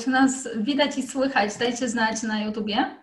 czy 0.00 0.10
nas 0.10 0.48
widać 0.56 0.98
i 0.98 1.02
słychać? 1.02 1.56
Dajcie 1.56 1.88
znać 1.88 2.22
na 2.22 2.40
YouTubie. 2.40 2.96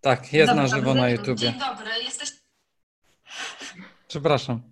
Tak, 0.00 0.32
jest 0.32 0.54
na 0.54 0.66
żywo 0.66 0.94
na. 0.94 1.08
YouTubie. 1.08 1.36
Dzień 1.36 1.58
dobry, 1.58 1.90
jesteś... 2.04 2.32
Przepraszam. 4.08 4.62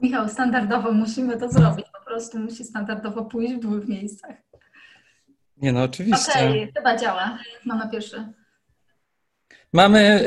Michał, 0.00 0.28
standardowo 0.28 0.92
musimy 0.92 1.36
to 1.36 1.50
zrobić. 1.50 1.86
Po 1.92 2.04
prostu 2.04 2.38
musi 2.38 2.64
standardowo 2.64 3.24
pójść 3.24 3.54
w 3.54 3.58
dwóch 3.58 3.88
miejscach. 3.88 4.36
Nie 5.56 5.72
no, 5.72 5.82
oczywiście. 5.82 6.32
Okej, 6.32 6.72
chyba 6.76 6.96
działa. 6.96 7.38
Mamy 7.64 7.90
pierwszy. 7.90 8.32
Mamy 9.72 10.24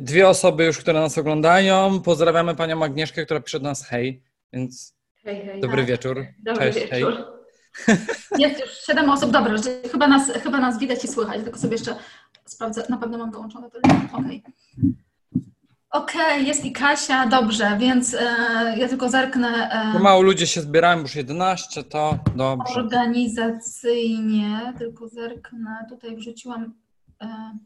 dwie 0.00 0.28
osoby 0.28 0.64
już, 0.64 0.78
które 0.78 1.00
nas 1.00 1.18
oglądają. 1.18 2.02
Pozdrawiamy 2.02 2.54
panią 2.54 2.84
Agnieszkę, 2.84 3.24
która 3.24 3.40
pisze 3.40 3.60
do 3.60 3.68
nas 3.68 3.86
hej, 3.86 4.22
więc 4.52 4.97
Hej, 5.24 5.46
hej. 5.46 5.60
dobry 5.60 5.84
wieczór. 5.84 6.26
Dobry 6.38 6.72
Cześć, 6.72 6.90
wieczór. 6.90 7.14
hej. 7.14 7.96
Jest 8.38 8.60
już 8.60 8.70
siedem 8.86 9.10
osób, 9.10 9.30
dobra, 9.30 9.54
chyba 9.92 10.08
nas, 10.08 10.32
chyba 10.32 10.58
nas 10.58 10.78
widać 10.78 11.04
i 11.04 11.08
słychać, 11.08 11.42
tylko 11.44 11.58
sobie 11.58 11.72
jeszcze 11.72 11.96
sprawdzę, 12.44 12.82
na 12.88 12.96
pewno 12.98 13.18
mam 13.18 13.30
dołączone 13.30 13.70
to. 13.70 13.78
Okej. 14.18 14.42
Okej, 15.90 16.46
jest 16.46 16.64
i 16.64 16.72
Kasia, 16.72 17.26
dobrze, 17.26 17.76
więc 17.78 18.14
e, 18.14 18.20
ja 18.76 18.88
tylko 18.88 19.08
zerknę 19.08 19.70
e, 19.72 19.92
Pomału 19.92 20.22
ludzie 20.22 20.46
się 20.46 20.60
zbierają, 20.60 21.00
już 21.00 21.14
11, 21.14 21.84
to 21.84 22.18
dobrze. 22.36 22.74
organizacyjnie, 22.74 24.72
tylko 24.78 25.08
zerknę, 25.08 25.86
tutaj 25.88 26.16
wrzuciłam, 26.16 26.74
e, 27.22 27.58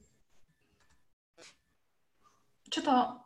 czy 2.70 2.82
to 2.82 3.21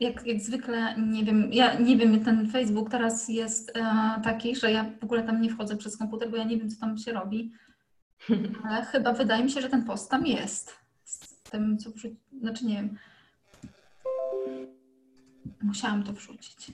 jak, 0.00 0.26
jak 0.26 0.40
zwykle, 0.40 0.94
nie 0.98 1.24
wiem, 1.24 1.52
ja 1.52 1.74
nie 1.74 1.96
wiem, 1.96 2.24
ten 2.24 2.50
Facebook 2.50 2.90
teraz 2.90 3.28
jest 3.28 3.76
e, 3.76 4.20
taki, 4.24 4.56
że 4.56 4.72
ja 4.72 4.84
w 5.00 5.04
ogóle 5.04 5.22
tam 5.22 5.40
nie 5.40 5.50
wchodzę 5.50 5.76
przez 5.76 5.96
komputer, 5.96 6.30
bo 6.30 6.36
ja 6.36 6.44
nie 6.44 6.56
wiem, 6.56 6.70
co 6.70 6.80
tam 6.80 6.98
się 6.98 7.12
robi. 7.12 7.52
Ale 8.64 8.84
chyba 8.84 9.12
wydaje 9.12 9.44
mi 9.44 9.50
się, 9.50 9.60
że 9.60 9.68
ten 9.68 9.84
post 9.84 10.10
tam 10.10 10.26
jest. 10.26 10.76
Z 11.04 11.42
tym, 11.42 11.78
co 11.78 11.90
wrzuciłam. 11.90 12.16
Znaczy 12.40 12.66
nie 12.66 12.74
wiem. 12.74 12.98
Musiałam 15.62 16.02
to 16.02 16.12
wrzucić. 16.12 16.72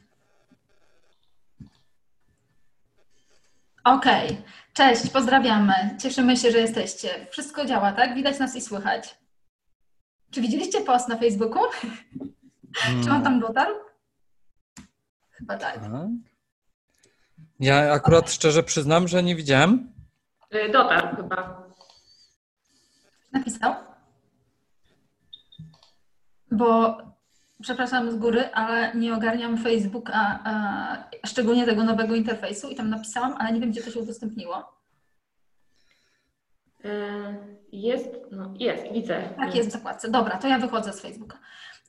Okej. 3.85 4.37
Cześć, 4.73 5.11
pozdrawiamy. 5.11 5.75
Cieszymy 6.01 6.37
się, 6.37 6.51
że 6.51 6.59
jesteście. 6.59 7.27
Wszystko 7.31 7.65
działa, 7.65 7.93
tak? 7.93 8.15
Widać 8.15 8.39
nas 8.39 8.57
i 8.57 8.61
słychać. 8.61 9.19
Czy 10.31 10.41
widzieliście 10.41 10.81
post 10.81 11.09
na 11.09 11.17
Facebooku? 11.17 11.63
Czy 13.05 13.11
on 13.11 13.23
tam 13.23 13.41
dotarł? 13.41 13.75
Chyba 15.31 15.57
tak. 15.59 15.75
Tak. 15.81 15.91
Ja 17.61 17.93
akurat 17.93 18.31
szczerze 18.33 18.63
przyznam, 18.63 19.09
że 19.09 19.23
nie 19.23 19.37
widziałem. 19.37 19.93
Y, 20.55 20.69
Dotarł 20.73 21.17
chyba. 21.17 21.63
Napisał? 23.33 23.75
Bo 26.51 26.99
przepraszam 27.63 28.11
z 28.13 28.17
góry, 28.17 28.51
ale 28.53 28.95
nie 28.95 29.15
ogarniam 29.15 29.59
Facebooka, 29.59 30.41
a, 30.45 30.97
szczególnie 31.27 31.67
tego 31.67 31.85
nowego 31.85 32.15
interfejsu 32.15 32.69
i 32.71 32.75
tam 32.75 32.91
napisałam, 32.91 33.35
ale 33.39 33.53
nie 33.53 33.61
wiem, 33.61 33.71
gdzie 33.71 33.83
to 33.83 33.91
się 33.91 34.01
udostępniło. 34.01 34.73
Y, 36.85 36.89
Jest, 37.73 38.09
no 38.31 38.55
jest, 38.59 38.93
widzę. 38.93 39.23
Tak, 39.37 39.55
jest 39.55 39.69
w 39.69 39.73
zakładce. 39.73 40.11
Dobra, 40.11 40.39
to 40.39 40.49
ja 40.49 40.59
wychodzę 40.59 40.93
z 40.93 41.01
Facebooka. 41.01 41.39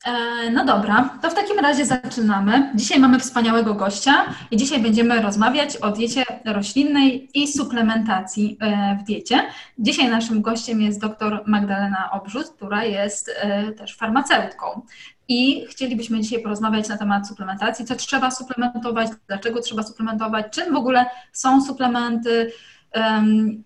E, 0.06 0.52
No 0.52 0.66
dobra, 0.66 1.20
to 1.22 1.30
w 1.30 1.34
takim 1.34 1.60
razie 1.60 1.86
zaczynamy. 1.86 2.72
Dzisiaj 2.76 3.00
mamy 3.00 3.20
wspaniałego 3.20 3.74
gościa 3.74 4.26
i 4.52 4.58
dzisiaj 4.58 4.80
będziemy 4.80 5.22
rozmawiać 5.22 5.78
o 5.78 5.92
diecie 5.92 6.24
roślinnej 6.46 7.30
i 7.34 7.48
suplementacji 7.48 8.58
e, 8.60 8.98
w 9.02 9.04
diecie. 9.04 9.44
Dzisiaj 9.80 10.10
naszym 10.10 10.42
gościem 10.42 10.82
jest 10.82 11.02
dr 11.02 11.44
Magdalena 11.46 12.12
Obrzut, 12.12 12.50
która 12.50 12.84
jest 12.84 13.32
e, 13.42 13.72
też 13.72 13.98
farmaceutką. 13.98 14.82
I 15.28 15.66
chcielibyśmy 15.70 16.22
dzisiaj 16.22 16.44
porozmawiać 16.44 16.90
na 16.90 16.98
temat 16.98 17.28
suplementacji, 17.28 17.86
co 17.86 17.96
trzeba 17.96 18.32
suplementować, 18.32 19.10
dlaczego 19.28 19.62
trzeba 19.62 19.84
suplementować, 19.84 20.46
czym 20.52 20.74
w 20.74 20.78
ogóle 20.78 21.06
są 21.32 21.66
suplementy, 21.66 22.52
em, 22.92 23.64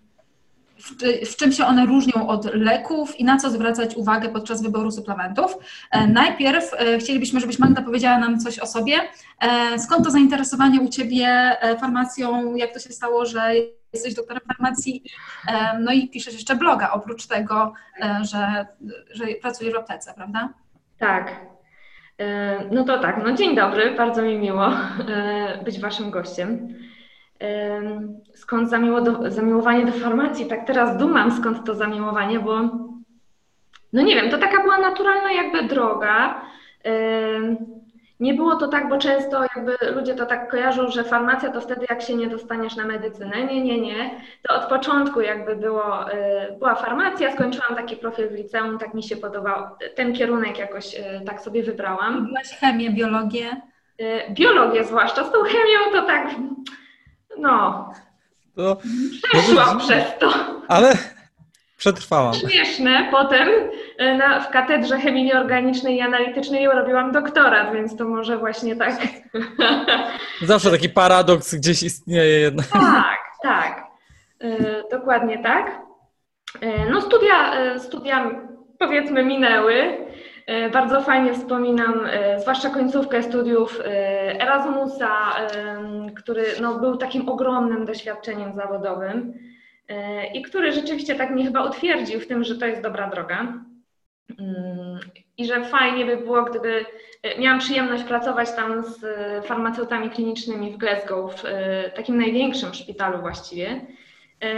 w, 0.78 0.96
czy- 0.96 1.26
w 1.26 1.36
czym 1.36 1.52
się 1.52 1.66
one 1.66 1.86
różnią 1.86 2.28
od 2.28 2.54
leków 2.54 3.20
i 3.20 3.24
na 3.24 3.36
co 3.36 3.50
zwracać 3.50 3.96
uwagę 3.96 4.28
podczas 4.28 4.62
wyboru 4.62 4.90
suplementów. 4.90 5.54
E, 5.90 6.06
Najpierw 6.06 6.74
e, 6.74 6.98
chcielibyśmy, 6.98 7.40
żebyś 7.40 7.58
Magda 7.58 7.82
powiedziała 7.82 8.18
nam 8.18 8.40
coś 8.40 8.58
o 8.58 8.66
sobie. 8.66 8.94
E, 9.40 9.78
Skąd 9.78 10.04
to 10.04 10.10
zainteresowanie 10.10 10.80
u 10.80 10.88
Ciebie 10.88 11.56
farmacją? 11.80 12.54
Jak 12.54 12.72
to 12.72 12.78
się 12.78 12.92
stało, 12.92 13.26
że 13.26 13.52
jesteś 13.92 14.14
doktorem 14.14 14.42
farmacji? 14.48 15.02
No 15.80 15.92
i 15.92 16.08
piszesz 16.08 16.34
jeszcze 16.34 16.56
bloga, 16.56 16.90
oprócz 16.90 17.26
tego, 17.26 17.72
że, 18.22 18.66
że 19.14 19.24
pracujesz 19.42 19.74
w 19.74 19.76
aptece, 19.76 20.14
prawda? 20.14 20.48
Tak. 20.98 21.40
No 22.70 22.84
to 22.84 22.98
tak, 22.98 23.20
no 23.24 23.32
dzień 23.32 23.56
dobry, 23.56 23.90
bardzo 23.96 24.22
mi 24.22 24.38
miło 24.38 24.70
być 25.64 25.80
Waszym 25.80 26.10
gościem. 26.10 26.74
Skąd 28.34 28.70
do, 29.04 29.30
zamiłowanie 29.30 29.86
do 29.86 29.92
farmacji? 29.92 30.46
Tak 30.46 30.66
teraz 30.66 30.96
dumam, 30.96 31.32
skąd 31.32 31.66
to 31.66 31.74
zamiłowanie, 31.74 32.40
bo 32.40 32.60
no 33.92 34.02
nie 34.02 34.14
wiem, 34.14 34.30
to 34.30 34.38
taka 34.38 34.62
była 34.62 34.78
naturalna 34.78 35.32
jakby 35.32 35.62
droga. 35.62 36.40
Nie 38.20 38.34
było 38.34 38.56
to 38.56 38.68
tak, 38.68 38.88
bo 38.88 38.98
często 38.98 39.42
jakby 39.42 39.76
ludzie 39.94 40.14
to 40.14 40.26
tak 40.26 40.50
kojarzą, 40.50 40.90
że 40.90 41.04
farmacja 41.04 41.52
to 41.52 41.60
wtedy 41.60 41.86
jak 41.90 42.02
się 42.02 42.14
nie 42.14 42.26
dostaniesz 42.26 42.76
na 42.76 42.84
medycynę. 42.84 43.44
Nie, 43.44 43.64
nie, 43.64 43.80
nie. 43.80 44.10
To 44.48 44.54
od 44.54 44.68
początku 44.68 45.20
jakby 45.20 45.56
było, 45.56 46.12
y, 46.12 46.14
była 46.58 46.74
farmacja, 46.74 47.32
skończyłam 47.32 47.76
taki 47.76 47.96
profil 47.96 48.28
w 48.28 48.32
liceum, 48.32 48.78
tak 48.78 48.94
mi 48.94 49.02
się 49.02 49.16
podobał. 49.16 49.64
Ten 49.94 50.12
kierunek 50.12 50.58
jakoś 50.58 50.94
y, 50.94 51.24
tak 51.26 51.40
sobie 51.40 51.62
wybrałam. 51.62 52.26
Byłaś 52.26 52.48
chemię, 52.60 52.90
biologię. 52.90 53.62
Y, 54.00 54.20
Biologię 54.30 54.84
zwłaszcza, 54.84 55.24
z 55.24 55.32
tą 55.32 55.42
chemią 55.42 55.92
to 55.92 56.02
tak, 56.02 56.28
no, 57.38 57.92
To, 58.56 58.76
przeszłam 59.22 59.78
przez 59.78 60.04
to. 60.18 60.30
ale 60.68 60.92
przetrwałam. 61.76 62.34
Śmieszne. 62.34 63.08
Potem 63.10 63.48
y, 64.00 64.14
na, 64.16 64.40
w 64.40 64.50
katedrze 64.50 64.98
chemii 64.98 65.24
nieorganicznej 65.24 65.96
i 65.96 66.00
analitycznej 66.00 66.66
robiłam 66.66 67.12
doktorat, 67.12 67.72
więc 67.72 67.96
to 67.96 68.04
może 68.04 68.38
właśnie 68.38 68.76
tak. 68.76 68.94
Zawsze 70.42 70.70
taki 70.70 70.88
paradoks 70.88 71.54
gdzieś 71.54 71.82
istnieje 71.82 72.40
jednak. 72.40 72.66
tak, 72.66 73.18
tak. 73.42 73.84
Y, 74.44 74.82
Dokładnie 74.90 75.42
tak. 75.42 75.80
Y, 76.62 76.90
No 76.90 77.00
studia, 77.00 77.52
studia 77.78 78.30
powiedzmy 78.78 79.24
minęły. 79.24 80.07
Y, 80.48 80.70
Bardzo 80.70 81.00
fajnie 81.00 81.34
wspominam, 81.34 82.06
y, 82.06 82.40
zwłaszcza 82.40 82.70
końcówkę 82.70 83.22
studiów 83.22 83.80
y, 83.80 83.84
Erasmusa, 84.42 85.16
który 86.16 86.44
no, 86.60 86.78
był 86.78 86.96
takim 86.96 87.28
ogromnym 87.28 87.86
doświadczeniem 87.86 88.54
zawodowym 88.54 89.34
i 90.34 90.42
który 90.42 90.72
rzeczywiście 90.72 91.14
tak 91.14 91.30
mnie 91.30 91.44
chyba 91.44 91.64
utwierdził 91.64 92.20
w 92.20 92.26
tym, 92.26 92.44
że 92.44 92.56
to 92.56 92.66
jest 92.66 92.82
dobra 92.82 93.10
droga. 93.10 93.40
Mm, 94.38 94.98
I 95.36 95.46
że 95.46 95.64
fajnie 95.64 96.06
by 96.06 96.16
było, 96.16 96.42
gdyby 96.42 96.84
miałam 97.38 97.58
przyjemność 97.58 98.04
pracować 98.04 98.52
tam 98.56 98.84
z 98.84 99.00
farmaceutami 99.46 100.10
klinicznymi 100.10 100.72
w 100.72 100.76
Glasgow, 100.76 101.34
w 101.34 101.42
takim 101.96 102.18
największym 102.18 102.74
szpitalu 102.74 103.18
właściwie. 103.20 103.80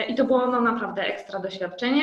I 0.08 0.14
to 0.14 0.24
było 0.24 0.46
no, 0.46 0.60
naprawdę 0.60 1.02
ekstra 1.02 1.38
doświadczenie. 1.38 2.02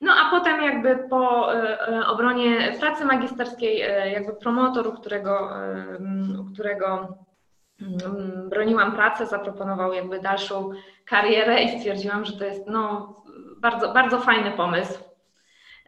No 0.00 0.12
a 0.12 0.30
potem 0.30 0.62
jakby 0.62 0.96
po 1.10 1.54
y, 1.54 1.56
y, 1.94 2.06
obronie 2.06 2.72
pracy 2.80 3.04
magisterskiej, 3.04 3.82
y, 3.82 4.10
jakby 4.10 4.32
promotor, 4.32 4.86
u 4.86 4.92
którego, 4.92 5.50
którego 6.52 7.18
mm, 7.80 8.48
broniłam 8.48 8.92
pracę, 8.92 9.26
zaproponował 9.26 9.92
jakby 9.92 10.20
dalszą 10.20 10.70
karierę 11.04 11.62
i 11.62 11.78
stwierdziłam, 11.78 12.24
że 12.24 12.38
to 12.38 12.44
jest 12.44 12.66
no, 12.66 13.14
bardzo, 13.58 13.92
bardzo 13.92 14.20
fajny 14.20 14.50
pomysł. 14.50 15.04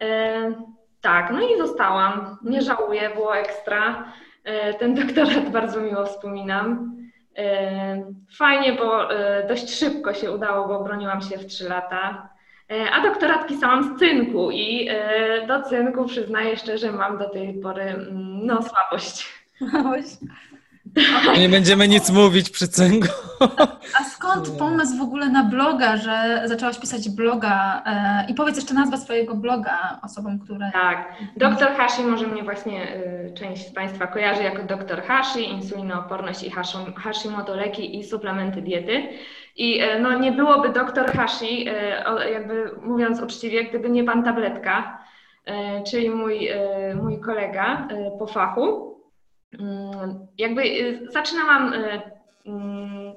E, 0.00 0.52
Tak, 1.00 1.30
no 1.30 1.40
i 1.40 1.58
zostałam. 1.58 2.38
Nie 2.42 2.62
żałuję, 2.62 3.10
było 3.14 3.36
ekstra. 3.36 4.04
E, 4.44 4.74
Ten 4.74 4.94
doktorat 4.94 5.50
bardzo 5.58 5.80
miło 5.80 6.06
wspominam. 6.06 6.96
E, 7.38 8.04
Fajnie, 8.36 8.72
bo 8.72 9.12
e, 9.14 9.46
dość 9.48 9.78
szybko 9.78 10.14
się 10.14 10.32
udało, 10.32 10.68
bo 10.68 10.84
broniłam 10.84 11.20
się 11.20 11.38
w 11.38 11.46
3 11.46 11.68
lata. 11.68 12.28
E, 12.70 12.90
A 12.90 13.02
doktorat 13.02 13.46
pisałam 13.46 13.96
z 13.96 13.98
cynku 13.98 14.50
i 14.50 14.88
e, 14.90 15.46
do 15.46 15.62
cynku 15.62 16.04
przyznaję 16.04 16.56
szczerze, 16.56 16.92
mam 16.92 17.18
do 17.18 17.28
tej 17.28 17.54
pory 17.54 17.82
mm, 17.82 18.46
no, 18.46 18.60
słabość. 18.62 19.32
Nie 21.38 21.48
będziemy 21.48 21.88
nic 21.88 22.10
mówić 22.10 22.50
przy 22.50 22.68
cyngu. 22.68 23.08
A 24.00 24.04
skąd 24.04 24.50
pomysł 24.58 24.98
w 24.98 25.02
ogóle 25.02 25.28
na 25.28 25.44
bloga, 25.44 25.96
że 25.96 26.42
zaczęłaś 26.44 26.78
pisać 26.78 27.08
bloga? 27.08 27.82
E, 27.86 28.26
I 28.30 28.34
powiedz 28.34 28.56
jeszcze 28.56 28.74
nazwę 28.74 28.98
swojego 28.98 29.34
bloga 29.34 30.00
osobom, 30.02 30.38
które... 30.38 30.70
Tak, 30.72 31.12
doktor 31.36 31.68
Hashi 31.68 32.02
może 32.02 32.26
mnie 32.26 32.42
właśnie 32.42 32.96
y, 32.96 33.34
część 33.34 33.66
z 33.66 33.72
Państwa 33.72 34.06
kojarzy 34.06 34.42
jako 34.42 34.62
doktor 34.62 35.02
Hashi, 35.02 35.50
insulinooporność 35.50 36.42
i 36.42 36.52
Hashimoto 36.96 37.56
leki 37.56 37.98
i 37.98 38.04
suplementy 38.04 38.62
diety. 38.62 39.08
I 39.56 39.82
y, 39.82 40.00
no, 40.00 40.18
nie 40.18 40.32
byłoby 40.32 40.68
doktor 40.68 41.12
Hashi, 41.12 41.68
y, 41.68 42.30
jakby 42.32 42.70
mówiąc 42.82 43.20
uczciwie, 43.22 43.64
gdyby 43.64 43.90
nie 43.90 44.04
pan 44.04 44.24
tabletka, 44.24 44.98
czyli 45.90 46.10
mój, 46.10 46.48
mój 47.02 47.20
kolega 47.20 47.88
po 48.18 48.26
fachu. 48.26 48.87
Mm, 49.52 50.26
jakby 50.38 50.62
zaczynałam 51.10 51.74
mm, 52.46 53.12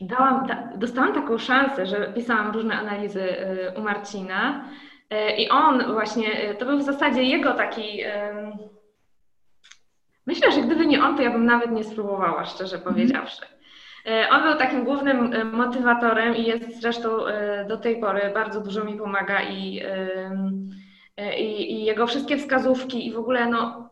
dałam, 0.00 0.46
dostałam 0.76 1.14
taką 1.14 1.38
szansę, 1.38 1.86
że 1.86 2.12
pisałam 2.14 2.50
różne 2.50 2.74
analizy 2.74 3.22
y, 3.22 3.72
u 3.76 3.80
Marcina 3.80 4.64
y, 5.12 5.36
i 5.36 5.48
on 5.48 5.92
właśnie, 5.92 6.50
y, 6.50 6.54
to 6.54 6.66
był 6.66 6.78
w 6.78 6.82
zasadzie 6.82 7.22
jego 7.22 7.52
taki... 7.52 8.00
Myślę, 10.26 10.52
że 10.52 10.60
gdyby 10.60 10.86
nie 10.86 11.04
on, 11.04 11.16
to 11.16 11.22
ja 11.22 11.30
bym 11.30 11.44
nawet 11.44 11.70
nie 11.70 11.84
spróbowała, 11.84 12.44
szczerze 12.44 12.76
mhm. 12.76 12.94
powiedziawszy. 12.94 13.42
On 14.30 14.42
był 14.42 14.54
takim 14.54 14.84
głównym 14.84 15.50
motywatorem 15.52 16.36
i 16.36 16.44
jest 16.44 16.80
zresztą 16.80 17.10
do 17.68 17.76
tej 17.76 18.00
pory 18.00 18.30
bardzo 18.34 18.60
dużo 18.60 18.84
mi 18.84 18.98
pomaga 18.98 19.42
i, 19.42 19.82
i, 21.38 21.72
i 21.72 21.84
jego 21.84 22.06
wszystkie 22.06 22.36
wskazówki 22.36 23.06
i 23.06 23.12
w 23.12 23.18
ogóle 23.18 23.46
no, 23.46 23.90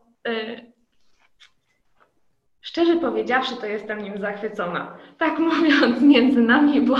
Szczerze 2.69 2.95
powiedziawszy, 2.95 3.55
to 3.55 3.65
jestem 3.65 4.01
nim 4.01 4.17
zachwycona. 4.17 4.97
Tak 5.17 5.39
mówiąc 5.49 6.01
między 6.01 6.41
nami, 6.41 6.81
bo 6.81 6.95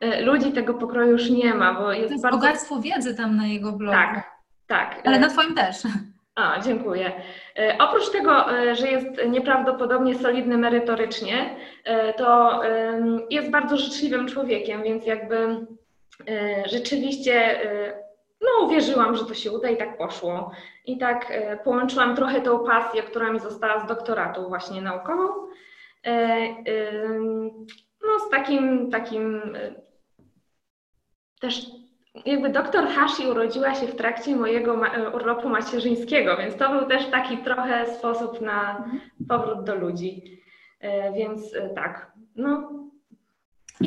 e, 0.00 0.22
ludzi 0.22 0.52
tego 0.52 0.74
pokroju 0.74 1.12
już 1.12 1.30
nie 1.30 1.54
ma, 1.54 1.74
bo 1.74 1.92
jest, 1.92 2.06
to 2.06 2.12
jest 2.12 2.22
bardzo... 2.22 2.38
bogactwo 2.38 2.80
wiedzy 2.80 3.16
tam 3.16 3.36
na 3.36 3.46
jego 3.46 3.72
blogu. 3.72 3.96
Tak, 3.96 4.30
tak. 4.66 5.00
Ale 5.04 5.18
na 5.18 5.28
Twoim 5.28 5.54
też. 5.54 5.76
A, 6.34 6.60
dziękuję. 6.60 7.12
E, 7.58 7.78
oprócz 7.78 8.10
tego, 8.10 8.58
e, 8.58 8.74
że 8.74 8.88
jest 8.88 9.06
nieprawdopodobnie 9.28 10.14
solidny 10.14 10.58
merytorycznie, 10.58 11.56
to 12.16 12.60
jest 13.30 13.50
bardzo 13.50 13.76
życzliwym 13.76 14.28
człowiekiem, 14.28 14.82
więc 14.82 15.06
jakby 15.06 15.66
rzeczywiście 16.66 17.60
no 18.42 18.66
uwierzyłam, 18.66 19.16
że 19.16 19.24
to 19.24 19.34
się 19.34 19.52
uda 19.52 19.68
i 19.68 19.76
tak 19.76 19.98
poszło. 19.98 20.50
I 20.86 20.98
tak 20.98 21.26
e, 21.30 21.56
połączyłam 21.56 22.16
trochę 22.16 22.40
tą 22.40 22.64
pasję, 22.64 23.02
która 23.02 23.32
mi 23.32 23.40
została 23.40 23.80
z 23.80 23.86
doktoratu 23.86 24.48
właśnie 24.48 24.82
naukową, 24.82 25.28
e, 26.06 26.48
no 28.06 28.18
z 28.26 28.30
takim, 28.30 28.90
takim 28.90 29.54
e, 29.56 29.74
też 31.40 31.66
jakby 32.24 32.48
doktor 32.48 32.86
Hashi 32.86 33.26
urodziła 33.26 33.74
się 33.74 33.86
w 33.86 33.96
trakcie 33.96 34.36
mojego 34.36 34.76
ma 34.76 34.90
urlopu 35.14 35.48
macierzyńskiego, 35.48 36.36
więc 36.36 36.56
to 36.56 36.70
był 36.70 36.88
też 36.88 37.06
taki 37.06 37.38
trochę 37.38 37.94
sposób 37.94 38.40
na 38.40 38.84
powrót 39.28 39.64
do 39.64 39.74
ludzi. 39.74 40.42
Więc 41.14 41.54
tak, 41.74 42.12
no 42.36 42.70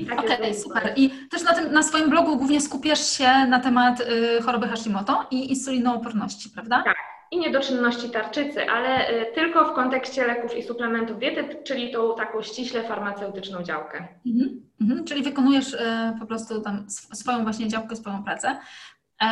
Okej, 0.04 0.36
okay, 0.36 0.54
super. 0.54 0.94
I 0.96 1.10
też 1.10 1.44
na, 1.44 1.54
tym, 1.54 1.72
na 1.72 1.84
swoim 1.84 2.10
blogu 2.10 2.38
głównie 2.38 2.62
skupiasz 2.62 3.12
się 3.18 3.30
na 3.50 3.60
temat 3.60 4.02
y, 4.02 4.42
choroby 4.42 4.68
Hashimoto 4.68 5.28
i 5.32 5.50
insulinooporności, 5.50 6.50
prawda? 6.50 6.84
Tak. 6.86 6.96
I 7.32 7.38
niedoczynności 7.38 8.10
tarczycy, 8.10 8.70
ale 8.70 9.10
y, 9.10 9.26
tylko 9.36 9.66
w 9.66 9.74
kontekście 9.74 10.28
leków 10.28 10.58
i 10.58 10.64
suplementów 10.64 11.20
diety, 11.20 11.64
czyli 11.64 11.92
tą 11.92 12.16
taką 12.16 12.42
ściśle 12.42 12.84
farmaceutyczną 12.84 13.64
działkę. 13.64 14.08
Mhm, 14.26 14.62
mhm. 14.82 15.06
Czyli 15.06 15.24
wykonujesz 15.24 15.74
y, 15.74 15.80
po 16.20 16.26
prostu 16.26 16.62
tam 16.62 16.86
swoją 16.90 17.44
właśnie 17.44 17.68
działkę, 17.68 17.96
swoją 17.96 18.24
pracę. 18.24 18.58
E, 19.22 19.28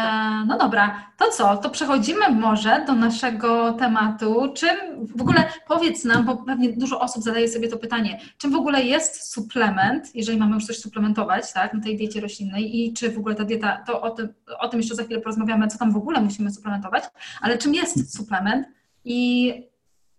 no 0.47 0.57
dobra, 0.57 1.11
to 1.17 1.29
co? 1.29 1.57
To 1.57 1.69
przechodzimy 1.69 2.29
może 2.29 2.83
do 2.87 2.93
naszego 2.93 3.73
tematu. 3.73 4.53
Czym 4.55 4.77
w 5.15 5.21
ogóle 5.21 5.43
powiedz 5.67 6.05
nam, 6.05 6.25
bo 6.25 6.37
pewnie 6.37 6.69
dużo 6.69 6.99
osób 6.99 7.23
zadaje 7.23 7.47
sobie 7.47 7.67
to 7.67 7.77
pytanie, 7.77 8.19
czym 8.37 8.51
w 8.51 8.55
ogóle 8.55 8.83
jest 8.83 9.31
suplement, 9.33 10.15
jeżeli 10.15 10.37
mamy 10.37 10.55
już 10.55 10.65
coś 10.65 10.77
suplementować, 10.77 11.53
tak, 11.53 11.73
na 11.73 11.81
tej 11.81 11.97
diecie 11.97 12.21
roślinnej 12.21 12.79
i 12.79 12.93
czy 12.93 13.11
w 13.11 13.17
ogóle 13.17 13.35
ta 13.35 13.43
dieta, 13.43 13.83
to 13.87 14.01
o 14.01 14.09
tym, 14.09 14.33
o 14.59 14.67
tym 14.67 14.79
jeszcze 14.79 14.95
za 14.95 15.03
chwilę 15.03 15.21
porozmawiamy, 15.21 15.67
co 15.67 15.77
tam 15.77 15.91
w 15.91 15.97
ogóle 15.97 16.21
musimy 16.21 16.51
suplementować, 16.51 17.03
ale 17.41 17.57
czym 17.57 17.73
jest 17.73 18.17
suplement 18.17 18.67
i 19.05 19.53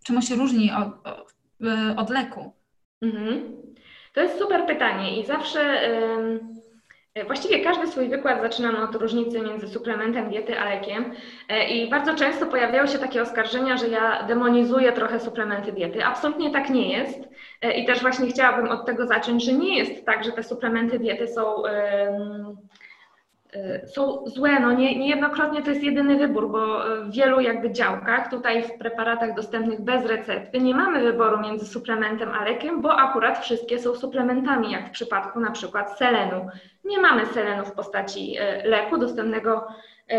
czym 0.04 0.16
on 0.16 0.22
się 0.22 0.34
różni 0.34 0.72
od, 0.72 1.06
od, 1.06 1.34
od 1.96 2.10
leku? 2.10 2.52
Mhm. 3.02 3.42
To 4.12 4.20
jest 4.20 4.38
super 4.38 4.66
pytanie 4.66 5.20
i 5.20 5.26
zawsze. 5.26 5.60
Yy 5.60 6.53
E, 6.53 6.53
właściwie 7.26 7.64
każdy 7.64 7.86
swój 7.86 8.08
wykład 8.08 8.42
zaczynam 8.42 8.76
od 8.76 8.94
różnicy 8.94 9.40
między 9.40 9.68
suplementem 9.68 10.30
diety 10.30 10.58
a 10.58 10.64
lekiem 10.64 11.12
e, 11.48 11.68
i 11.68 11.90
bardzo 11.90 12.14
często 12.14 12.46
pojawiają 12.46 12.86
się 12.86 12.98
takie 12.98 13.22
oskarżenia, 13.22 13.76
że 13.76 13.88
ja 13.88 14.22
demonizuję 14.22 14.92
trochę 14.92 15.20
suplementy 15.20 15.72
diety. 15.72 16.04
Absolutnie 16.04 16.50
tak 16.50 16.70
nie 16.70 16.92
jest 16.92 17.28
e, 17.62 17.72
i 17.72 17.86
też 17.86 18.00
właśnie 18.00 18.26
chciałabym 18.26 18.68
od 18.68 18.86
tego 18.86 19.06
zacząć, 19.06 19.44
że 19.44 19.52
nie 19.52 19.78
jest 19.78 20.06
tak, 20.06 20.24
że 20.24 20.32
te 20.32 20.42
suplementy 20.42 20.98
diety 20.98 21.28
są 21.28 21.66
Y, 21.66 21.70
są 23.86 24.26
złe. 24.26 24.60
No 24.60 24.72
nie, 24.72 24.98
niejednokrotnie 24.98 25.62
to 25.62 25.70
jest 25.70 25.82
jedyny 25.82 26.16
wybór, 26.16 26.50
bo 26.50 26.84
w 27.02 27.12
wielu 27.12 27.40
jakby 27.40 27.72
działkach, 27.72 28.30
tutaj 28.30 28.62
w 28.62 28.78
preparatach 28.78 29.34
dostępnych 29.34 29.80
bez 29.80 30.06
recepty, 30.06 30.60
nie 30.60 30.74
mamy 30.74 31.02
wyboru 31.02 31.40
między 31.40 31.66
suplementem 31.66 32.28
a 32.32 32.44
lekiem, 32.44 32.80
bo 32.82 32.96
akurat 32.96 33.38
wszystkie 33.38 33.78
są 33.78 33.94
suplementami, 33.94 34.72
jak 34.72 34.88
w 34.88 34.90
przypadku 34.90 35.40
na 35.40 35.50
przykład 35.50 35.98
selenu. 35.98 36.48
Nie 36.84 36.98
mamy 36.98 37.26
selenu 37.26 37.64
w 37.64 37.72
postaci 37.72 38.36
y, 38.38 38.68
leku 38.68 38.98
dostępnego 38.98 39.66
y, 40.12 40.14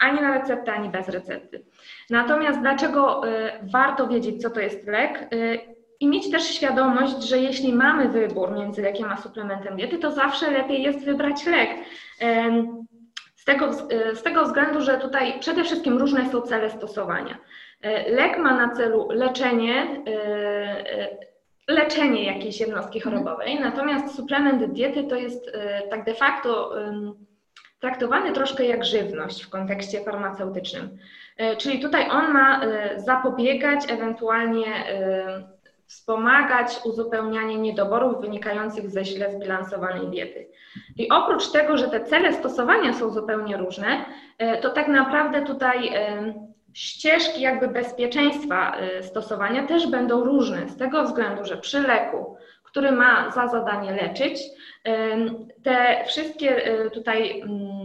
ani 0.00 0.20
na 0.20 0.38
receptę, 0.38 0.72
ani 0.72 0.88
bez 0.88 1.08
recepty. 1.08 1.64
Natomiast 2.10 2.60
dlaczego 2.60 3.22
warto 3.72 4.06
wiedzieć, 4.06 4.42
co 4.42 4.50
to 4.50 4.60
jest 4.60 4.86
lek? 4.86 5.28
I 6.04 6.08
mieć 6.08 6.30
też 6.30 6.42
świadomość, 6.44 7.22
że 7.22 7.38
jeśli 7.38 7.72
mamy 7.72 8.08
wybór 8.08 8.52
między 8.52 8.82
lekiem 8.82 9.12
a 9.12 9.16
suplementem 9.16 9.76
diety, 9.76 9.98
to 9.98 10.10
zawsze 10.10 10.50
lepiej 10.50 10.82
jest 10.82 11.04
wybrać 11.04 11.46
lek. 11.46 11.70
Z 13.36 13.44
tego, 13.44 13.72
z 14.14 14.22
tego 14.22 14.44
względu, 14.44 14.80
że 14.80 14.98
tutaj 14.98 15.40
przede 15.40 15.64
wszystkim 15.64 15.98
różne 15.98 16.30
są 16.30 16.40
cele 16.40 16.70
stosowania. 16.70 17.38
E, 17.82 18.10
lek 18.10 18.38
ma 18.38 18.56
na 18.56 18.74
celu 18.74 19.08
leczenie, 19.10 20.02
e, 20.06 21.00
e, 21.00 21.16
leczenie 21.68 22.24
jakiejś 22.24 22.60
jednostki 22.60 22.98
mhm. 22.98 23.16
chorobowej, 23.16 23.60
natomiast 23.60 24.16
suplement 24.16 24.72
diety 24.72 25.04
to 25.04 25.16
jest 25.16 25.50
tak 25.90 26.04
de 26.04 26.14
facto 26.14 26.74
traktowany 27.80 28.32
troszkę 28.32 28.64
jak 28.64 28.84
żywność 28.84 29.44
w 29.44 29.50
kontekście 29.50 30.04
farmaceutycznym. 30.04 30.98
Czyli 31.58 31.80
tutaj 31.80 32.10
on 32.10 32.32
ma 32.32 32.60
zapobiegać 32.96 33.80
ewentualnie 33.88 34.66
wspomagać 35.86 36.80
uzupełnianie 36.84 37.56
niedoborów 37.56 38.20
wynikających 38.20 38.90
ze 38.90 39.04
źle 39.04 39.32
zbilansowanej 39.32 40.06
diety. 40.06 40.48
I 40.96 41.08
oprócz 41.08 41.50
tego, 41.50 41.76
że 41.76 41.88
te 41.88 42.04
cele 42.04 42.32
stosowania 42.32 42.92
są 42.92 43.10
zupełnie 43.10 43.56
różne, 43.56 44.04
e, 44.38 44.60
to 44.60 44.70
tak 44.70 44.88
naprawdę 44.88 45.42
tutaj 45.42 45.88
e, 45.94 46.34
ścieżki 46.74 47.40
jakby 47.40 47.68
bezpieczeństwa 47.68 48.76
e, 48.76 49.02
stosowania 49.02 49.66
też 49.66 49.86
będą 49.86 50.24
różne, 50.24 50.68
z 50.68 50.76
tego 50.76 51.04
względu, 51.04 51.44
że 51.44 51.56
przy 51.56 51.80
leku, 51.80 52.36
który 52.64 52.92
ma 52.92 53.30
za 53.30 53.48
zadanie 53.48 53.92
leczyć, 53.92 54.40
te 55.62 56.04
wszystkie 56.06 56.62
tutaj 56.92 57.40
mm, 57.40 57.83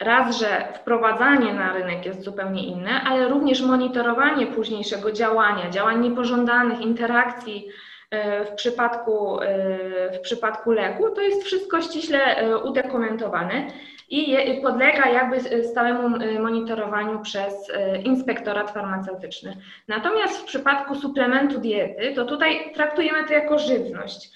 raz, 0.00 0.38
że 0.38 0.72
wprowadzanie 0.74 1.54
na 1.54 1.72
rynek 1.72 2.06
jest 2.06 2.24
zupełnie 2.24 2.66
inne, 2.66 3.00
ale 3.02 3.28
również 3.28 3.62
monitorowanie 3.62 4.46
późniejszego 4.46 5.12
działania, 5.12 5.70
działań 5.70 6.08
niepożądanych, 6.08 6.80
interakcji 6.80 7.68
e, 8.10 8.44
w 8.44 8.50
przypadku, 8.54 9.40
e, 9.40 10.18
w 10.18 10.20
przypadku 10.20 10.72
leku, 10.72 11.10
to 11.10 11.20
jest 11.20 11.44
wszystko 11.44 11.82
ściśle 11.82 12.36
e, 12.36 12.58
udokumentowane 12.58 13.66
i 14.10 14.36
podlega 14.62 15.08
jakby 15.08 15.64
stałemu 15.64 16.18
monitorowaniu 16.40 17.20
przez 17.20 17.72
inspektorat 18.04 18.70
farmaceutyczny. 18.70 19.56
Natomiast 19.88 20.40
w 20.40 20.44
przypadku 20.44 20.94
suplementu 20.94 21.60
diety, 21.60 22.12
to 22.14 22.24
tutaj 22.24 22.72
traktujemy 22.74 23.24
to 23.24 23.32
jako 23.32 23.58
żywność, 23.58 24.30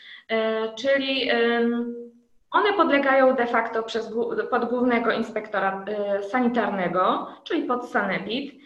czyli 0.79 1.31
one 2.50 2.73
podlegają 2.73 3.35
de 3.35 3.47
facto 3.47 3.83
przez, 3.83 4.11
pod 4.50 4.64
głównego 4.64 5.12
inspektora 5.12 5.85
y, 6.19 6.23
sanitarnego, 6.23 7.26
czyli 7.45 7.62
pod 7.62 7.90
Sanepid. 7.90 8.54
Y, 8.54 8.59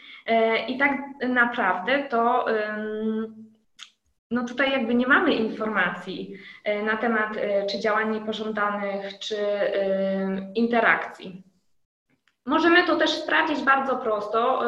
I 0.69 0.79
tak 0.79 0.91
naprawdę 1.29 2.03
to 2.03 2.47
no 4.31 4.45
tutaj 4.45 4.73
jakby 4.73 4.95
nie 4.95 5.07
mamy 5.07 5.35
informacji 5.35 6.37
y, 6.69 6.83
na 6.83 6.97
temat 6.97 7.33
czy 7.71 7.81
działań 7.81 8.15
niepożądanych, 8.15 9.19
czy 9.19 9.37
interakcji. 10.55 11.43
Możemy 12.47 12.87
to 12.87 12.97
też 12.97 13.11
sprawdzić 13.11 13.63
bardzo 13.63 13.97
prosto, 13.97 14.63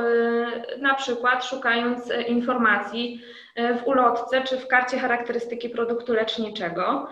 na 0.81 0.95
przykład 0.95 1.45
szukając 1.45 2.13
informacji 2.29 3.23
w 3.57 3.87
ulotce 3.87 4.43
czy 4.43 4.59
w 4.59 4.69
karcie 4.69 4.99
charakterystyki 4.99 5.69
produktu 5.69 6.13
leczniczego. 6.13 7.09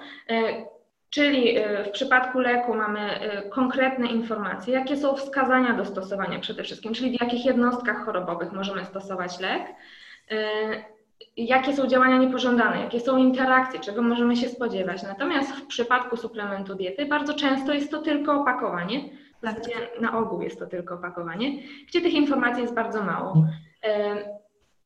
Czyli 1.14 1.56
w 1.87 1.90
przypadku 1.90 2.40
leku 2.40 2.75
mamy 2.75 3.00
konkretne 3.50 4.06
informacje, 4.06 4.75
jakie 4.75 4.97
są 4.97 5.16
wskazania 5.16 5.73
do 5.73 5.85
stosowania 5.85 6.38
przede 6.38 6.62
wszystkim, 6.62 6.94
czyli 6.94 7.18
w 7.18 7.23
jakich 7.23 7.44
jednostkach 7.44 8.04
chorobowych 8.04 8.52
możemy 8.52 8.85
stosować 8.85 9.40
lek 9.40 9.62
jakie 11.37 11.76
są 11.76 11.87
działania 11.87 12.18
niepożądane, 12.18 12.80
jakie 12.80 13.00
są 13.00 13.16
interakcje, 13.16 13.80
czego 13.80 14.02
możemy 14.02 14.37
się 14.37 14.49
spodziewać. 14.49 15.02
Natomiast 15.02 15.52
w 15.52 15.66
przypadku 15.66 16.16
suplementu 16.16 16.75
diety 16.75 17.06
bardzo 17.06 17.35
często 17.35 17.73
jest 17.73 17.90
to 17.90 18.02
tylko 18.02 18.40
opakowanie, 18.40 19.00
zasadzie 19.44 19.75
na 20.00 20.18
ogół 20.18 20.42
jest 20.42 20.59
to 20.59 20.66
tylko 20.66 20.94
opakowanie, 20.94 21.62
gdzie 21.88 22.00
tych 22.00 22.12
informacji 22.12 22.62
jest 22.62 22.75
bardzo 22.75 23.04
mało. 23.04 23.47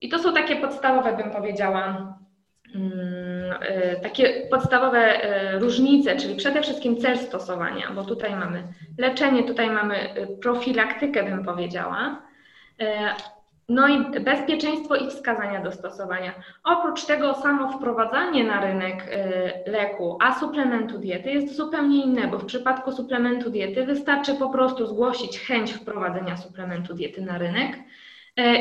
I 0.00 0.08
to 0.08 0.18
są 0.18 0.34
takie 0.34 0.56
podstawowe, 0.56 1.16
bym 1.16 1.30
powiedziała, 1.30 2.14
mm, 2.74 3.17
takie 4.02 4.46
podstawowe 4.50 4.98
e, 4.98 5.58
różnice, 5.58 6.16
czyli 6.16 6.36
przede 6.36 6.62
wszystkim 6.62 6.96
cel 6.96 7.18
stosowania, 7.18 7.90
bo 7.94 8.04
tutaj 8.04 8.36
mamy 8.36 8.62
leczenie, 8.98 9.42
tutaj 9.42 9.70
mamy 9.70 9.96
e, 9.96 10.26
profilaktykę, 10.26 11.22
bym 11.22 11.44
powiedziała, 11.44 12.22
no 13.68 13.88
i 13.88 14.20
bezpieczeństwo 14.20 14.96
i 14.96 15.10
wskazania 15.10 15.62
do 15.62 15.72
stosowania. 15.72 16.34
Oprócz 16.64 17.04
tego 17.04 17.34
samo 17.34 17.72
wprowadzanie 17.72 18.44
na 18.44 18.60
rynek 18.60 19.06
leku, 19.66 20.18
a 20.20 20.40
suplementu 20.40 20.98
diety 20.98 21.30
jest 21.30 21.56
zupełnie 21.56 22.04
inne, 22.04 22.28
bo 22.28 22.38
w 22.38 22.44
przypadku 22.44 22.92
suplementu 22.92 23.50
diety 23.50 23.86
wystarczy 23.86 24.34
po 24.34 24.50
prostu 24.50 24.86
zgłosić 24.86 25.38
chęć 25.38 25.72
wprowadzenia 25.72 26.36
suplementu 26.36 26.94
diety 26.94 27.22
na 27.22 27.38
rynek 27.38 27.78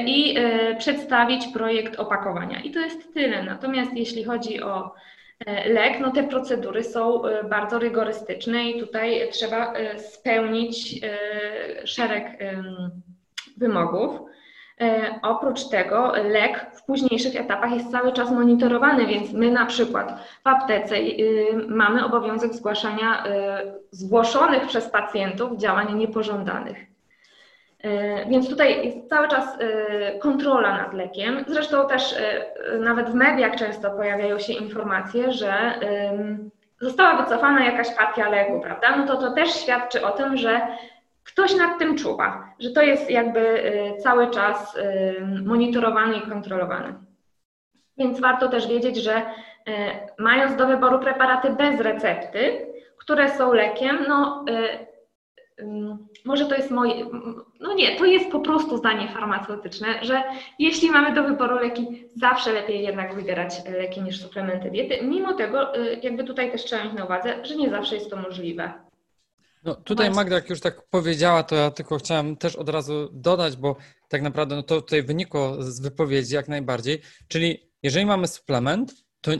i 0.05 0.37
y, 0.37 0.75
przedstawić 0.75 1.47
projekt 1.47 1.95
opakowania. 1.95 2.59
I 2.59 2.71
to 2.71 2.79
jest 2.79 3.13
tyle. 3.13 3.43
Natomiast 3.43 3.93
jeśli 3.93 4.23
chodzi 4.23 4.61
o 4.61 4.93
lek, 5.65 5.99
no 5.99 6.11
te 6.11 6.23
procedury 6.23 6.83
są 6.83 7.21
bardzo 7.49 7.79
rygorystyczne 7.79 8.69
i 8.69 8.79
tutaj 8.79 9.29
trzeba 9.31 9.73
spełnić 9.97 11.01
szereg 11.83 12.37
wymogów. 13.57 14.19
E, 14.81 15.19
oprócz 15.21 15.69
tego 15.69 16.13
lek 16.23 16.65
w 16.73 16.85
późniejszych 16.85 17.35
etapach 17.35 17.71
jest 17.71 17.91
cały 17.91 18.13
czas 18.13 18.31
monitorowany, 18.31 19.07
więc 19.07 19.33
my 19.33 19.51
na 19.51 19.65
przykład 19.65 20.27
w 20.43 20.47
aptece 20.47 20.95
y, 20.95 21.65
mamy 21.67 22.05
obowiązek 22.05 22.53
zgłaszania 22.53 23.23
zgłoszonych 23.91 24.67
przez 24.67 24.89
pacjentów 24.89 25.57
działań 25.57 25.97
niepożądanych. 25.97 26.96
E, 27.83 28.25
więc 28.25 28.49
tutaj 28.49 28.85
jest 28.85 29.09
cały 29.09 29.27
czas 29.27 29.57
y, 29.61 30.19
kontrola 30.19 30.77
nad 30.77 30.93
lekiem. 30.93 31.45
Zresztą 31.47 31.87
też 31.87 32.15
nawet 32.79 33.09
w 33.09 33.13
mediach 33.13 33.55
często 33.55 33.91
pojawiają 33.91 34.39
się 34.39 34.53
informacje, 34.53 35.31
że 35.31 35.79
została 36.81 37.23
wycofana 37.23 37.65
jakaś 37.65 37.95
partia 37.95 38.29
leku, 38.29 38.59
prawda? 38.59 38.95
No 38.97 39.07
to 39.07 39.15
to 39.17 39.31
też 39.31 39.55
świadczy 39.55 40.05
o 40.05 40.11
tym, 40.11 40.37
że 40.37 40.61
ktoś 41.23 41.55
nad 41.55 41.79
tym 41.79 41.97
czuwa, 41.97 42.53
że 42.59 42.69
to 42.69 42.81
jest 42.81 43.09
jakby 43.09 43.63
cały 43.99 44.29
czas 44.29 44.77
monitorowane 45.45 46.17
i 46.17 46.21
kontrolowane. 46.21 46.93
Więc 47.97 48.19
warto 48.19 48.49
też 48.49 48.67
wiedzieć, 48.67 48.97
że 48.97 49.21
mając 50.17 50.55
do 50.55 50.67
wyboru 50.67 50.99
preparaty 50.99 51.49
bez 51.49 51.79
recepty, 51.81 52.67
które 52.97 53.29
są 53.29 53.53
lekiem, 53.53 54.05
no 54.07 54.45
może 56.25 56.45
to 56.45 56.55
jest 56.55 56.71
moje, 56.71 57.05
no 57.59 57.73
nie, 57.73 57.95
to 57.97 58.05
jest 58.05 58.31
po 58.31 58.39
prostu 58.39 58.77
zdanie 58.77 59.07
farmaceutyczne, 59.07 59.87
że 60.01 60.23
jeśli 60.59 60.91
mamy 60.91 61.15
do 61.15 61.23
wyboru 61.23 61.55
leki, 61.55 62.03
zawsze 62.15 62.53
lepiej 62.53 62.83
jednak 62.83 63.15
wybierać 63.15 63.53
leki 63.65 64.01
niż 64.01 64.21
suplementy 64.21 64.71
diety. 64.71 65.05
Mimo 65.05 65.33
tego, 65.33 65.73
jakby 66.01 66.23
tutaj 66.23 66.51
też 66.51 66.63
trzeba 66.63 66.83
mieć 66.83 66.93
na 66.93 67.05
uwadze, 67.05 67.45
że 67.45 67.55
nie 67.55 67.69
zawsze 67.69 67.95
jest 67.95 68.09
to 68.09 68.17
możliwe. 68.17 68.73
No 69.63 69.75
tutaj 69.75 70.11
Magda, 70.11 70.35
jak 70.35 70.49
już 70.49 70.61
tak 70.61 70.81
powiedziała, 70.89 71.43
to 71.43 71.55
ja 71.55 71.71
tylko 71.71 71.97
chciałem 71.97 72.37
też 72.37 72.55
od 72.55 72.69
razu 72.69 73.09
dodać, 73.13 73.55
bo 73.55 73.75
tak 74.09 74.21
naprawdę 74.21 74.55
no 74.55 74.63
to 74.63 74.81
tutaj 74.81 75.03
wynikło 75.03 75.63
z 75.63 75.79
wypowiedzi 75.79 76.35
jak 76.35 76.47
najbardziej, 76.47 77.01
czyli 77.27 77.71
jeżeli 77.83 78.05
mamy 78.05 78.27
suplement, 78.27 78.93
to, 79.21 79.31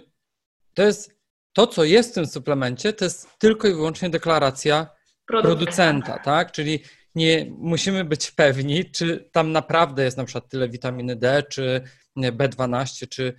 to 0.74 0.84
jest 0.84 1.18
to, 1.54 1.68
co 1.68 1.84
jest 1.84 2.12
w 2.12 2.14
tym 2.14 2.26
suplemencie, 2.26 2.94
to 2.94 3.06
jest 3.06 3.40
tylko 3.40 3.68
i 3.68 3.74
wyłącznie 3.74 4.10
deklaracja 4.10 4.97
producenta, 5.28 6.06
producenta 6.06 6.20
tak? 6.20 6.52
Czyli 6.52 6.80
nie 7.16 7.46
musimy 7.58 8.06
być 8.06 8.32
pewni, 8.32 8.92
czy 8.92 9.30
tam 9.32 9.52
naprawdę 9.52 10.04
jest 10.04 10.18
na 10.18 10.26
przykład 10.26 10.50
tyle 10.50 10.70
witaminy 10.70 11.16
D, 11.16 11.44
czy 11.50 11.82
B12, 12.18 13.08
czy 13.10 13.34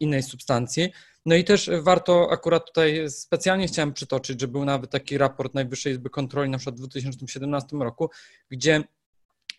innej 0.00 0.22
substancji, 0.22 0.90
no 1.26 1.34
i 1.34 1.44
też 1.44 1.70
warto 1.82 2.28
akurat 2.30 2.66
tutaj 2.66 3.10
specjalnie 3.10 3.66
chciałem 3.66 3.92
przytoczyć, 3.92 4.40
że 4.40 4.48
był 4.48 4.64
nawet 4.64 4.90
taki 4.90 5.18
raport 5.18 5.54
Najwyższej 5.54 5.92
Izby 5.92 6.10
Kontroli 6.10 6.50
na 6.50 6.58
przykład 6.58 6.76
w 6.76 6.78
2017 6.78 7.76
roku, 7.76 8.10
gdzie 8.50 8.84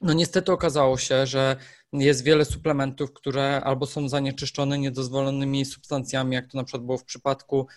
no 0.02 0.14
niestety 0.14 0.52
okazało 0.52 0.98
się, 0.98 1.28
że 1.28 1.56
jest 1.94 2.24
wiele 2.24 2.46
suplementów, 2.46 3.14
które 3.14 3.62
albo 3.64 3.86
są 3.86 4.10
zanieczyszczone 4.10 4.78
niedozwolonymi 4.78 5.66
substancjami, 5.66 6.36
jak 6.36 6.48
to 6.48 6.58
na 6.58 6.64
przykład 6.64 6.86
było 6.86 6.98
w 6.98 7.06
przypadku 7.06 7.68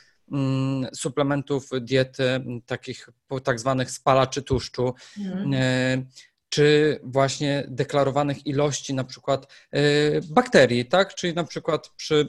suplementów 0.95 1.69
diety, 1.81 2.45
takich 2.67 3.09
tak 3.45 3.61
zwanych 3.61 3.91
spalaczy 3.91 4.43
tłuszczu, 4.43 4.95
mm. 5.19 6.07
czy 6.49 7.01
właśnie 7.03 7.65
deklarowanych 7.69 8.47
ilości 8.47 8.95
na 8.95 9.05
przykład 9.05 9.53
e, 9.71 9.81
bakterii, 10.21 10.87
tak? 10.87 11.15
Czyli 11.15 11.35
na 11.35 11.45
przykład 11.45 11.89
przy 11.89 12.29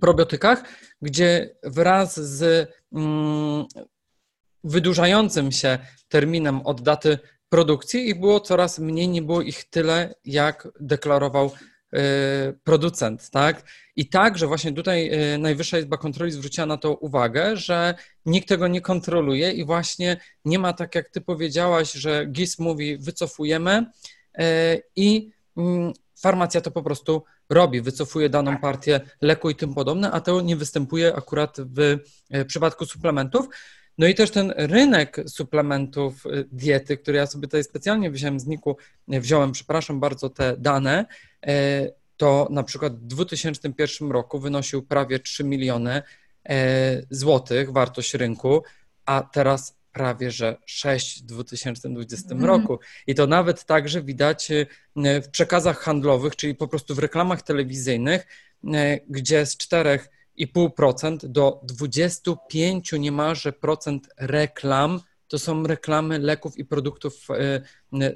probiotykach, 0.00 0.64
gdzie 1.02 1.56
wraz 1.62 2.20
z 2.20 2.70
mm, 2.92 3.66
wydłużającym 4.64 5.52
się 5.52 5.78
terminem 6.08 6.60
od 6.60 6.80
daty 6.80 7.18
produkcji 7.48 8.08
ich 8.08 8.20
było 8.20 8.40
coraz 8.40 8.78
mniej, 8.78 9.08
nie 9.08 9.22
było 9.22 9.42
ich 9.42 9.64
tyle, 9.64 10.14
jak 10.24 10.68
deklarował 10.80 11.50
producent, 12.64 13.30
tak? 13.30 13.62
I 13.96 14.08
także 14.08 14.46
właśnie 14.46 14.72
tutaj 14.72 15.10
y, 15.34 15.38
Najwyższa 15.38 15.78
Izba 15.78 15.96
Kontroli 15.96 16.32
zwróciła 16.32 16.66
na 16.66 16.76
to 16.76 16.94
uwagę, 16.94 17.56
że 17.56 17.94
nikt 18.26 18.48
tego 18.48 18.68
nie 18.68 18.80
kontroluje 18.80 19.52
i 19.52 19.64
właśnie 19.64 20.16
nie 20.44 20.58
ma 20.58 20.72
tak, 20.72 20.94
jak 20.94 21.08
ty 21.08 21.20
powiedziałaś, 21.20 21.92
że 21.92 22.26
GIS 22.26 22.58
mówi 22.58 22.98
wycofujemy 22.98 23.86
y, 24.40 24.42
i 24.96 25.30
mm, 25.56 25.92
farmacja 26.16 26.60
to 26.60 26.70
po 26.70 26.82
prostu 26.82 27.24
robi, 27.50 27.80
wycofuje 27.80 28.28
daną 28.28 28.50
tak. 28.52 28.60
partię 28.60 29.00
leku 29.20 29.50
i 29.50 29.54
tym 29.54 29.74
podobne, 29.74 30.10
a 30.10 30.20
to 30.20 30.40
nie 30.40 30.56
występuje 30.56 31.14
akurat 31.14 31.56
w 31.60 31.98
przypadku 32.46 32.86
suplementów. 32.86 33.48
No 33.98 34.06
i 34.06 34.14
też 34.14 34.30
ten 34.30 34.54
rynek 34.56 35.20
suplementów 35.26 36.24
diety, 36.52 36.96
który 36.96 37.18
ja 37.18 37.26
sobie 37.26 37.46
tutaj 37.46 37.64
specjalnie 37.64 38.10
wziąłem 38.10 38.40
z 38.40 38.46
Niku, 38.46 38.76
wziąłem, 39.08 39.52
przepraszam 39.52 40.00
bardzo, 40.00 40.30
te 40.30 40.56
dane, 40.56 41.06
to 42.16 42.48
na 42.50 42.62
przykład 42.62 42.96
w 42.96 43.06
2001 43.06 44.10
roku 44.10 44.38
wynosił 44.38 44.82
prawie 44.82 45.18
3 45.18 45.44
miliony 45.44 46.02
złotych 47.10 47.72
wartość 47.72 48.14
rynku, 48.14 48.62
a 49.06 49.22
teraz 49.22 49.78
prawie 49.92 50.30
że 50.30 50.56
6 50.66 51.22
w 51.22 51.26
2020 51.26 52.34
mm. 52.34 52.44
roku. 52.44 52.78
I 53.06 53.14
to 53.14 53.26
nawet 53.26 53.64
także 53.64 54.02
widać 54.02 54.50
y, 54.50 54.66
w 54.96 55.28
przekazach 55.30 55.78
handlowych, 55.78 56.36
czyli 56.36 56.54
po 56.54 56.68
prostu 56.68 56.94
w 56.94 56.98
reklamach 56.98 57.42
telewizyjnych, 57.42 58.26
gdzie 59.08 59.46
z 59.46 59.56
4,5% 59.56 61.16
do 61.26 61.60
25 61.64 62.92
niemalże 62.92 63.52
procent 63.52 64.08
reklam 64.18 65.00
to 65.28 65.38
są 65.38 65.66
reklamy 65.66 66.18
leków 66.18 66.58
i 66.58 66.64
produktów, 66.64 67.28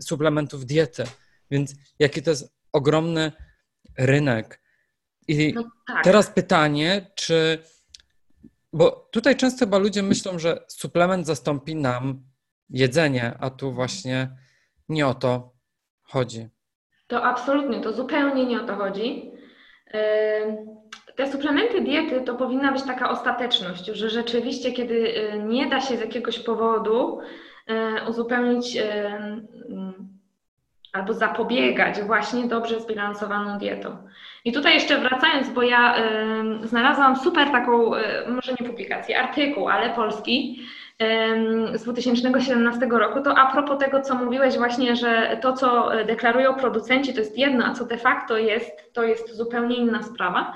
suplementów 0.01 0.67
diety. 0.67 1.05
Więc 1.51 1.75
jaki 1.99 2.23
to 2.23 2.31
jest 2.31 2.53
ogromny 2.73 3.33
rynek. 3.99 4.63
I 5.29 5.53
no 5.55 5.65
tak. 5.87 6.05
teraz 6.05 6.31
pytanie, 6.31 7.11
czy 7.15 7.59
bo 8.73 9.09
tutaj 9.11 9.37
często 9.37 9.65
chyba 9.65 9.79
ludzie 9.79 10.03
myślą, 10.03 10.39
że 10.39 10.65
suplement 10.69 11.27
zastąpi 11.27 11.77
nam 11.77 12.23
jedzenie, 12.71 13.35
a 13.41 13.51
tu 13.51 13.73
właśnie 13.73 14.29
nie 14.89 15.07
o 15.07 15.15
to 15.15 15.53
chodzi. 16.03 16.49
To 17.07 17.25
absolutnie, 17.25 17.81
to 17.81 17.93
zupełnie 17.93 18.47
nie 18.47 18.63
o 18.63 18.67
to 18.67 18.77
chodzi. 18.77 19.33
Te 21.17 21.33
suplementy 21.33 21.81
diety 21.81 22.21
to 22.21 22.35
powinna 22.35 22.73
być 22.73 22.83
taka 22.83 23.11
ostateczność, 23.11 23.87
że 23.87 24.11
rzeczywiście, 24.11 24.73
kiedy 24.73 24.95
y, 24.95 25.39
nie 25.39 25.69
da 25.69 25.81
się 25.81 25.97
z 25.97 26.01
jakiegoś 26.01 26.39
powodu 26.39 27.19
y, 27.21 28.09
uzupełnić 28.09 28.77
albo 30.93 31.13
zapobiegać 31.13 32.03
właśnie 32.03 32.45
dobrze 32.45 32.81
zbilansowaną 32.81 33.59
dietą. 33.59 33.97
I 34.45 34.53
tutaj 34.53 34.75
jeszcze 34.75 34.99
wracając, 34.99 35.51
bo 35.51 35.63
ja 35.63 35.97
y, 36.63 36.69
znalazłam 36.69 37.17
super 37.17 37.51
taką, 37.51 37.95
y, 37.95 38.01
może 38.29 38.53
nie 38.61 38.69
publikację, 38.69 39.21
artykuł, 39.21 39.69
ale 39.69 39.91
polski, 39.91 40.67
z 41.75 41.83
2017 41.83 42.87
roku, 42.91 43.23
to 43.23 43.39
a 43.39 43.53
propos 43.53 43.79
tego, 43.79 44.01
co 44.01 44.15
mówiłeś 44.15 44.57
właśnie, 44.57 44.97
że 44.97 45.39
to, 45.43 45.53
co 45.53 45.91
deklarują 46.07 46.55
producenci, 46.55 47.15
to 47.15 47.21
jest 47.21 47.39
jedno, 47.39 47.65
a 47.65 47.75
co 47.75 47.85
de 47.85 47.99
facto 47.99 48.39
jest, 48.39 48.93
to 48.93 49.03
jest 49.03 49.37
zupełnie 49.37 49.77
inna 49.77 50.03
sprawa. 50.03 50.53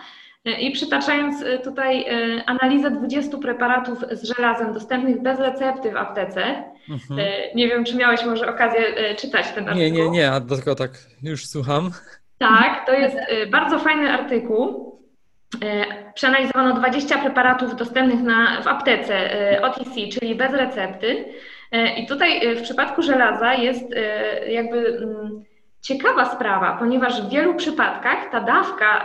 I 0.58 0.70
przytaczając 0.70 1.44
tutaj 1.64 2.06
analizę 2.46 2.90
20 2.90 3.38
preparatów 3.38 3.98
z 4.10 4.22
żelazem 4.36 4.72
dostępnych 4.72 5.22
bez 5.22 5.40
recepty 5.40 5.90
w 5.90 5.96
aptece, 5.96 6.42
mhm. 6.90 7.20
nie 7.54 7.68
wiem, 7.68 7.84
czy 7.84 7.96
miałeś 7.96 8.24
może 8.24 8.50
okazję 8.50 8.80
czytać 9.16 9.46
ten 9.52 9.68
artykuł? 9.68 9.76
Nie, 9.76 9.90
nie, 9.90 10.10
nie, 10.10 10.32
a 10.32 10.40
tylko 10.40 10.74
tak 10.74 10.90
już 11.22 11.46
słucham. 11.46 11.90
Tak, 12.38 12.86
to 12.86 12.92
jest 12.92 13.16
bardzo 13.50 13.78
fajny 13.78 14.12
artykuł. 14.12 14.86
E, 15.62 16.12
przeanalizowano 16.12 16.74
20 16.74 17.18
preparatów 17.18 17.76
dostępnych 17.76 18.22
na, 18.22 18.62
w 18.62 18.66
aptece 18.66 19.14
e, 19.52 19.62
OTC, 19.62 19.94
czyli 20.12 20.34
bez 20.34 20.52
recepty. 20.52 21.24
E, 21.72 21.98
I 21.98 22.06
tutaj 22.06 22.56
w 22.56 22.62
przypadku 22.62 23.02
żelaza 23.02 23.54
jest 23.54 23.84
jakby 24.48 24.88
mm, 24.88 25.44
ciekawa 25.86 26.34
sprawa, 26.34 26.76
ponieważ 26.78 27.22
w 27.22 27.28
wielu 27.28 27.54
przypadkach 27.54 28.30
ta 28.30 28.40
dawka, 28.40 29.04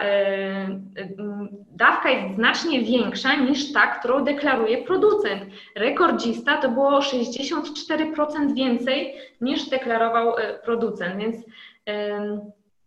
dawka 1.71 2.09
jest 2.09 2.35
znacznie 2.35 2.81
większa 2.81 3.35
niż 3.35 3.73
ta, 3.73 3.87
którą 3.87 4.23
deklaruje 4.23 4.77
producent. 4.77 5.43
Rekordzista 5.75 6.57
to 6.57 6.69
było 6.69 6.99
64% 6.99 8.53
więcej 8.53 9.15
niż 9.41 9.69
deklarował 9.69 10.35
producent, 10.63 11.17
więc 11.17 11.35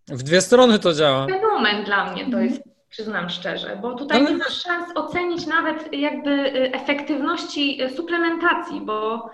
w 0.08 0.22
dwie 0.22 0.40
strony 0.40 0.78
to 0.78 0.92
działa. 0.92 1.26
Fenomen 1.26 1.84
dla 1.84 2.12
mnie 2.12 2.30
to 2.30 2.40
jest 2.40 2.62
przyznam 2.90 3.30
szczerze, 3.30 3.78
bo 3.82 3.94
tutaj 3.94 4.20
Ale... 4.20 4.30
nie 4.30 4.36
masz 4.36 4.62
szans 4.62 4.88
ocenić 4.94 5.46
nawet 5.46 5.92
jakby 5.92 6.52
efektywności 6.72 7.80
suplementacji, 7.96 8.80
bo 8.80 9.30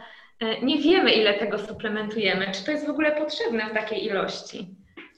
nie 0.63 0.79
wiemy, 0.79 1.13
ile 1.13 1.35
tego 1.35 1.59
suplementujemy, 1.59 2.53
czy 2.53 2.65
to 2.65 2.71
jest 2.71 2.87
w 2.87 2.91
ogóle 2.91 3.13
potrzebne 3.13 3.71
w 3.71 3.75
takiej 3.75 4.05
ilości. 4.05 4.77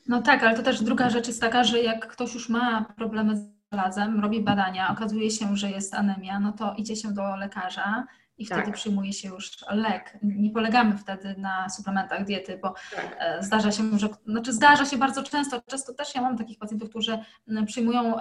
No 0.08 0.22
tak, 0.22 0.42
ale 0.42 0.56
to 0.56 0.62
też 0.62 0.82
druga 0.82 1.10
rzecz 1.10 1.26
jest 1.28 1.40
taka, 1.40 1.64
że 1.64 1.82
jak 1.82 2.06
ktoś 2.06 2.34
już 2.34 2.48
ma 2.48 2.86
problemy 2.96 3.36
z 3.36 3.52
żelazem, 3.72 4.20
robi 4.20 4.40
badania, 4.40 4.90
okazuje 4.90 5.30
się, 5.30 5.56
że 5.56 5.70
jest 5.70 5.94
anemia, 5.94 6.40
no 6.40 6.52
to 6.52 6.74
idzie 6.76 6.96
się 6.96 7.14
do 7.14 7.36
lekarza 7.36 8.06
i 8.38 8.46
wtedy 8.46 8.62
tak. 8.62 8.74
przyjmuje 8.74 9.12
się 9.12 9.28
już 9.28 9.50
lek. 9.70 10.18
Nie 10.22 10.50
polegamy 10.50 10.98
wtedy 10.98 11.34
na 11.38 11.68
suplementach 11.68 12.24
diety, 12.24 12.58
bo 12.62 12.74
tak. 12.96 13.16
E, 13.18 13.42
zdarza 13.42 13.72
się, 13.72 13.98
że, 13.98 14.08
znaczy 14.26 14.52
zdarza 14.52 14.84
się 14.84 14.96
bardzo 14.96 15.22
często, 15.22 15.62
często 15.66 15.94
też 15.94 16.14
ja 16.14 16.22
mam 16.22 16.38
takich 16.38 16.58
pacjentów, 16.58 16.90
którzy 16.90 17.18
przyjmują 17.66 18.14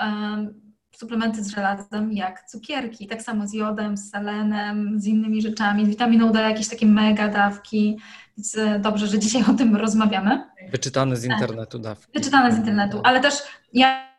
suplementy 0.97 1.43
z 1.43 1.49
żelazem 1.49 2.13
jak 2.13 2.49
cukierki, 2.49 3.07
tak 3.07 3.21
samo 3.21 3.47
z 3.47 3.53
jodem, 3.53 3.97
z 3.97 4.09
selenem, 4.09 4.99
z 4.99 5.05
innymi 5.05 5.41
rzeczami, 5.41 5.85
z 5.85 5.89
witaminą 5.89 6.31
D, 6.31 6.41
jakieś 6.41 6.67
takie 6.67 6.85
mega 6.85 7.27
dawki, 7.27 7.99
więc 8.37 8.57
e, 8.57 8.79
dobrze, 8.79 9.07
że 9.07 9.19
dzisiaj 9.19 9.43
o 9.51 9.53
tym 9.53 9.75
rozmawiamy. 9.75 10.49
Wyczytane 10.71 11.17
z 11.17 11.25
internetu 11.25 11.79
dawki. 11.79 12.11
Wyczytane 12.13 12.51
z 12.51 12.57
internetu, 12.57 13.01
ale 13.03 13.19
też 13.19 13.33
ja 13.73 14.11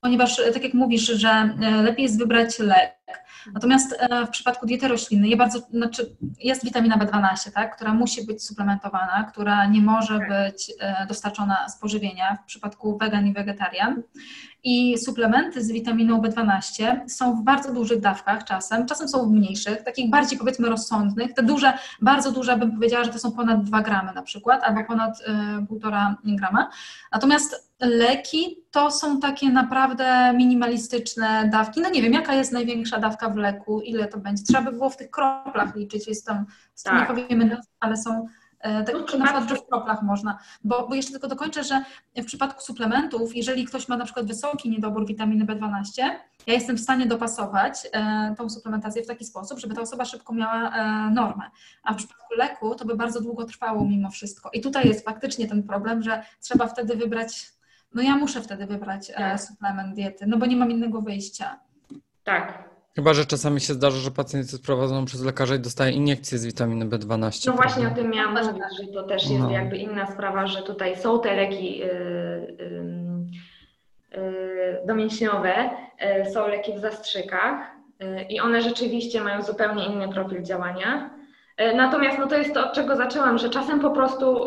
ponieważ 0.00 0.36
tak 0.54 0.62
jak 0.62 0.74
mówisz, 0.74 1.06
że 1.06 1.56
lepiej 1.82 2.02
jest 2.02 2.18
wybrać 2.18 2.58
lek, 2.58 3.00
Natomiast 3.52 3.96
e, 3.98 4.26
w 4.26 4.30
przypadku 4.30 4.66
diety 4.66 4.88
roślinnej 4.88 5.36
bardzo, 5.36 5.58
znaczy 5.58 6.16
jest 6.38 6.64
witamina 6.64 6.98
B12, 6.98 7.52
tak, 7.52 7.76
która 7.76 7.94
musi 7.94 8.26
być 8.26 8.44
suplementowana, 8.44 9.24
która 9.32 9.66
nie 9.66 9.80
może 9.80 10.18
tak. 10.18 10.28
być 10.28 10.72
e, 10.80 11.06
dostarczona 11.06 11.68
z 11.68 11.78
pożywienia 11.78 12.38
w 12.42 12.46
przypadku 12.46 12.98
wegan 12.98 13.26
i 13.26 13.32
wegetarian. 13.32 14.02
I 14.64 14.98
suplementy 14.98 15.64
z 15.64 15.72
witaminą 15.72 16.20
B12 16.20 17.00
są 17.08 17.36
w 17.36 17.42
bardzo 17.42 17.72
dużych 17.74 18.00
dawkach 18.00 18.44
czasem, 18.44 18.86
czasem 18.86 19.08
są 19.08 19.28
w 19.28 19.32
mniejszych, 19.32 19.82
takich 19.82 20.10
bardziej 20.10 20.38
powiedzmy 20.38 20.68
rozsądnych. 20.68 21.34
Te 21.34 21.42
duże, 21.42 21.72
bardzo 22.02 22.32
duże 22.32 22.56
bym 22.56 22.72
powiedziała, 22.72 23.04
że 23.04 23.10
to 23.10 23.18
są 23.18 23.32
ponad 23.32 23.64
2 23.64 23.82
gramy 23.82 24.12
na 24.12 24.22
przykład, 24.22 24.62
albo 24.62 24.84
ponad 24.84 25.18
1,5 25.68 26.14
y, 26.32 26.36
grama. 26.36 26.70
Natomiast 27.12 27.70
leki 27.80 28.56
to 28.70 28.90
są 28.90 29.20
takie 29.20 29.50
naprawdę 29.50 30.32
minimalistyczne 30.36 31.48
dawki. 31.52 31.80
No 31.80 31.90
nie 31.90 32.02
wiem, 32.02 32.12
jaka 32.12 32.34
jest 32.34 32.52
największa 32.52 32.98
dawka 32.98 33.30
w 33.30 33.36
leku, 33.36 33.80
ile 33.80 34.08
to 34.08 34.18
będzie. 34.18 34.42
Trzeba 34.42 34.62
by 34.62 34.72
było 34.72 34.90
w 34.90 34.96
tych 34.96 35.10
kroplach 35.10 35.76
liczyć, 35.76 36.08
jest 36.08 36.26
tam, 36.26 36.46
tak. 36.84 37.00
nie 37.00 37.06
powiemy, 37.06 37.56
ale 37.80 37.96
są 37.96 38.26
tak, 38.60 38.94
no, 39.12 39.18
na 39.18 39.24
przykład 39.24 39.60
w 39.60 39.68
kroplach 39.68 40.02
można, 40.02 40.38
bo, 40.64 40.88
bo 40.88 40.94
jeszcze 40.94 41.12
tylko 41.12 41.28
dokończę, 41.28 41.64
że 41.64 41.84
w 42.16 42.24
przypadku 42.24 42.60
suplementów, 42.62 43.36
jeżeli 43.36 43.64
ktoś 43.64 43.88
ma 43.88 43.96
na 43.96 44.04
przykład 44.04 44.26
wysoki 44.26 44.70
niedobór 44.70 45.06
witaminy 45.06 45.44
B12, 45.44 45.82
ja 46.46 46.54
jestem 46.54 46.76
w 46.76 46.80
stanie 46.80 47.06
dopasować 47.06 47.88
e, 47.92 48.34
tą 48.38 48.50
suplementację 48.50 49.02
w 49.02 49.06
taki 49.06 49.24
sposób, 49.24 49.58
żeby 49.58 49.74
ta 49.74 49.80
osoba 49.80 50.04
szybko 50.04 50.32
miała 50.32 50.70
e, 50.70 51.10
normę. 51.10 51.44
A 51.82 51.94
w 51.94 51.96
przypadku 51.96 52.34
leku 52.34 52.74
to 52.74 52.84
by 52.84 52.96
bardzo 52.96 53.20
długo 53.20 53.44
trwało 53.44 53.84
mimo 53.84 54.10
wszystko. 54.10 54.50
I 54.52 54.60
tutaj 54.60 54.88
jest 54.88 55.04
faktycznie 55.04 55.48
ten 55.48 55.62
problem, 55.62 56.02
że 56.02 56.22
trzeba 56.40 56.66
wtedy 56.66 56.96
wybrać, 56.96 57.52
no 57.94 58.02
ja 58.02 58.16
muszę 58.16 58.42
wtedy 58.42 58.66
wybrać 58.66 59.12
tak. 59.16 59.40
suplement 59.40 59.94
diety, 59.94 60.26
no 60.26 60.36
bo 60.36 60.46
nie 60.46 60.56
mam 60.56 60.70
innego 60.70 61.00
wyjścia. 61.00 61.60
Tak, 62.24 62.69
Chyba, 62.96 63.14
że 63.14 63.26
czasami 63.26 63.60
się 63.60 63.74
zdarza, 63.74 63.96
że 63.96 64.10
pacjent 64.10 64.52
jest 64.52 64.66
prowadzony 64.66 65.06
przez 65.06 65.24
lekarza 65.24 65.54
i 65.54 65.60
dostaje 65.60 65.92
iniekcję 65.92 66.38
z 66.38 66.46
witaminy 66.46 66.86
B12. 66.86 67.46
No 67.46 67.52
właśnie 67.52 67.88
o 67.88 67.90
tym 67.90 68.10
miałam 68.10 68.46
mówić, 68.46 68.62
że 68.80 68.92
to 68.92 69.02
też 69.02 69.30
jest 69.30 69.42
no. 69.42 69.50
jakby 69.50 69.76
inna 69.76 70.06
sprawa, 70.06 70.46
że 70.46 70.62
tutaj 70.62 70.96
są 70.96 71.20
te 71.20 71.36
leki 71.36 71.78
yy, 71.78 72.56
yy, 74.12 74.86
domięśniowe, 74.86 75.70
są 76.32 76.48
leki 76.48 76.72
w 76.72 76.78
zastrzykach 76.78 77.70
i 78.28 78.40
one 78.40 78.62
rzeczywiście 78.62 79.20
mają 79.20 79.42
zupełnie 79.42 79.86
inny 79.86 80.08
profil 80.08 80.42
działania. 80.42 81.10
Natomiast 81.76 82.18
no 82.18 82.26
to 82.26 82.36
jest 82.36 82.54
to, 82.54 82.68
od 82.68 82.72
czego 82.72 82.96
zaczęłam, 82.96 83.38
że 83.38 83.50
czasem 83.50 83.80
po 83.80 83.90
prostu 83.90 84.44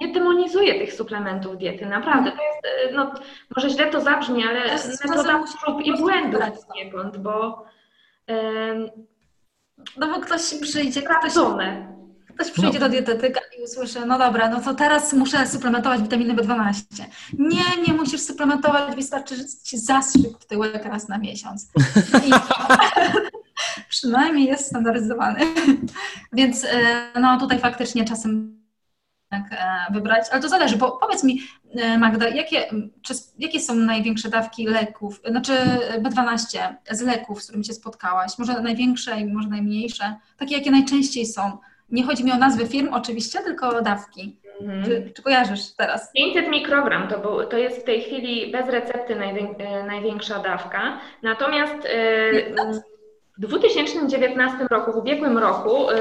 nie 0.00 0.12
demonizuję 0.12 0.74
tych 0.74 0.94
suplementów 0.94 1.58
diety, 1.58 1.86
naprawdę. 1.86 2.32
To 2.32 2.42
jest, 2.42 2.90
y, 2.90 2.94
no, 2.94 3.14
może 3.56 3.70
źle 3.70 3.90
to 3.90 4.00
zabrzmi, 4.00 4.46
ale 4.46 4.60
metoda 5.08 5.44
prób 5.64 5.80
i 5.86 5.96
błędów 5.98 6.42
poniekąd, 6.68 7.16
bo... 7.16 7.64
no 9.96 10.08
bo 10.08 10.20
ktoś 10.20 10.54
przyjdzie, 10.60 11.02
ktoś, 11.02 11.32
ktoś 12.34 12.50
przyjdzie 12.50 12.78
no. 12.78 12.86
do 12.86 12.88
dietetyka 12.88 13.40
i 13.58 13.62
usłyszy, 13.62 14.06
no 14.06 14.18
dobra, 14.18 14.48
no 14.48 14.60
to 14.60 14.74
teraz 14.74 15.12
muszę 15.12 15.46
suplementować 15.46 16.00
witaminę 16.00 16.34
B12. 16.34 16.82
Nie, 17.38 17.82
nie 17.88 17.94
musisz 17.94 18.20
suplementować, 18.20 18.96
wystarczy 18.96 19.34
ci 19.64 19.78
zastrzyk 19.78 20.38
w 20.40 20.46
tyłek 20.46 20.84
raz 20.84 21.08
na 21.08 21.18
miesiąc. 21.18 21.70
I, 22.26 22.30
przynajmniej 23.88 24.46
jest 24.46 24.66
standaryzowany. 24.66 25.40
Więc 26.32 26.64
y, 26.64 26.68
no 27.20 27.40
tutaj 27.40 27.58
faktycznie 27.58 28.04
czasem 28.04 28.61
E, 28.61 28.61
wybrać, 29.90 30.26
ale 30.30 30.42
to 30.42 30.48
zależy, 30.48 30.76
bo 30.76 30.90
powiedz 30.90 31.24
mi 31.24 31.40
e, 31.74 31.98
Magda, 31.98 32.28
jakie, 32.28 32.66
czy, 33.02 33.14
jakie 33.38 33.60
są 33.60 33.74
największe 33.74 34.28
dawki 34.28 34.66
leków, 34.66 35.20
znaczy 35.24 35.52
B12 35.98 36.58
z 36.90 37.00
leków, 37.00 37.42
z 37.42 37.44
którymi 37.44 37.64
się 37.64 37.72
spotkałaś? 37.72 38.38
Może 38.38 38.62
największe 38.62 39.20
i 39.20 39.24
może 39.24 39.48
najmniejsze? 39.48 40.14
Takie, 40.38 40.56
jakie 40.56 40.70
najczęściej 40.70 41.26
są? 41.26 41.58
Nie 41.90 42.04
chodzi 42.04 42.24
mi 42.24 42.32
o 42.32 42.36
nazwy 42.36 42.66
firm 42.66 42.88
oczywiście, 42.92 43.38
tylko 43.38 43.68
o 43.68 43.82
dawki. 43.82 44.36
Mhm. 44.60 44.84
Czy, 44.84 45.12
czy, 45.16 45.22
kojarzysz 45.22 45.74
teraz? 45.76 46.12
500 46.12 46.48
mikrogram 46.48 47.08
to, 47.08 47.18
był, 47.18 47.46
to 47.46 47.56
jest 47.58 47.80
w 47.80 47.84
tej 47.84 48.02
chwili 48.02 48.52
bez 48.52 48.68
recepty 48.68 49.14
e, 49.14 49.86
największa 49.86 50.38
dawka. 50.38 51.00
Natomiast 51.22 51.88
w 53.38 53.40
2019 53.40 54.66
roku, 54.70 54.92
w 54.92 54.96
ubiegłym 54.96 55.38
roku, 55.38 55.90
y, 55.90 55.94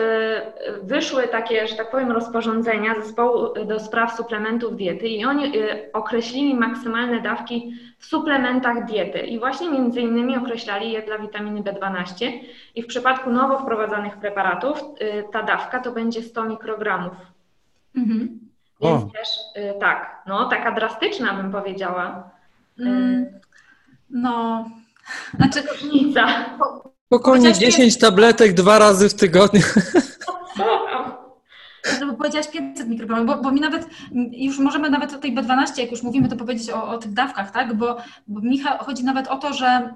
wyszły 0.84 1.28
takie, 1.28 1.68
że 1.68 1.76
tak 1.76 1.92
powiem, 1.92 2.12
rozporządzenia 2.12 2.96
zespołu 2.96 3.66
do 3.66 3.80
spraw 3.80 4.16
suplementów 4.16 4.76
diety 4.76 5.08
i 5.08 5.26
oni 5.26 5.58
y, 5.58 5.92
określili 5.94 6.56
maksymalne 6.56 7.22
dawki 7.22 7.74
w 8.00 8.06
suplementach 8.06 8.86
diety 8.86 9.20
i 9.20 9.40
właśnie 9.40 9.70
między 9.70 10.02
innymi 10.02 10.38
określali 10.38 10.92
je 10.92 11.02
dla 11.02 11.18
witaminy 11.18 11.62
B12 11.62 12.32
i 12.76 12.84
w 12.84 12.88
przypadku 12.88 13.30
nowo 13.30 13.60
wprowadzanych 13.60 14.18
preparatów 14.18 14.82
y, 14.82 15.24
ta 15.32 15.44
dawka 15.44 15.80
to 15.80 15.92
będzie 15.92 16.24
100 16.24 16.44
mikrogramów. 16.44 17.14
Mhm. 17.96 18.40
Więc 18.82 19.04
o. 19.04 19.10
też 19.14 19.30
tak, 19.80 20.24
no 20.28 20.50
taka 20.50 20.72
drastyczna 20.72 21.34
bym 21.34 21.52
powiedziała. 21.52 22.30
Mm, 22.80 23.26
no, 24.10 24.66
znaczy 25.34 25.62
różnica. 25.72 26.28
Spokojnie, 27.12 27.54
10 27.54 27.98
tabletek 27.98 28.54
dwa 28.54 28.80
razy 28.80 29.10
w 29.10 29.14
tygodniu. 29.14 29.62
No 32.00 32.08
bo 32.08 32.14
powiedziałaś 32.14 32.48
500 32.48 32.88
mikrogramów, 32.88 33.26
bo, 33.26 33.38
bo 33.42 33.52
mi 33.52 33.62
nawet, 33.62 33.88
już 34.32 34.60
możemy 34.60 34.90
nawet 34.90 35.14
o 35.14 35.18
tej 35.18 35.36
B12, 35.36 35.80
jak 35.80 35.92
już 35.92 36.04
mówimy, 36.04 36.30
to 36.30 36.36
powiedzieć 36.36 36.70
o, 36.70 36.88
o 36.88 36.98
tych 36.98 37.14
dawkach, 37.14 37.52
tak? 37.52 37.74
Bo, 37.74 37.98
bo 38.28 38.42
mi 38.42 38.60
chodzi 38.60 39.04
nawet 39.04 39.28
o 39.28 39.38
to, 39.38 39.54
że 39.54 39.94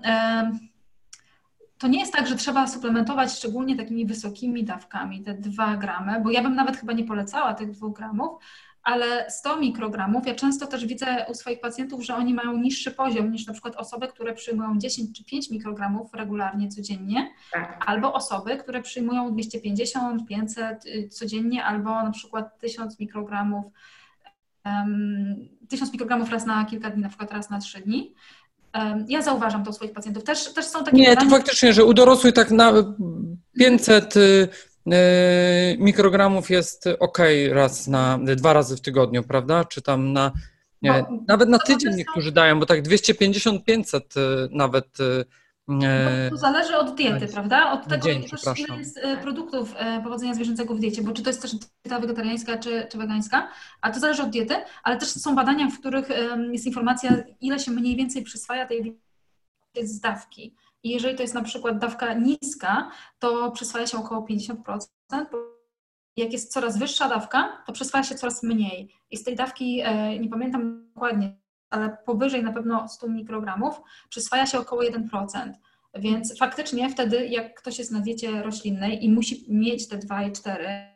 to 1.77 1.87
nie 1.87 1.99
jest 1.99 2.13
tak, 2.13 2.27
że 2.27 2.35
trzeba 2.35 2.67
suplementować 2.67 3.31
szczególnie 3.31 3.75
takimi 3.75 4.05
wysokimi 4.05 4.63
dawkami, 4.63 5.21
te 5.21 5.33
2 5.33 5.77
gramy, 5.77 6.21
bo 6.21 6.31
ja 6.31 6.41
bym 6.43 6.55
nawet 6.55 6.77
chyba 6.77 6.93
nie 6.93 7.03
polecała 7.03 7.53
tych 7.53 7.71
2 7.71 7.89
gramów, 7.89 8.43
ale 8.85 9.25
100 9.29 9.57
mikrogramów, 9.57 10.27
ja 10.27 10.35
często 10.35 10.67
też 10.67 10.85
widzę 10.85 11.25
u 11.29 11.33
swoich 11.33 11.59
pacjentów, 11.59 12.05
że 12.05 12.15
oni 12.15 12.33
mają 12.33 12.57
niższy 12.57 12.91
poziom 12.91 13.31
niż 13.31 13.47
na 13.47 13.53
przykład 13.53 13.75
osoby, 13.75 14.07
które 14.07 14.33
przyjmują 14.33 14.77
10 14.77 15.17
czy 15.17 15.23
5 15.23 15.49
mikrogramów 15.49 16.13
regularnie 16.13 16.67
codziennie, 16.67 17.29
tak. 17.53 17.83
albo 17.87 18.13
osoby, 18.13 18.57
które 18.57 18.81
przyjmują 18.81 19.33
250, 19.33 20.27
500 20.27 20.85
y, 20.85 21.09
codziennie, 21.09 21.63
albo 21.63 21.89
na 21.89 22.11
przykład 22.11 22.59
1000 22.59 22.99
mikrogramów, 22.99 23.65
um, 24.65 25.49
1000 25.69 25.93
mikrogramów 25.93 26.31
raz 26.31 26.45
na 26.45 26.65
kilka 26.65 26.89
dni, 26.89 27.01
na 27.01 27.09
przykład 27.09 27.31
raz 27.31 27.49
na 27.49 27.59
3 27.59 27.81
dni. 27.81 28.13
Ja 29.07 29.21
zauważam 29.21 29.63
to 29.63 29.69
u 29.69 29.73
swoich 29.73 29.93
pacjentów. 29.93 30.23
Też, 30.23 30.53
też 30.53 30.65
są 30.65 30.83
takie. 30.83 30.97
Nie, 30.97 31.09
badania... 31.09 31.29
to 31.29 31.35
faktycznie, 31.35 31.73
że 31.73 31.85
u 31.85 31.93
dorosłych 31.93 32.33
tak 32.33 32.51
na 32.51 32.73
500 33.57 34.15
Yy, 34.15 34.49
mikrogramów 35.77 36.49
jest 36.49 36.87
ok 36.99 37.17
raz 37.49 37.87
na, 37.87 38.19
dwa 38.19 38.53
razy 38.53 38.77
w 38.77 38.81
tygodniu, 38.81 39.23
prawda? 39.23 39.65
Czy 39.65 39.81
tam 39.81 40.13
na, 40.13 40.31
nie, 40.81 41.05
bo, 41.09 41.23
nawet 41.27 41.49
na 41.49 41.59
tydzień 41.59 41.95
niektórzy 41.95 42.31
dają, 42.31 42.59
bo 42.59 42.65
tak 42.65 42.83
250-500 42.83 44.01
yy, 44.15 44.49
nawet. 44.51 44.97
Yy, 45.67 46.29
to 46.29 46.37
zależy 46.37 46.77
od 46.77 46.95
diety, 46.95 47.27
prawda? 47.27 47.71
Od 47.71 47.87
tego, 47.87 48.05
dzień, 48.05 48.25
ile 48.57 48.77
jest 48.77 48.99
produktów 49.21 49.75
powodzenia 50.03 50.33
zwierzęcego 50.33 50.75
w 50.75 50.79
diecie, 50.79 51.01
bo 51.01 51.11
czy 51.11 51.23
to 51.23 51.29
jest 51.29 51.41
też 51.41 51.51
dieta 51.55 51.99
wegetariańska, 51.99 52.57
czy, 52.57 52.87
czy 52.91 52.97
wegańska, 52.97 53.49
a 53.81 53.91
to 53.91 53.99
zależy 53.99 54.23
od 54.23 54.29
diety, 54.29 54.55
ale 54.83 54.97
też 54.97 55.09
są 55.09 55.35
badania, 55.35 55.69
w 55.69 55.79
których 55.79 56.07
jest 56.51 56.65
informacja, 56.65 57.23
ile 57.41 57.59
się 57.59 57.71
mniej 57.71 57.95
więcej 57.95 58.23
przyswaja 58.23 58.65
tej 58.65 58.81
diety 58.83 59.87
z 59.87 59.99
dawki. 59.99 60.55
I 60.85 60.89
jeżeli 60.89 61.15
to 61.15 61.21
jest 61.21 61.33
na 61.33 61.43
przykład 61.43 61.77
dawka 61.77 62.13
niska, 62.13 62.91
to 63.19 63.51
przyswaja 63.51 63.87
się 63.87 63.97
około 63.97 64.27
50%. 64.27 64.87
Jak 66.17 66.33
jest 66.33 66.53
coraz 66.53 66.77
wyższa 66.77 67.09
dawka, 67.09 67.63
to 67.67 67.73
przyswaja 67.73 68.03
się 68.03 68.15
coraz 68.15 68.43
mniej. 68.43 68.95
I 69.11 69.17
z 69.17 69.23
tej 69.23 69.35
dawki, 69.35 69.81
e, 69.83 70.19
nie 70.19 70.29
pamiętam 70.29 70.87
dokładnie, 70.93 71.37
ale 71.69 71.97
powyżej 72.05 72.43
na 72.43 72.53
pewno 72.53 72.87
100 72.87 73.07
mikrogramów, 73.07 73.81
przyswaja 74.09 74.45
się 74.45 74.59
około 74.59 74.83
1%. 74.83 75.53
Więc 75.93 76.37
faktycznie 76.37 76.89
wtedy, 76.89 77.27
jak 77.27 77.59
ktoś 77.59 77.79
jest 77.79 77.91
na 77.91 77.99
diecie 77.99 78.43
roślinnej 78.43 79.05
i 79.05 79.11
musi 79.11 79.45
mieć 79.49 79.87
te 79.87 79.97
2,4, 79.97 80.87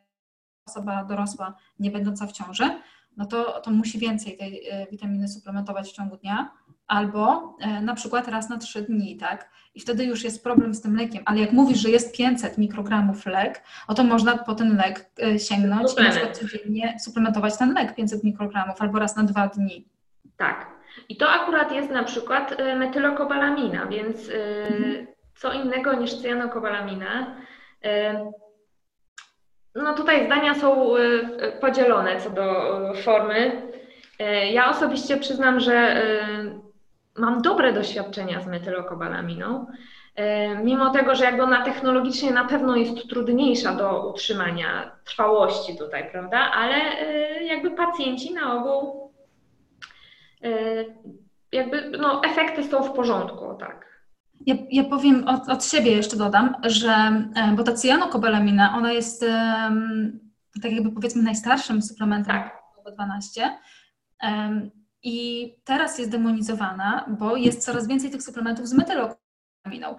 osoba 0.68 1.04
dorosła, 1.04 1.56
nie 1.80 1.92
będąca 1.92 2.28
w 2.28 2.32
ciąży, 2.32 2.82
no 3.18 3.26
to, 3.26 3.62
to 3.62 3.72
musi 3.72 4.00
więcej 4.00 4.38
tej 4.38 4.68
e, 4.70 4.88
witaminy 4.92 5.28
suplementować 5.28 5.90
w 5.90 5.94
ciągu 5.94 6.18
dnia, 6.18 6.52
albo 6.90 7.56
e, 7.60 7.82
na 7.82 7.96
przykład 7.96 8.28
raz 8.28 8.50
na 8.50 8.58
trzy 8.58 8.82
dni, 8.82 9.18
tak? 9.18 9.50
I 9.76 9.80
wtedy 9.80 10.06
już 10.06 10.24
jest 10.24 10.44
problem 10.44 10.74
z 10.74 10.82
tym 10.82 10.96
lekiem. 10.96 11.24
Ale 11.26 11.40
jak 11.40 11.52
mówisz, 11.52 11.78
że 11.78 11.90
jest 11.90 12.18
500 12.18 12.58
mikrogramów 12.58 13.26
lek, 13.26 13.64
o 13.88 13.94
to 13.94 14.04
można 14.04 14.38
po 14.38 14.56
ten 14.56 14.78
lek 14.78 15.10
e, 15.22 15.40
sięgnąć 15.40 15.92
i 15.98 16.04
na 16.04 16.10
przykład 16.10 16.38
codziennie 16.38 17.00
suplementować 17.00 17.58
ten 17.58 17.74
lek 17.74 17.96
500 17.96 18.24
mikrogramów 18.24 18.82
albo 18.82 19.00
raz 19.00 19.16
na 19.16 19.24
dwa 19.24 19.48
dni. 19.48 19.88
Tak. 20.38 20.68
I 21.10 21.18
to 21.18 21.30
akurat 21.30 21.72
jest 21.72 21.92
na 21.92 22.04
przykład 22.04 22.58
metylokobalamina, 22.78 23.86
więc 23.86 24.30
mhm. 24.70 25.08
co 25.36 25.54
innego 25.54 25.94
niż 25.94 26.22
cyjanokobalamina. 26.22 27.36
No 29.76 29.94
tutaj 29.94 30.26
zdania 30.26 30.56
są 30.56 30.94
podzielone 31.62 32.22
co 32.22 32.30
do 32.30 32.44
formy. 33.04 33.62
Ja 34.52 34.70
osobiście 34.70 35.18
przyznam, 35.18 35.60
że 35.60 36.02
mam 37.20 37.42
dobre 37.42 37.74
doświadczenia 37.74 38.42
z 38.42 38.48
metylokobalaminą, 38.48 39.68
e, 40.16 40.56
mimo 40.64 40.90
tego, 40.90 41.16
że 41.16 41.24
jakby 41.26 41.44
ona 41.44 41.66
technologicznie 41.66 42.32
na 42.32 42.46
pewno 42.46 42.76
jest 42.76 43.10
trudniejsza 43.10 43.76
do 43.76 44.10
utrzymania 44.10 44.92
trwałości 45.06 45.78
tutaj, 45.78 46.12
prawda, 46.12 46.38
ale 46.38 46.76
e, 46.76 47.44
jakby 47.44 47.72
pacjenci 47.72 48.34
na 48.34 48.54
ogół 48.54 49.12
e, 50.44 50.50
jakby 51.52 51.98
no, 51.98 52.24
efekty 52.24 52.64
są 52.64 52.84
w 52.84 52.94
porządku, 52.94 53.56
tak. 53.60 53.90
Ja, 54.46 54.56
ja 54.72 54.84
powiem 54.84 55.28
od, 55.28 55.50
od, 55.50 55.66
siebie 55.66 55.92
jeszcze 55.92 56.18
dodam, 56.18 56.56
że 56.64 56.94
bo 57.56 57.64
ta 57.64 57.74
cyjanokobalamina, 57.74 58.74
ona 58.78 58.92
jest 58.92 59.26
tak 60.62 60.72
jakby 60.72 60.92
powiedzmy 60.92 61.24
najstarszym 61.24 61.82
suplementem 61.82 62.36
tak. 62.36 62.60
B12 62.86 63.42
i 65.04 65.56
teraz 65.64 66.00
jest 66.00 66.12
demonizowana, 66.12 67.06
bo 67.20 67.36
jest 67.36 67.66
coraz 67.66 67.88
więcej 67.88 68.10
tych 68.10 68.24
suplementów 68.24 68.68
z 68.68 68.74
metylokobalaminą. 68.74 69.98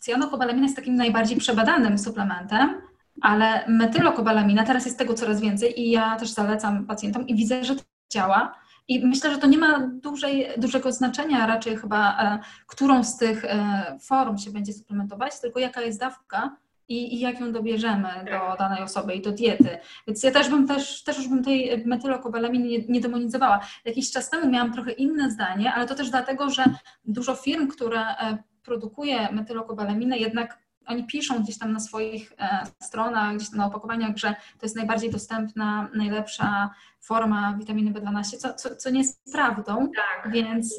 Cyjanokobalamina 0.00 0.66
jest 0.66 0.76
takim 0.76 0.94
najbardziej 0.94 1.38
przebadanym 1.38 1.98
suplementem, 1.98 2.82
ale 3.20 3.64
metylokobalamina 3.68 4.64
teraz 4.64 4.84
jest 4.84 4.98
tego 4.98 5.14
coraz 5.14 5.40
więcej 5.40 5.80
i 5.80 5.90
ja 5.90 6.16
też 6.16 6.30
zalecam 6.30 6.86
pacjentom 6.86 7.26
i 7.26 7.34
widzę, 7.34 7.64
że 7.64 7.76
to 7.76 7.82
działa. 8.12 8.54
I 8.88 9.06
myślę, 9.06 9.30
że 9.30 9.38
to 9.38 9.46
nie 9.46 9.58
ma 9.58 9.78
dużej, 9.78 10.48
dużego 10.58 10.92
znaczenia 10.92 11.46
raczej 11.46 11.76
chyba, 11.76 12.22
e, 12.22 12.38
którą 12.66 13.04
z 13.04 13.16
tych 13.16 13.44
e, 13.44 13.98
form 14.02 14.38
się 14.38 14.50
będzie 14.50 14.72
suplementować, 14.72 15.40
tylko 15.40 15.60
jaka 15.60 15.80
jest 15.80 16.00
dawka 16.00 16.56
i, 16.88 17.14
i 17.14 17.20
jak 17.20 17.40
ją 17.40 17.52
dobierzemy 17.52 18.08
do 18.24 18.30
tak. 18.30 18.58
danej 18.58 18.82
osoby 18.82 19.14
i 19.14 19.22
do 19.22 19.32
diety. 19.32 19.78
Więc 20.06 20.22
ja 20.22 20.30
też 20.30 20.48
bym 20.48 20.68
też, 20.68 21.02
też 21.02 21.18
już 21.18 21.28
bym 21.28 21.44
tej 21.44 21.84
metylokobalaminy 21.86 22.68
nie, 22.68 22.78
nie 22.78 23.00
demonizowała. 23.00 23.60
Jakiś 23.84 24.10
czas 24.10 24.30
temu 24.30 24.50
miałam 24.50 24.72
trochę 24.72 24.92
inne 24.92 25.30
zdanie, 25.30 25.72
ale 25.72 25.86
to 25.86 25.94
też 25.94 26.10
dlatego, 26.10 26.50
że 26.50 26.64
dużo 27.04 27.34
firm, 27.34 27.68
które 27.68 28.00
e, 28.00 28.38
produkuje 28.62 29.32
metylokobalaminę, 29.32 30.18
jednak 30.18 30.58
oni 30.86 31.06
piszą 31.06 31.42
gdzieś 31.42 31.58
tam 31.58 31.72
na 31.72 31.80
swoich 31.80 32.32
e, 32.38 32.66
stronach, 32.80 33.36
gdzieś 33.36 33.50
tam 33.50 33.58
na 33.58 33.66
opakowaniach, 33.66 34.16
że 34.16 34.28
to 34.28 34.66
jest 34.66 34.76
najbardziej 34.76 35.10
dostępna, 35.10 35.88
najlepsza 35.94 36.70
forma 37.00 37.54
witaminy 37.58 37.92
B12, 37.92 38.36
co, 38.36 38.54
co, 38.54 38.76
co 38.76 38.90
nie 38.90 38.98
jest 38.98 39.32
prawdą, 39.32 39.90
tak. 39.96 40.32
więc 40.32 40.76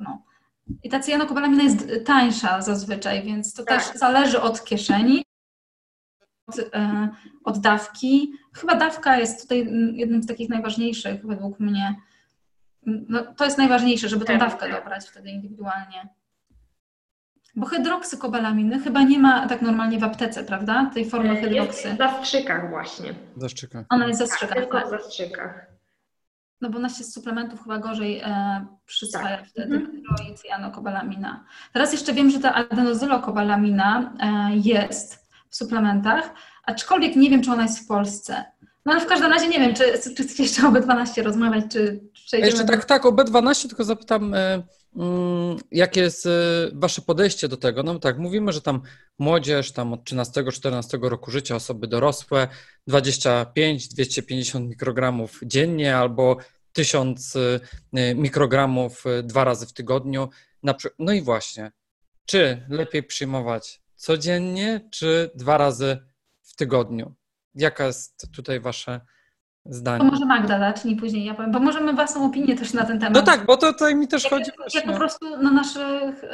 no. 0.00 0.22
I 0.82 0.88
ta 0.88 1.00
cyjanokobalamina 1.00 1.62
jest 1.62 1.88
tańsza 2.04 2.62
zazwyczaj, 2.62 3.22
więc 3.22 3.54
to 3.54 3.64
tak. 3.64 3.84
też 3.84 3.98
zależy 3.98 4.40
od 4.40 4.64
kieszeni 4.64 5.25
od, 6.46 6.58
e, 6.58 7.08
od 7.44 7.58
dawki. 7.58 8.32
Chyba 8.52 8.74
dawka 8.74 9.16
jest 9.16 9.42
tutaj 9.42 9.58
jednym 9.92 10.22
z 10.22 10.26
takich 10.26 10.48
najważniejszych 10.48 11.26
według 11.26 11.60
mnie. 11.60 11.94
No, 12.86 13.34
to 13.34 13.44
jest 13.44 13.58
najważniejsze, 13.58 14.08
żeby 14.08 14.24
tę 14.24 14.38
tak, 14.38 14.40
dawkę 14.40 14.68
tak. 14.68 14.82
dobrać 14.82 15.08
wtedy 15.08 15.30
indywidualnie. 15.30 16.08
Bo 17.56 17.66
hydroksykobalaminy 17.66 18.80
chyba 18.80 19.02
nie 19.02 19.18
ma 19.18 19.48
tak 19.48 19.62
normalnie 19.62 19.98
w 19.98 20.04
aptece, 20.04 20.44
prawda? 20.44 20.90
Tej 20.94 21.10
formy 21.10 21.30
e, 21.30 21.42
hydroksy. 21.42 21.88
Jest 21.88 21.94
w 21.94 21.98
zastrzykach 21.98 22.70
właśnie. 22.70 23.14
Zastrzykach. 23.36 23.86
Ona 23.88 24.06
jest 24.06 24.20
w 24.20 24.26
zastrzykach. 24.26 24.54
Tak, 24.54 24.64
tylko 24.64 24.86
w 24.86 24.90
zastrzykach. 24.90 25.66
No 26.60 26.70
bo 26.70 26.78
nas 26.78 26.98
się 26.98 27.04
z 27.04 27.14
suplementów 27.14 27.62
chyba 27.62 27.78
gorzej 27.78 28.20
e, 28.20 28.66
przyswaja 28.86 29.36
tak. 29.36 29.48
wtedy 29.48 29.76
mm. 29.76 30.36
cyjanokobalamina. 30.36 31.44
Teraz 31.72 31.92
jeszcze 31.92 32.12
wiem, 32.12 32.30
że 32.30 32.38
ta 32.38 32.54
adenozylokobalamina 32.54 34.12
e, 34.20 34.56
jest 34.56 35.25
w 35.50 35.56
suplementach, 35.56 36.34
aczkolwiek 36.64 37.16
nie 37.16 37.30
wiem, 37.30 37.42
czy 37.42 37.52
ona 37.52 37.62
jest 37.62 37.78
w 37.78 37.86
Polsce. 37.86 38.44
No 38.86 38.92
ale 38.92 39.00
w 39.00 39.06
każdym 39.06 39.32
razie 39.32 39.48
nie 39.48 39.58
wiem, 39.58 39.74
czy, 39.74 39.84
czy 40.14 40.24
chcecie 40.24 40.42
jeszcze 40.42 40.68
o 40.68 40.70
B12 40.70 41.22
rozmawiać, 41.22 41.64
czy 41.72 42.00
przejdziemy... 42.12 42.50
Jeszcze 42.52 42.66
tak, 42.66 42.84
tak, 42.84 43.06
o 43.06 43.12
B12 43.12 43.68
tylko 43.68 43.84
zapytam, 43.84 44.34
e, 44.34 44.62
mm, 44.96 45.56
jakie 45.72 46.00
jest 46.00 46.26
e, 46.26 46.30
Wasze 46.72 47.02
podejście 47.02 47.48
do 47.48 47.56
tego? 47.56 47.82
No 47.82 47.98
tak, 47.98 48.18
mówimy, 48.18 48.52
że 48.52 48.60
tam 48.60 48.80
młodzież, 49.18 49.72
tam 49.72 49.92
od 49.92 50.04
13-14 50.04 51.08
roku 51.08 51.30
życia, 51.30 51.56
osoby 51.56 51.86
dorosłe, 51.86 52.48
25-250 52.88 54.60
mikrogramów 54.60 55.40
dziennie 55.42 55.96
albo 55.96 56.36
1000 56.72 57.36
e, 57.36 58.14
mikrogramów 58.14 59.04
dwa 59.22 59.44
razy 59.44 59.66
w 59.66 59.72
tygodniu. 59.72 60.28
No 60.98 61.12
i 61.12 61.22
właśnie, 61.22 61.72
czy 62.26 62.66
lepiej 62.68 63.02
przyjmować 63.02 63.85
codziennie 63.96 64.88
czy 64.90 65.30
dwa 65.34 65.58
razy 65.58 65.98
w 66.42 66.56
tygodniu? 66.56 67.14
Jaka 67.54 67.86
jest 67.86 68.28
tutaj 68.32 68.60
Wasze 68.60 69.00
zdanie? 69.64 69.98
To 69.98 70.04
może 70.04 70.26
Magda 70.26 70.58
zacznij, 70.58 70.96
później 70.96 71.24
ja 71.24 71.34
powiem, 71.34 71.52
bo 71.52 71.60
możemy 71.60 71.92
Własną 71.92 72.26
opinię 72.26 72.56
też 72.56 72.72
na 72.72 72.84
ten 72.84 73.00
temat. 73.00 73.14
No 73.14 73.22
tak, 73.22 73.46
bo 73.46 73.56
to 73.56 73.72
tutaj 73.72 73.94
mi 73.94 74.08
też 74.08 74.24
jak, 74.24 74.32
chodzi 74.32 74.50
jak, 74.58 74.74
jak 74.74 74.86
po 74.86 74.98
prostu 74.98 75.42
na 75.42 75.50
naszych, 75.50 76.24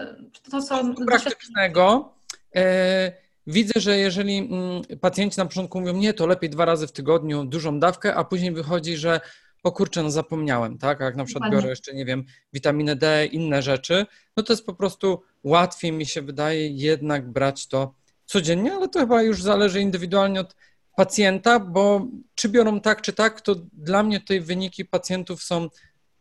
to 0.50 0.62
co... 0.62 0.94
Praktycznego. 1.06 2.14
E, 2.56 3.12
widzę, 3.46 3.80
że 3.80 3.98
jeżeli 3.98 4.38
mm, 4.38 4.82
pacjenci 5.00 5.38
na 5.38 5.46
początku 5.46 5.80
mówią, 5.80 5.92
nie, 5.92 6.14
to 6.14 6.26
lepiej 6.26 6.50
dwa 6.50 6.64
razy 6.64 6.86
w 6.86 6.92
tygodniu 6.92 7.44
dużą 7.44 7.80
dawkę, 7.80 8.14
a 8.14 8.24
później 8.24 8.52
wychodzi, 8.52 8.96
że 8.96 9.20
o 9.62 9.72
kurczę, 9.72 10.02
no 10.02 10.10
zapomniałem, 10.10 10.78
tak? 10.78 11.00
A 11.00 11.04
jak 11.04 11.16
na 11.16 11.24
przykład 11.24 11.52
biorę 11.52 11.68
jeszcze, 11.68 11.94
nie 11.94 12.04
wiem, 12.04 12.24
witaminę 12.52 12.96
D, 12.96 13.26
inne 13.26 13.62
rzeczy, 13.62 14.06
no 14.36 14.42
to 14.42 14.52
jest 14.52 14.66
po 14.66 14.74
prostu 14.74 15.22
łatwiej 15.42 15.92
mi 15.92 16.06
się 16.06 16.22
wydaje 16.22 16.68
jednak 16.68 17.30
brać 17.30 17.68
to 17.68 17.94
codziennie, 18.26 18.72
ale 18.72 18.88
to 18.88 19.00
chyba 19.00 19.22
już 19.22 19.42
zależy 19.42 19.80
indywidualnie 19.80 20.40
od 20.40 20.56
pacjenta, 20.96 21.60
bo 21.60 22.06
czy 22.34 22.48
biorą 22.48 22.80
tak, 22.80 23.02
czy 23.02 23.12
tak, 23.12 23.40
to 23.40 23.54
dla 23.72 24.02
mnie 24.02 24.20
tutaj 24.20 24.40
wyniki 24.40 24.84
pacjentów 24.84 25.42
są 25.42 25.68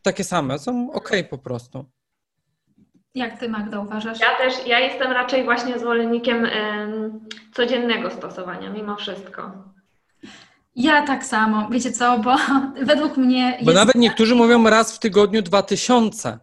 takie 0.02 0.24
same, 0.24 0.60
są 0.60 0.92
ok 0.92 1.12
po 1.30 1.38
prostu. 1.38 1.86
Jak 3.16 3.40
ty, 3.40 3.50
Magda, 3.50 3.80
uważasz? 3.80 4.20
Ja 4.20 4.38
też, 4.38 4.68
ja 4.68 4.80
jestem 4.80 5.12
raczej 5.12 5.44
właśnie 5.44 5.80
zwolennikiem 5.80 6.48
codziennego 7.54 8.10
stosowania, 8.10 8.70
mimo 8.70 8.96
wszystko. 8.96 9.52
Ja 10.76 11.08
tak 11.08 11.26
samo. 11.26 11.70
Wiecie 11.70 11.92
co, 11.92 12.20
bo 12.20 12.36
według 12.86 13.18
mnie. 13.18 13.58
Bo 13.64 13.74
nawet 13.74 13.96
niektórzy 13.96 14.36
mówią 14.36 14.70
raz 14.70 14.96
w 14.96 15.00
tygodniu 15.00 15.42
2000. 15.42 16.40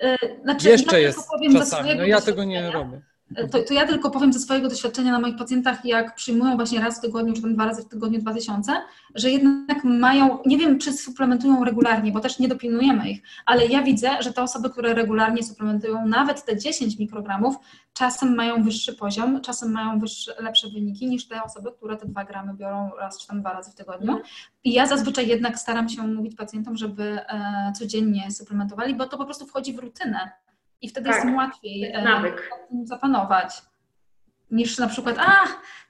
Yy, 0.00 0.16
znaczy, 0.42 0.68
Jeszcze 0.68 1.00
ja 1.00 1.06
jest 1.06 1.28
czasami. 1.52 1.96
No 1.96 2.04
ja 2.04 2.20
tego 2.20 2.44
nie 2.44 2.70
robię. 2.70 3.02
To, 3.50 3.62
to, 3.62 3.74
ja 3.74 3.86
tylko 3.86 4.10
powiem 4.10 4.32
ze 4.32 4.40
swojego 4.40 4.68
doświadczenia 4.68 5.12
na 5.12 5.20
moich 5.20 5.36
pacjentach, 5.36 5.84
jak 5.84 6.14
przyjmują 6.14 6.56
właśnie 6.56 6.80
raz 6.80 6.98
w 6.98 7.00
tygodniu, 7.00 7.34
czy 7.34 7.42
tam 7.42 7.54
dwa 7.54 7.66
razy 7.66 7.82
w 7.82 7.88
tygodniu 7.88 8.20
2000, 8.20 8.72
że 9.14 9.30
jednak 9.30 9.84
mają, 9.84 10.38
nie 10.46 10.58
wiem 10.58 10.78
czy 10.78 10.92
suplementują 10.92 11.64
regularnie, 11.64 12.12
bo 12.12 12.20
też 12.20 12.38
nie 12.38 12.48
dopilnujemy 12.48 13.10
ich, 13.10 13.22
ale 13.46 13.66
ja 13.66 13.82
widzę, 13.82 14.10
że 14.20 14.32
te 14.32 14.42
osoby, 14.42 14.70
które 14.70 14.94
regularnie 14.94 15.42
suplementują 15.42 16.06
nawet 16.08 16.44
te 16.44 16.58
10 16.58 16.98
mikrogramów, 16.98 17.56
czasem 17.92 18.34
mają 18.34 18.62
wyższy 18.62 18.92
poziom, 18.92 19.40
czasem 19.40 19.72
mają 19.72 20.00
wyższe, 20.00 20.34
lepsze 20.38 20.68
wyniki 20.68 21.06
niż 21.06 21.28
te 21.28 21.42
osoby, 21.42 21.72
które 21.72 21.96
te 21.96 22.06
2 22.06 22.24
gramy 22.24 22.54
biorą 22.54 22.90
raz 23.00 23.20
czy 23.20 23.26
tam 23.26 23.40
dwa 23.40 23.52
razy 23.52 23.70
w 23.70 23.74
tygodniu. 23.74 24.20
I 24.64 24.72
ja 24.72 24.86
zazwyczaj 24.86 25.28
jednak 25.28 25.58
staram 25.58 25.88
się 25.88 26.02
mówić 26.02 26.36
pacjentom, 26.36 26.76
żeby 26.76 27.02
e, 27.02 27.72
codziennie 27.78 28.30
suplementowali, 28.30 28.94
bo 28.94 29.06
to 29.06 29.18
po 29.18 29.24
prostu 29.24 29.46
wchodzi 29.46 29.72
w 29.72 29.78
rutynę 29.78 30.30
i 30.82 30.88
wtedy 30.88 31.06
tak, 31.06 31.14
jest 31.16 31.28
im 31.28 31.34
łatwiej 31.36 31.84
e, 31.84 32.02
nawyk. 32.02 32.50
zapanować. 32.84 33.62
Niż 34.50 34.78
na 34.78 34.86
przykład, 34.88 35.16
a, 35.18 35.36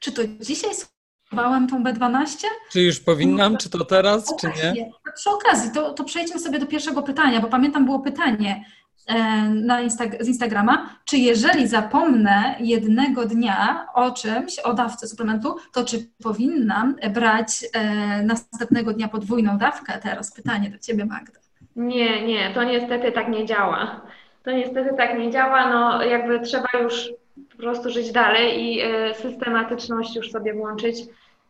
czy 0.01 0.13
to 0.13 0.23
dzisiaj 0.41 0.71
spróbowałem 0.75 1.67
tą 1.69 1.83
B12? 1.83 2.37
Czy 2.73 2.83
już 2.83 3.01
powinnam, 3.01 3.57
czy 3.57 3.71
to 3.71 3.85
teraz, 3.85 4.37
czy 4.41 4.47
nie? 4.47 4.91
Przy 5.15 5.31
okazji, 5.31 5.71
to, 5.71 5.93
to 5.93 6.05
przejdźmy 6.05 6.41
sobie 6.41 6.59
do 6.59 6.67
pierwszego 6.67 7.03
pytania, 7.03 7.41
bo 7.41 7.49
pamiętam 7.49 7.85
było 7.85 8.01
pytanie 8.01 8.65
e, 9.07 9.15
na 9.49 9.83
Insta- 9.83 10.23
z 10.25 10.29
Instagrama, 10.29 10.97
czy 11.05 11.17
jeżeli 11.19 11.69
zapomnę 11.69 12.57
jednego 12.61 13.27
dnia 13.27 13.87
o 13.95 14.11
czymś, 14.11 14.59
o 14.59 14.75
dawce 14.75 15.09
suplementu, 15.09 15.57
to 15.73 15.85
czy 15.85 16.11
powinnam 16.23 16.97
brać 17.15 17.65
e, 17.73 18.23
następnego 18.23 18.93
dnia 18.93 19.09
podwójną 19.09 19.59
dawkę? 19.59 19.99
Teraz 20.03 20.33
pytanie 20.35 20.71
do 20.71 20.79
Ciebie, 20.79 21.05
Magda. 21.05 21.39
Nie, 21.77 22.27
nie, 22.27 22.55
to 22.55 22.65
niestety 22.65 23.13
tak 23.13 23.29
nie 23.29 23.47
działa. 23.47 24.01
To 24.45 24.53
niestety 24.53 24.97
tak 24.97 25.19
nie 25.19 25.31
działa, 25.31 25.71
no 25.71 26.05
jakby 26.05 26.41
trzeba 26.41 26.69
już 26.83 27.13
po 27.51 27.57
prostu 27.57 27.91
żyć 27.91 28.13
dalej 28.13 28.65
i 28.65 28.81
e, 28.81 29.15
systematyczność 29.15 30.17
już 30.17 30.31
sobie 30.31 30.55
włączyć 30.55 30.97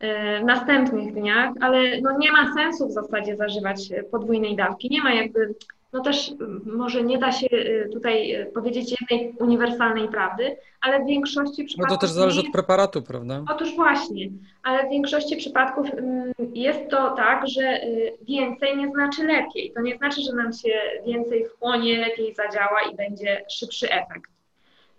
e, 0.00 0.40
w 0.40 0.44
następnych 0.44 1.14
dniach, 1.14 1.50
ale 1.60 2.00
no 2.00 2.18
nie 2.18 2.32
ma 2.32 2.54
sensu 2.54 2.88
w 2.88 2.92
zasadzie 2.92 3.36
zażywać 3.36 3.78
podwójnej 4.10 4.56
dawki. 4.56 4.88
Nie 4.90 5.02
ma 5.02 5.14
jakby 5.14 5.54
no 5.92 6.00
też 6.00 6.32
może 6.64 7.02
nie 7.02 7.18
da 7.18 7.32
się 7.32 7.46
y, 7.46 7.90
tutaj 7.92 8.34
y, 8.34 8.46
powiedzieć 8.46 8.94
jednej 9.00 9.34
uniwersalnej 9.40 10.08
prawdy, 10.08 10.56
ale 10.80 11.04
w 11.04 11.06
większości 11.06 11.64
przypadków. 11.64 11.90
No 11.90 11.96
to 11.96 12.00
też 12.00 12.10
zależy 12.10 12.40
od 12.40 12.52
preparatu, 12.52 13.02
prawda? 13.02 13.44
Otóż 13.50 13.74
właśnie, 13.76 14.28
ale 14.62 14.86
w 14.86 14.90
większości 14.90 15.36
przypadków 15.36 15.94
mm, 15.94 16.32
jest 16.54 16.90
to 16.90 17.10
tak, 17.10 17.48
że 17.48 17.84
y, 17.84 18.12
więcej 18.22 18.76
nie 18.76 18.88
znaczy 18.88 19.26
lepiej. 19.26 19.72
To 19.74 19.80
nie 19.80 19.96
znaczy, 19.96 20.20
że 20.22 20.36
nam 20.36 20.52
się 20.52 20.80
więcej 21.06 21.48
wchłonie, 21.48 22.00
lepiej 22.00 22.34
zadziała 22.34 22.80
i 22.92 22.96
będzie 22.96 23.44
szybszy 23.50 23.90
efekt. 23.90 24.30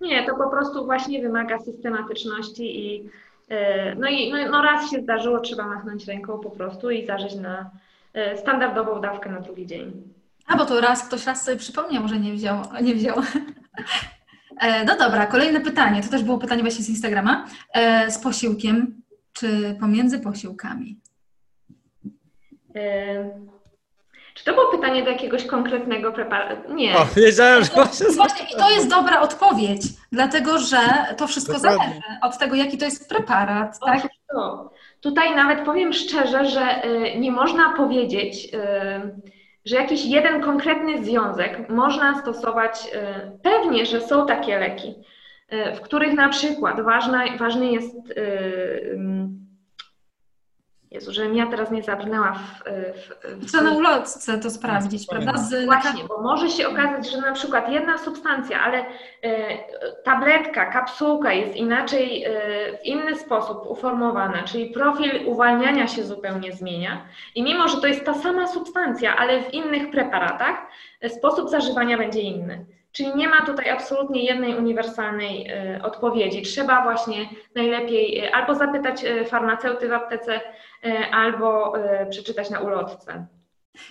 Nie, 0.02 0.26
to 0.26 0.36
po 0.36 0.50
prostu 0.50 0.86
właśnie 0.86 1.22
wymaga 1.22 1.60
systematyczności 1.60 2.80
i 2.80 3.10
no 3.98 4.08
i 4.10 4.32
no, 4.32 4.38
no 4.52 4.62
raz 4.62 4.92
się 4.92 5.02
zdarzyło, 5.02 5.40
trzeba 5.40 5.68
machnąć 5.68 6.08
ręką 6.08 6.40
po 6.40 6.50
prostu 6.50 6.90
i 6.90 7.06
zażyć 7.06 7.36
na 7.36 7.70
standardową 8.36 9.02
dawkę 9.02 9.30
na 9.30 9.40
drugi 9.40 9.68
dzień. 9.68 10.14
A, 10.48 10.58
bo 10.58 10.66
to 10.66 10.82
raz 10.82 11.08
ktoś 11.08 11.26
raz 11.26 11.46
sobie 11.46 11.58
przypomniał, 11.58 12.08
że 12.08 12.20
nie 12.20 12.34
wziął. 12.34 12.62
Nie 12.82 12.96
wziął. 12.96 13.16
E, 14.60 14.86
no 14.86 14.98
dobra, 14.98 15.26
kolejne 15.26 15.62
pytanie. 15.62 16.04
To 16.04 16.10
też 16.10 16.24
było 16.24 16.38
pytanie 16.38 16.62
właśnie 16.62 16.84
z 16.86 16.90
Instagrama. 16.90 17.46
E, 17.74 18.12
z 18.12 18.20
posiłkiem, 18.20 19.02
czy 19.34 19.78
pomiędzy 19.80 20.20
posiłkami? 20.20 21.00
E, 22.76 23.30
czy 24.34 24.46
to 24.46 24.54
było 24.54 24.72
pytanie 24.72 25.04
do 25.04 25.10
jakiegoś 25.10 25.46
konkretnego 25.46 26.12
preparatu? 26.12 26.74
Nie. 26.74 26.98
O, 26.98 27.06
wiedziałem, 27.06 27.64
że 27.64 27.72
właśnie... 27.72 28.06
Właśnie, 28.16 28.46
i 28.46 28.60
to 28.60 28.72
jest 28.72 28.88
dobra 28.90 29.22
odpowiedź, 29.22 29.82
dlatego 30.12 30.60
że 30.60 30.78
to 31.18 31.28
wszystko 31.28 31.54
Dokładnie. 31.54 31.80
zależy 31.80 32.02
od 32.22 32.38
tego, 32.38 32.56
jaki 32.56 32.78
to 32.78 32.86
jest 32.86 33.10
preparat. 33.10 33.80
Tak? 33.86 34.08
To. 34.34 34.72
Tutaj 35.02 35.36
nawet 35.36 35.66
powiem 35.66 35.94
szczerze, 35.94 36.46
że 36.46 36.82
nie 37.18 37.32
można 37.32 37.74
powiedzieć 37.78 38.50
że 39.66 39.76
jakiś 39.76 40.06
jeden 40.06 40.42
konkretny 40.42 41.06
związek 41.06 41.70
można 41.70 42.22
stosować, 42.22 42.90
e, 42.94 43.32
pewnie, 43.44 43.86
że 43.86 44.02
są 44.02 44.26
takie 44.26 44.60
leki, 44.60 44.96
e, 45.50 45.76
w 45.76 45.82
których 45.82 46.14
na 46.14 46.30
przykład 46.30 46.82
ważny 47.38 47.72
jest 47.72 47.96
e, 47.96 48.24
Jezu, 50.94 51.14
żebym 51.14 51.36
ja 51.36 51.48
teraz 51.48 51.72
nie 51.72 51.84
zabrnęła 51.84 52.34
w... 52.34 52.64
w, 52.94 53.46
w... 53.46 53.52
Co 53.52 53.62
na 53.62 53.72
ulotce 53.72 54.38
to 54.38 54.50
sprawdzić, 54.50 55.08
prawda? 55.08 55.38
Z 55.38 55.66
Właśnie, 55.66 56.04
bo 56.04 56.22
może 56.22 56.50
się 56.50 56.68
okazać, 56.68 57.12
że 57.12 57.22
na 57.22 57.32
przykład 57.32 57.70
jedna 57.70 57.98
substancja, 57.98 58.60
ale 58.62 58.86
e, 59.22 59.58
tabletka, 60.04 60.66
kapsułka 60.66 61.34
jest 61.34 61.56
inaczej, 61.56 62.24
e, 62.24 62.32
w 62.78 62.86
inny 62.86 63.16
sposób 63.16 63.66
uformowana, 63.68 64.44
czyli 64.44 64.70
profil 64.70 65.12
uwalniania 65.26 65.88
się 65.88 66.04
zupełnie 66.04 66.54
zmienia 66.54 67.06
i 67.36 67.44
mimo, 67.44 67.68
że 67.68 67.82
to 67.82 67.88
jest 67.88 68.06
ta 68.06 68.14
sama 68.14 68.48
substancja, 68.48 69.18
ale 69.18 69.44
w 69.44 69.54
innych 69.54 69.92
preparatach, 69.92 70.68
e, 71.02 71.10
sposób 71.10 71.50
zażywania 71.50 71.98
będzie 71.98 72.22
inny. 72.22 72.66
Czyli 72.94 73.16
nie 73.16 73.30
ma 73.30 73.46
tutaj 73.46 73.70
absolutnie 73.70 74.26
jednej 74.26 74.56
uniwersalnej 74.56 75.52
y, 75.76 75.84
odpowiedzi. 75.84 76.42
Trzeba 76.42 76.84
właśnie 76.84 77.30
najlepiej 77.56 78.26
y, 78.26 78.34
albo 78.34 78.56
zapytać 78.56 79.04
y, 79.04 79.26
farmaceuty 79.26 79.90
w 79.90 79.94
aptece, 79.94 80.42
albo 81.12 81.74
przeczytać 82.10 82.50
na 82.50 82.60
ulotce. 82.60 83.26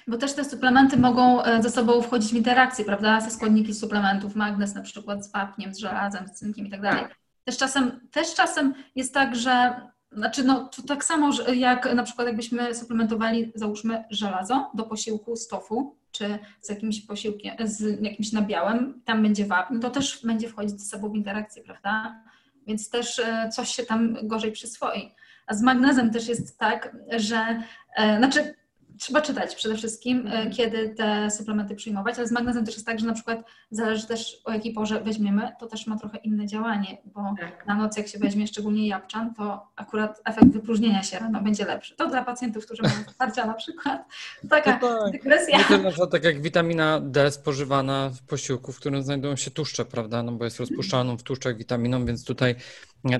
Bo 0.06 0.16
też 0.18 0.32
te 0.32 0.44
suplementy 0.44 0.96
mogą 0.96 1.42
ze 1.60 1.70
sobą 1.70 2.02
wchodzić 2.02 2.32
w 2.32 2.36
interakcję, 2.36 2.84
prawda? 2.84 3.20
Ze 3.20 3.30
składniki 3.30 3.74
suplementów, 3.74 4.36
magnez 4.36 4.74
na 4.74 4.82
przykład 4.82 5.24
z 5.24 5.32
wapniem, 5.32 5.74
z 5.74 5.78
żelazem, 5.78 6.28
z 6.28 6.32
cynkiem 6.32 6.66
i 6.66 6.70
tak 6.70 6.80
dalej. 6.80 7.02
Tak. 7.02 7.16
Też 7.44 7.56
czasem, 7.56 8.00
też 8.10 8.34
czasem 8.34 8.74
jest 8.94 9.14
tak, 9.14 9.36
że 9.36 9.80
znaczy, 10.14 10.44
no, 10.44 10.68
to 10.68 10.82
tak 10.82 11.04
samo 11.04 11.30
jak 11.54 11.94
na 11.94 12.02
przykład 12.02 12.26
jakbyśmy 12.26 12.74
suplementowali, 12.74 13.52
załóżmy, 13.54 14.04
żelazo 14.10 14.70
do 14.74 14.82
posiłku 14.82 15.36
z 15.36 15.48
tofu, 15.48 15.96
czy 16.12 16.38
z 16.60 16.68
jakimś 16.68 17.00
posiłkiem, 17.00 17.54
z 17.64 18.02
jakimś 18.02 18.32
nabiałem, 18.32 19.02
tam 19.04 19.22
będzie 19.22 19.46
wapń, 19.46 19.80
to 19.80 19.90
też 19.90 20.20
będzie 20.24 20.48
wchodzić 20.48 20.80
ze 20.80 20.86
sobą 20.86 21.10
w 21.10 21.16
interakcję, 21.16 21.62
prawda? 21.62 22.22
Więc 22.66 22.90
też 22.90 23.18
e, 23.18 23.48
coś 23.48 23.68
się 23.68 23.82
tam 23.82 24.16
gorzej 24.22 24.52
przyswoi. 24.52 25.10
A 25.46 25.54
z 25.54 25.62
magnezem 25.62 26.10
też 26.10 26.28
jest 26.28 26.58
tak, 26.58 26.96
że, 27.10 27.62
e, 27.96 28.18
znaczy 28.18 28.54
trzeba 29.02 29.20
czytać 29.20 29.54
przede 29.54 29.76
wszystkim, 29.76 30.26
e, 30.26 30.50
kiedy 30.50 30.88
te 30.88 31.30
suplementy 31.30 31.74
przyjmować, 31.74 32.18
ale 32.18 32.26
z 32.26 32.32
magnezem 32.32 32.66
też 32.66 32.74
jest 32.74 32.86
tak, 32.86 33.00
że 33.00 33.06
na 33.06 33.12
przykład 33.12 33.38
zależy 33.70 34.06
też 34.06 34.40
o 34.44 34.52
jakiej 34.52 34.72
porze 34.72 35.00
weźmiemy, 35.00 35.52
to 35.60 35.66
też 35.66 35.86
ma 35.86 35.98
trochę 35.98 36.18
inne 36.18 36.46
działanie, 36.46 36.98
bo 37.04 37.34
tak. 37.40 37.66
na 37.66 37.74
noc 37.74 37.96
jak 37.96 38.08
się 38.08 38.18
weźmie 38.18 38.46
szczególnie 38.46 38.88
jabłczan, 38.88 39.34
to 39.34 39.66
akurat 39.76 40.20
efekt 40.24 40.52
wypróżnienia 40.52 41.02
się 41.02 41.18
rano 41.18 41.40
będzie 41.40 41.64
lepszy. 41.64 41.96
To 41.96 42.08
dla 42.08 42.24
pacjentów, 42.24 42.66
którzy 42.66 42.82
mają 42.82 42.94
zaparcia 43.08 43.46
na 43.46 43.54
przykład. 43.54 44.04
Taka 44.50 44.78
no 44.82 44.98
tak. 44.98 45.12
dygresja. 45.12 45.58
No 45.98 46.06
tak 46.06 46.24
jak 46.24 46.42
witamina 46.42 47.00
D 47.00 47.30
spożywana 47.30 48.10
w 48.10 48.22
posiłku, 48.26 48.72
w 48.72 48.76
którym 48.80 49.02
znajdują 49.02 49.36
się 49.36 49.50
tłuszcze, 49.50 49.84
prawda, 49.84 50.22
no 50.22 50.32
bo 50.32 50.44
jest 50.44 50.60
rozpuszczalną 50.60 51.16
w 51.16 51.22
tłuszczach 51.22 51.56
witaminą, 51.56 52.04
więc 52.04 52.24
tutaj 52.24 52.54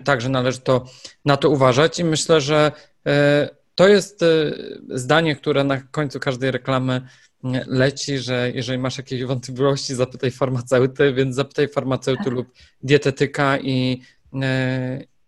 także 0.05 0.29
należy 0.29 0.61
to 0.61 0.85
na 1.25 1.37
to 1.37 1.51
uważać 1.51 1.99
i 1.99 2.05
myślę, 2.05 2.40
że 2.40 2.73
e, 3.07 3.62
to 3.83 3.88
jest 3.88 4.23
y, 4.23 4.81
zdanie, 4.88 5.37
które 5.37 5.64
na 5.64 5.81
końcu 5.81 6.21
każdej 6.21 6.51
reklamy 6.51 7.01
y, 7.45 7.49
leci, 7.66 8.18
że 8.18 8.51
jeżeli 8.55 8.79
masz 8.79 8.99
jakieś 8.99 9.25
wątpliwości, 9.25 9.95
zapytaj 9.95 10.31
farmaceuty, 10.31 11.12
więc 11.12 11.35
zapytaj 11.35 11.68
farmaceuty 11.68 12.25
tak. 12.25 12.33
lub 12.33 12.49
dietetyka 12.83 13.59
i, 13.59 14.03
y, 14.35 14.38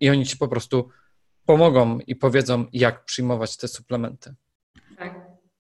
i 0.01 0.11
oni 0.11 0.27
ci 0.27 0.37
po 0.37 0.49
prostu 0.49 0.89
pomogą 1.47 1.99
i 2.07 2.17
powiedzą, 2.17 2.67
jak 2.73 3.05
przyjmować 3.05 3.57
te 3.57 3.69
suplementy. 3.69 4.35
Tak. 4.99 5.15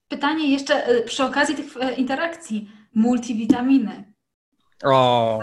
Pytanie 0.09 0.53
jeszcze 0.53 1.05
przy 1.05 1.25
okazji 1.25 1.55
tych 1.55 1.67
interakcji. 1.97 2.71
Multivitaminy. 2.95 4.13
O. 4.85 5.41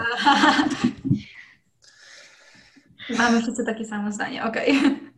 Mamy 3.18 3.42
wszyscy 3.42 3.64
takie 3.64 3.84
samo 3.84 4.12
zdanie, 4.12 4.44
okej. 4.44 4.78
Okay. 4.78 5.11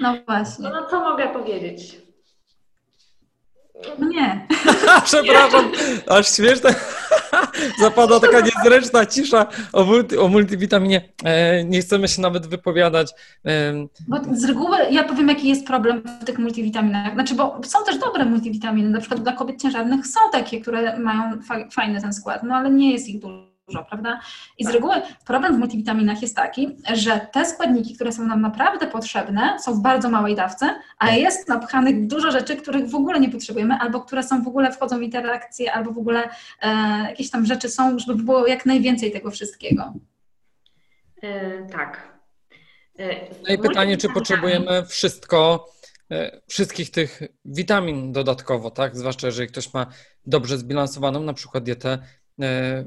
No 0.00 0.14
właśnie. 0.26 0.62
No, 0.62 0.80
no 0.80 0.86
co 0.90 1.00
mogę 1.00 1.28
powiedzieć? 1.28 2.04
No 3.98 4.08
nie. 4.08 4.46
Przepraszam, 5.04 5.72
aż 6.08 6.36
śmieszne. 6.36 6.74
Zapadła 7.80 8.20
taka 8.20 8.40
niezręczna 8.40 9.06
cisza 9.06 9.46
o, 9.72 9.84
multi, 9.84 10.18
o 10.18 10.28
multivitaminie. 10.28 11.08
E, 11.24 11.64
nie 11.64 11.80
chcemy 11.80 12.08
się 12.08 12.22
nawet 12.22 12.46
wypowiadać. 12.46 13.12
E, 13.46 13.72
bo 14.08 14.16
z 14.32 14.44
reguły 14.44 14.76
ja 14.90 15.04
powiem, 15.04 15.28
jaki 15.28 15.48
jest 15.48 15.66
problem 15.66 16.02
w 16.22 16.24
tych 16.24 16.38
multivitaminach. 16.38 17.14
Znaczy, 17.14 17.34
bo 17.34 17.60
są 17.64 17.84
też 17.84 17.98
dobre 17.98 18.24
multivitaminy. 18.24 18.90
Na 18.90 19.00
przykład 19.00 19.22
dla 19.22 19.32
kobiet 19.32 19.62
ciężarnych 19.62 20.06
są 20.06 20.20
takie, 20.32 20.60
które 20.60 20.98
mają 20.98 21.42
fa 21.42 21.54
fajny 21.72 22.00
ten 22.00 22.12
skład, 22.12 22.42
no 22.42 22.54
ale 22.54 22.70
nie 22.70 22.92
jest 22.92 23.08
ich 23.08 23.20
dużo 23.20 23.53
dużo, 23.66 23.84
prawda? 23.84 24.20
I 24.58 24.64
z 24.64 24.66
tak. 24.66 24.74
reguły 24.74 24.94
problem 25.26 25.56
w 25.56 25.58
multivitaminach 25.58 26.22
jest 26.22 26.36
taki, 26.36 26.76
że 26.94 27.26
te 27.32 27.46
składniki, 27.46 27.94
które 27.94 28.12
są 28.12 28.26
nam 28.26 28.40
naprawdę 28.40 28.86
potrzebne, 28.86 29.56
są 29.58 29.74
w 29.74 29.82
bardzo 29.82 30.10
małej 30.10 30.34
dawce, 30.34 30.74
a 30.98 31.10
jest 31.10 31.48
napchanych 31.48 32.06
dużo 32.06 32.30
rzeczy, 32.30 32.56
których 32.56 32.90
w 32.90 32.94
ogóle 32.94 33.20
nie 33.20 33.30
potrzebujemy, 33.30 33.74
albo 33.74 34.00
które 34.00 34.22
są 34.22 34.42
w 34.42 34.48
ogóle 34.48 34.72
wchodzą 34.72 34.98
w 34.98 35.02
interakcje, 35.02 35.72
albo 35.72 35.92
w 35.92 35.98
ogóle 35.98 36.28
e, 36.62 36.68
jakieś 37.08 37.30
tam 37.30 37.46
rzeczy 37.46 37.68
są, 37.68 37.98
żeby 37.98 38.22
było 38.22 38.46
jak 38.46 38.66
najwięcej 38.66 39.12
tego 39.12 39.30
wszystkiego. 39.30 39.92
E, 41.22 41.66
tak. 41.66 42.18
E, 42.98 43.14
no 43.48 43.54
i 43.54 43.58
pytanie, 43.58 43.96
czy 43.96 44.08
potrzebujemy 44.08 44.86
wszystko, 44.86 45.68
e, 46.10 46.40
wszystkich 46.46 46.90
tych 46.90 47.22
witamin 47.44 48.12
dodatkowo, 48.12 48.70
tak? 48.70 48.96
Zwłaszcza 48.96 49.26
jeżeli 49.26 49.48
ktoś 49.48 49.74
ma 49.74 49.86
dobrze 50.26 50.58
zbilansowaną 50.58 51.20
na 51.20 51.34
przykład 51.34 51.64
dietę 51.64 51.98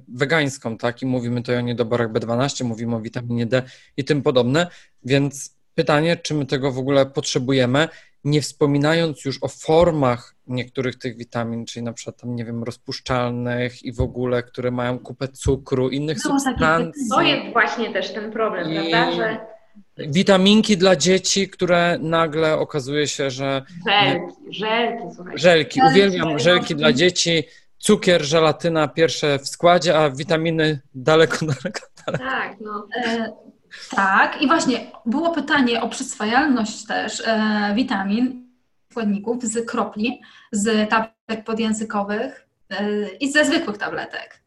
wegańską, 0.07 0.77
tak? 0.77 1.01
I 1.01 1.05
mówimy 1.05 1.41
tutaj 1.41 1.57
o 1.57 1.61
niedoborach 1.61 2.11
B12, 2.11 2.65
mówimy 2.65 2.95
o 2.95 2.99
witaminie 2.99 3.45
D 3.45 3.63
i 3.97 4.03
tym 4.03 4.21
podobne, 4.21 4.67
więc 5.03 5.55
pytanie, 5.75 6.17
czy 6.17 6.33
my 6.33 6.45
tego 6.45 6.71
w 6.71 6.77
ogóle 6.77 7.05
potrzebujemy, 7.05 7.87
nie 8.23 8.41
wspominając 8.41 9.25
już 9.25 9.43
o 9.43 9.47
formach 9.47 10.35
niektórych 10.47 10.95
tych 10.95 11.17
witamin, 11.17 11.65
czyli 11.65 11.83
na 11.83 11.93
przykład 11.93 12.21
tam, 12.21 12.35
nie 12.35 12.45
wiem, 12.45 12.63
rozpuszczalnych 12.63 13.83
i 13.83 13.93
w 13.93 14.01
ogóle, 14.01 14.43
które 14.43 14.71
mają 14.71 14.99
kupę 14.99 15.27
cukru, 15.27 15.89
innych 15.89 16.17
no, 16.25 16.39
substancji. 16.39 17.09
To 17.09 17.21
jest 17.21 17.53
właśnie 17.53 17.93
też 17.93 18.13
ten 18.13 18.31
problem, 18.31 18.71
I... 18.71 18.91
prawda, 18.91 19.11
że 19.11 19.37
witaminki 19.97 20.77
dla 20.77 20.95
dzieci, 20.95 21.49
które 21.49 21.97
nagle 22.01 22.53
okazuje 22.59 23.07
się, 23.07 23.31
że. 23.31 23.61
Żelki, 23.87 24.35
żelki, 24.49 25.03
słuchajcie. 25.15 25.39
Żelki, 25.39 25.81
uwielbiam 25.91 26.39
żelki 26.39 26.75
dla 26.75 26.93
dzieci. 26.93 27.43
Cukier, 27.77 28.25
żelatyna 28.25 28.87
pierwsze 28.87 29.39
w 29.39 29.47
składzie, 29.47 29.99
a 29.99 30.09
witaminy 30.09 30.81
daleko, 30.95 31.45
daleko, 31.45 31.79
daleko. 32.05 32.25
Tak, 32.25 32.55
no. 32.61 32.87
E, 33.05 33.31
tak, 33.95 34.41
i 34.41 34.47
właśnie 34.47 34.91
było 35.05 35.31
pytanie 35.31 35.81
o 35.81 35.89
przyswajalność 35.89 36.85
też 36.85 37.23
e, 37.25 37.71
witamin, 37.75 38.47
składników 38.91 39.43
z 39.43 39.65
kropli, 39.65 40.21
z 40.51 40.89
tabletek 40.89 41.45
podjęzykowych 41.45 42.47
e, 42.69 43.09
i 43.09 43.31
ze 43.31 43.45
zwykłych 43.45 43.77
tabletek. 43.77 44.41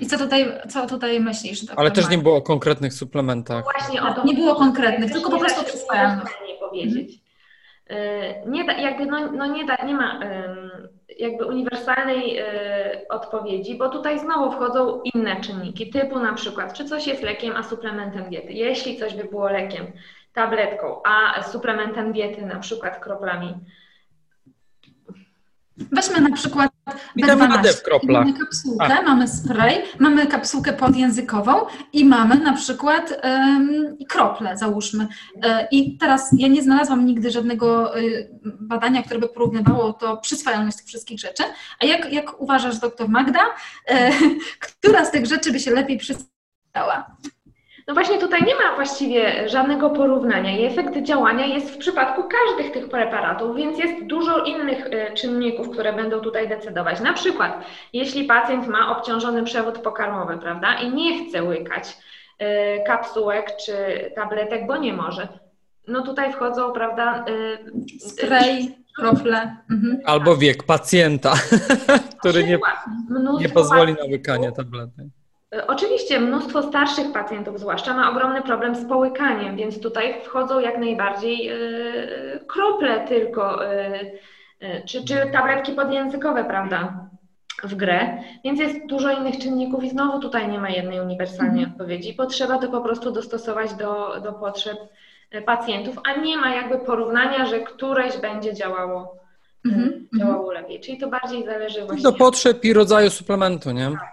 I 0.00 0.06
co 0.06 0.18
tutaj, 0.18 0.52
co 0.70 0.86
tutaj 0.86 1.20
myślisz? 1.20 1.66
Ale 1.76 1.90
też 1.90 2.08
nie 2.08 2.18
było 2.18 2.36
o 2.36 2.42
konkretnych 2.42 2.94
suplementach. 2.94 3.64
No 3.64 3.72
właśnie 3.72 4.02
o 4.02 4.14
to 4.14 4.24
nie 4.24 4.34
było 4.34 4.54
konkretnych, 4.54 5.12
tylko 5.12 5.30
po 5.30 5.38
prostu 5.38 5.64
przyswajalność. 5.64 6.32
Nie 6.48 6.54
powiedzieć. 6.54 7.27
Mhm. 7.88 8.52
Nie 8.52 8.64
da, 8.64 8.72
jakby 8.72 9.06
no, 9.06 9.32
no 9.32 9.46
nie, 9.46 9.64
da, 9.64 9.76
nie 9.86 9.94
ma 9.94 10.20
jakby 11.18 11.46
uniwersalnej 11.46 12.40
y, 12.40 13.08
odpowiedzi, 13.08 13.74
bo 13.74 13.88
tutaj 13.88 14.18
znowu 14.18 14.52
wchodzą 14.52 15.00
inne 15.14 15.40
czynniki, 15.40 15.90
typu 15.90 16.18
na 16.18 16.34
przykład, 16.34 16.72
czy 16.72 16.84
coś 16.84 17.06
jest 17.06 17.22
lekiem, 17.22 17.56
a 17.56 17.62
suplementem 17.62 18.30
diety. 18.30 18.52
Jeśli 18.52 18.96
coś 18.96 19.14
by 19.14 19.24
było 19.24 19.48
lekiem, 19.48 19.86
tabletką, 20.32 21.02
a 21.04 21.42
suplementem 21.42 22.12
diety, 22.12 22.46
na 22.46 22.58
przykład 22.58 22.98
kroplami, 22.98 23.54
Weźmy 25.92 26.20
na 26.20 26.36
przykład 26.36 26.70
B12. 27.18 27.62
D 27.62 27.72
w 27.72 27.82
kroplach. 27.82 28.26
Mamy 28.26 28.38
kapsułkę, 28.38 28.98
A. 28.98 29.02
mamy 29.02 29.28
spray, 29.28 29.82
mamy 29.98 30.26
kapsułkę 30.26 30.72
podjęzykową 30.72 31.52
i 31.92 32.04
mamy 32.04 32.38
na 32.38 32.52
przykład 32.52 33.20
um, 33.24 33.96
krople, 34.08 34.56
załóżmy. 34.56 35.08
E, 35.42 35.68
I 35.70 35.98
teraz 35.98 36.30
ja 36.38 36.48
nie 36.48 36.62
znalazłam 36.62 37.06
nigdy 37.06 37.30
żadnego 37.30 37.98
y, 37.98 38.30
badania, 38.60 39.02
które 39.02 39.20
by 39.20 39.28
porównywało 39.28 39.92
to 39.92 40.16
przyswajalność 40.16 40.76
tych 40.76 40.86
wszystkich 40.86 41.20
rzeczy. 41.20 41.42
A 41.80 41.86
jak, 41.86 42.12
jak 42.12 42.40
uważasz, 42.40 42.78
doktor 42.78 43.08
Magda, 43.08 43.40
e, 43.86 44.10
która 44.66 45.04
z 45.04 45.10
tych 45.10 45.26
rzeczy 45.26 45.52
by 45.52 45.60
się 45.60 45.70
lepiej 45.70 45.98
przyswajała? 45.98 47.16
No 47.88 47.94
właśnie 47.94 48.18
tutaj 48.18 48.42
nie 48.42 48.54
ma 48.54 48.76
właściwie 48.76 49.48
żadnego 49.48 49.90
porównania 49.90 50.58
i 50.58 50.64
efekt 50.64 51.02
działania 51.02 51.46
jest 51.46 51.70
w 51.70 51.78
przypadku 51.78 52.22
każdych 52.22 52.72
tych 52.72 52.88
preparatów, 52.88 53.56
więc 53.56 53.78
jest 53.78 54.04
dużo 54.04 54.44
innych 54.44 54.86
e, 54.86 55.14
czynników, 55.14 55.70
które 55.70 55.92
będą 55.92 56.20
tutaj 56.20 56.48
decydować. 56.48 57.00
Na 57.00 57.12
przykład, 57.12 57.64
jeśli 57.92 58.24
pacjent 58.24 58.66
ma 58.66 58.96
obciążony 58.98 59.42
przewód 59.42 59.78
pokarmowy, 59.78 60.38
prawda, 60.38 60.74
i 60.74 60.94
nie 60.94 61.28
chce 61.28 61.42
łykać 61.42 61.98
e, 62.38 62.82
kapsułek 62.84 63.56
czy 63.66 63.72
tabletek, 64.14 64.66
bo 64.66 64.76
nie 64.76 64.92
może, 64.92 65.28
no 65.86 66.02
tutaj 66.02 66.32
wchodzą, 66.32 66.72
prawda, 66.72 67.24
e, 67.24 67.98
spray, 67.98 68.74
krople. 68.96 69.56
Mhm. 69.70 69.98
Albo 70.04 70.36
wiek 70.36 70.62
pacjenta, 70.62 71.34
który 72.20 72.44
nie, 72.44 72.58
nie 73.40 73.48
pozwoli 73.48 73.94
na 73.94 74.04
łykanie 74.04 74.52
tabletek. 74.52 75.06
E, 75.54 75.66
oczywiście 75.66 76.20
mnóstwo 76.20 76.62
starszych 76.62 77.12
pacjentów 77.12 77.60
zwłaszcza 77.60 77.94
ma 77.94 78.10
ogromny 78.10 78.42
problem 78.42 78.74
z 78.74 78.88
połykaniem, 78.88 79.56
więc 79.56 79.80
tutaj 79.80 80.20
wchodzą 80.24 80.60
jak 80.60 80.78
najbardziej 80.78 81.48
e, 81.48 81.56
krople 82.46 83.00
tylko, 83.00 83.66
e, 83.66 84.00
czy, 84.86 85.04
czy 85.04 85.30
tabletki 85.32 85.72
podjęzykowe, 85.72 86.44
prawda, 86.44 87.08
w 87.64 87.74
grę, 87.74 88.22
więc 88.44 88.60
jest 88.60 88.86
dużo 88.86 89.10
innych 89.10 89.38
czynników 89.38 89.84
i 89.84 89.90
znowu 89.90 90.20
tutaj 90.20 90.48
nie 90.48 90.58
ma 90.58 90.70
jednej 90.70 91.00
uniwersalnej 91.00 91.62
mhm. 91.62 91.72
odpowiedzi, 91.72 92.14
bo 92.14 92.26
trzeba 92.26 92.58
to 92.58 92.68
po 92.68 92.80
prostu 92.80 93.10
dostosować 93.10 93.74
do, 93.74 94.20
do 94.20 94.32
potrzeb 94.32 94.78
pacjentów, 95.46 95.98
a 96.04 96.20
nie 96.20 96.36
ma 96.36 96.54
jakby 96.54 96.78
porównania, 96.78 97.46
że 97.46 97.60
któreś 97.60 98.16
będzie 98.16 98.54
działało, 98.54 99.16
mhm. 99.66 100.08
działało 100.18 100.52
lepiej, 100.52 100.80
czyli 100.80 100.98
to 100.98 101.08
bardziej 101.08 101.44
zależy 101.44 101.84
właśnie... 101.84 102.02
Do 102.02 102.12
potrzeb 102.12 102.64
i 102.64 102.72
rodzaju 102.72 103.10
suplementu, 103.10 103.70
nie? 103.70 103.90
Tak, 103.90 104.12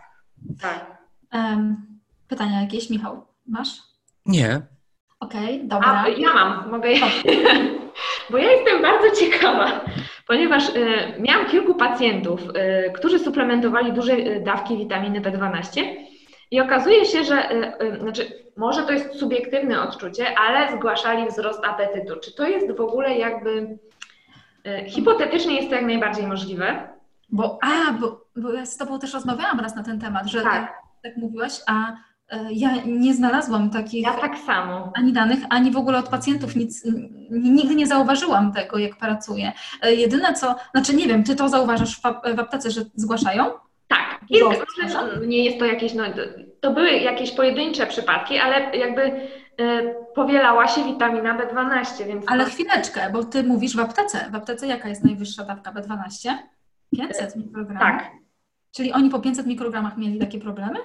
tak. 0.62 0.95
Pytania 2.28 2.62
jakieś, 2.62 2.90
Michał, 2.90 3.26
masz? 3.48 3.78
Nie. 4.26 4.62
Okej, 5.20 5.56
okay, 5.56 5.68
dobra. 5.68 6.04
A, 6.06 6.08
ja 6.08 6.34
mam, 6.34 6.72
mogę. 6.72 6.90
Bo 8.30 8.38
ja 8.38 8.52
jestem 8.52 8.82
bardzo 8.82 9.16
ciekawa, 9.20 9.82
ponieważ 10.28 10.70
y, 10.70 11.14
miałam 11.20 11.46
kilku 11.46 11.76
pacjentów, 11.76 12.42
y, 12.42 12.92
którzy 12.92 13.20
suplementowali 13.20 13.94
duże 13.94 14.14
y, 14.14 14.42
dawki 14.46 14.78
witaminy 14.78 15.22
B12 15.22 15.82
i 16.52 16.62
okazuje 16.62 17.06
się, 17.06 17.24
że 17.24 17.52
y, 17.82 18.00
znaczy, 18.00 18.46
może 18.58 18.84
to 18.84 18.92
jest 18.92 19.20
subiektywne 19.20 19.82
odczucie, 19.82 20.38
ale 20.38 20.78
zgłaszali 20.78 21.28
wzrost 21.28 21.66
apetytu. 21.66 22.20
Czy 22.20 22.36
to 22.36 22.48
jest 22.48 22.78
w 22.78 22.82
ogóle 22.82 23.18
jakby 23.18 23.78
hipotetycznie 24.88 25.56
jest 25.56 25.70
to 25.70 25.76
jak 25.76 25.86
najbardziej 25.86 26.28
możliwe? 26.28 26.90
Bo, 27.30 27.60
a, 27.62 27.94
bo, 27.94 28.26
bo 28.36 28.54
ja 28.54 28.66
z 28.66 28.78
Tobą 28.78 29.00
też 29.00 29.14
rozmawiałam 29.14 29.60
raz 29.60 29.76
na 29.76 29.84
ten 29.84 30.00
temat, 30.00 30.28
że 30.28 30.42
tak, 30.42 30.74
tak, 31.06 31.18
mówiłaś, 31.18 31.62
a 31.68 31.92
e, 32.30 32.48
ja 32.52 32.70
nie 32.86 33.14
znalazłam 33.14 33.70
takich. 33.70 34.04
Ja 34.04 34.14
tak 34.14 34.38
samo. 34.38 34.92
Ani 34.96 35.14
danych, 35.14 35.40
ani 35.50 35.72
w 35.72 35.78
ogóle 35.78 35.98
od 35.98 36.10
pacjentów 36.10 36.56
nic, 36.56 36.88
nigdy 37.32 37.76
nie 37.76 37.88
zauważyłam 37.88 38.54
tego, 38.54 38.78
jak 38.78 38.96
pracuję. 38.96 39.52
E, 39.82 39.94
jedyne 39.94 40.34
co, 40.34 40.56
znaczy 40.72 40.96
nie 40.96 41.08
wiem, 41.08 41.24
ty 41.24 41.36
to 41.36 41.50
zauważasz 41.50 42.02
w, 42.02 42.06
aptece, 42.40 42.72
że 42.72 42.82
zgłaszają? 42.96 43.52
Tak, 43.88 44.20
może 44.44 45.28
nie 45.28 45.46
jest 45.46 45.60
to 45.60 45.66
jakieś, 45.66 45.94
no, 45.94 46.04
to 46.62 46.74
były 46.74 46.92
jakieś 46.92 47.32
pojedyncze 47.32 47.88
przypadki, 47.88 48.38
ale 48.38 48.78
jakby 48.78 49.02
y, 49.02 49.96
powielała 50.16 50.68
się 50.68 50.84
witamina 50.84 51.38
B12, 51.38 52.08
więc... 52.08 52.26
Ale 52.28 52.44
to... 52.44 52.50
chwileczkę, 52.50 53.10
bo 53.14 53.24
ty 53.24 53.44
mówisz 53.44 53.76
w 53.76 53.80
aptece. 53.80 54.30
W 54.32 54.36
aptece 54.36 54.68
jaka 54.68 54.90
jest 54.90 55.04
najwyższa 55.04 55.44
dawka 55.44 55.72
B12? 55.72 56.30
500 56.98 57.36
mikrogramów? 57.36 57.82
Tak. 57.82 58.12
Czyli 58.72 58.94
oni 58.94 59.10
po 59.10 59.20
500 59.20 59.48
mikrogramach 59.48 59.98
mieli 59.98 60.20
takie 60.20 60.40
problemy? 60.40 60.80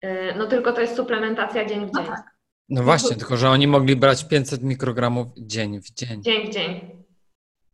E, 0.00 0.34
no 0.38 0.46
tylko 0.46 0.72
to 0.72 0.80
jest 0.80 0.96
suplementacja 0.96 1.64
dzień 1.64 1.86
w 1.86 1.92
no 1.92 2.00
dzień. 2.00 2.10
No, 2.10 2.16
tak. 2.16 2.36
no 2.68 2.82
właśnie, 2.82 3.16
tylko 3.16 3.36
że 3.36 3.50
oni 3.50 3.66
mogli 3.66 3.96
brać 3.96 4.24
500 4.24 4.62
mikrogramów 4.62 5.28
dzień 5.36 5.80
w 5.80 5.90
dzień. 5.90 6.22
Dzień 6.22 6.50
w 6.50 6.54
dzień. 6.54 7.04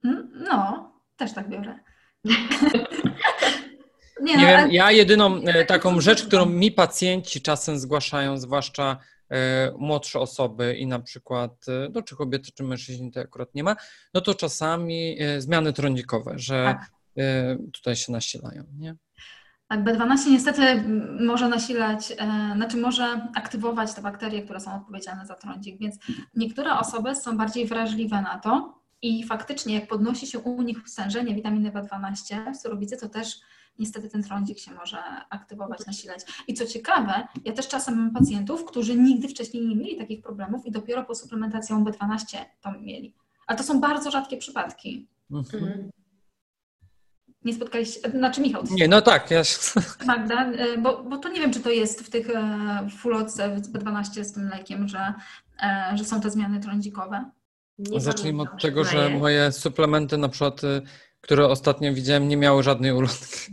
Mm, 0.05 0.31
no, 0.35 0.93
też 1.17 1.33
tak 1.33 1.49
biorę. 1.49 1.79
Nie, 2.25 2.35
nie 4.27 4.37
no, 4.37 4.41
wiem, 4.41 4.61
ale... 4.61 4.73
ja 4.73 4.91
jedyną 4.91 5.43
e, 5.43 5.65
taką 5.65 6.01
rzecz, 6.01 6.27
którą 6.27 6.47
mi 6.47 6.73
pacjenci 6.73 7.43
czasem 7.43 7.79
zgłaszają, 7.79 8.39
zwłaszcza 8.39 8.97
e, 9.31 9.73
młodsze 9.79 10.21
osoby 10.21 10.75
i 10.75 10.87
na 10.87 11.01
przykład, 11.01 11.67
no 11.95 12.03
czy 12.03 12.17
kobiety, 12.17 12.53
czy 12.55 12.63
mężczyźni 12.63 13.13
to 13.13 13.21
akurat 13.21 13.55
nie 13.55 13.65
ma, 13.65 13.77
no 14.15 14.21
to 14.21 14.35
czasami 14.35 15.19
zmiany 15.39 15.73
trądzikowe, 15.73 16.33
że 16.37 16.65
tak. 16.65 16.91
tutaj 17.73 17.97
się 17.97 18.13
nasilają, 18.13 18.65
nie? 18.79 18.97
Tak, 19.73 19.85
B12 19.85 20.31
niestety 20.31 20.85
może 21.21 21.49
nasilać, 21.49 22.13
e, 22.13 22.17
znaczy 22.57 22.77
może 22.77 23.29
aktywować 23.35 23.95
te 23.95 24.03
bakterie, 24.03 24.43
które 24.43 24.61
są 24.61 24.77
odpowiedzialne 24.77 25.27
za 25.27 25.35
trądzik, 25.35 25.79
więc 25.79 25.99
niektóre 26.35 26.79
osoby 26.79 27.15
są 27.15 27.37
bardziej 27.37 27.67
wrażliwe 27.67 28.23
na 28.23 28.39
to 28.39 28.79
i 29.03 29.25
faktycznie 29.25 29.75
jak 29.75 29.89
podnosi 29.89 30.27
się 30.27 30.39
u 30.39 30.63
nich 30.63 30.89
stężenie 30.89 31.35
witaminy 31.35 31.71
B12 31.71 32.55
w 32.55 32.57
surowicy, 32.57 32.97
to 32.97 33.09
też 33.09 33.41
niestety 33.79 34.09
ten 34.09 34.23
trądzik 34.23 34.59
się 34.59 34.75
może 34.75 34.99
aktywować, 35.31 35.87
nasilać. 35.87 36.21
I 36.49 36.55
co 36.55 36.67
ciekawe, 36.67 37.29
ja 37.45 37.53
też 37.53 37.69
czasem 37.69 37.97
mam 37.97 38.11
pacjentów, 38.11 38.65
którzy 38.65 38.97
nigdy 38.97 39.29
wcześniej 39.29 39.67
nie 39.67 39.77
mieli 39.77 39.97
takich 39.97 40.23
problemów 40.23 40.67
i 40.67 40.71
dopiero 40.71 41.05
po 41.05 41.15
suplementacją 41.15 41.85
B12 41.85 42.37
to 42.61 42.73
mieli. 42.73 43.15
Ale 43.47 43.59
to 43.59 43.65
są 43.65 43.81
bardzo 43.81 44.11
rzadkie 44.11 44.37
przypadki. 44.37 45.09
Mhm. 45.31 45.91
Nie 47.45 47.55
spotkaliście, 47.55 48.11
znaczy 48.11 48.41
Michał. 48.41 48.63
Nie, 48.71 48.89
no 48.89 49.03
tak. 49.03 49.31
Ja 49.31 49.45
się... 49.45 49.59
Magda, 50.07 50.53
y, 50.53 50.79
bo, 50.79 51.03
bo 51.03 51.17
to 51.17 51.29
nie 51.29 51.41
wiem, 51.41 51.53
czy 51.53 51.61
to 51.61 51.71
jest 51.71 52.01
w 52.01 52.11
tych 52.11 52.29
fulotce 52.99 53.57
B12 53.57 54.25
z 54.25 54.33
tym 54.33 54.49
lekiem, 54.49 54.89
że, 54.89 55.15
że 55.95 56.05
są 56.05 56.21
te 56.21 56.31
zmiany 56.31 56.61
trądzikowe. 56.61 57.25
Nie 57.79 58.01
Zacznijmy 58.01 58.43
od 58.43 58.63
tego, 58.63 58.85
że 58.85 59.11
moje 59.11 59.53
suplementy 59.53 60.19
na 60.19 60.29
przykład, 60.29 60.65
y, 60.65 60.83
które 61.21 61.49
ostatnio 61.49 61.95
widziałem, 61.95 62.29
nie 62.29 62.37
miały 62.37 62.63
żadnej 62.63 62.93
ulotki. 62.93 63.53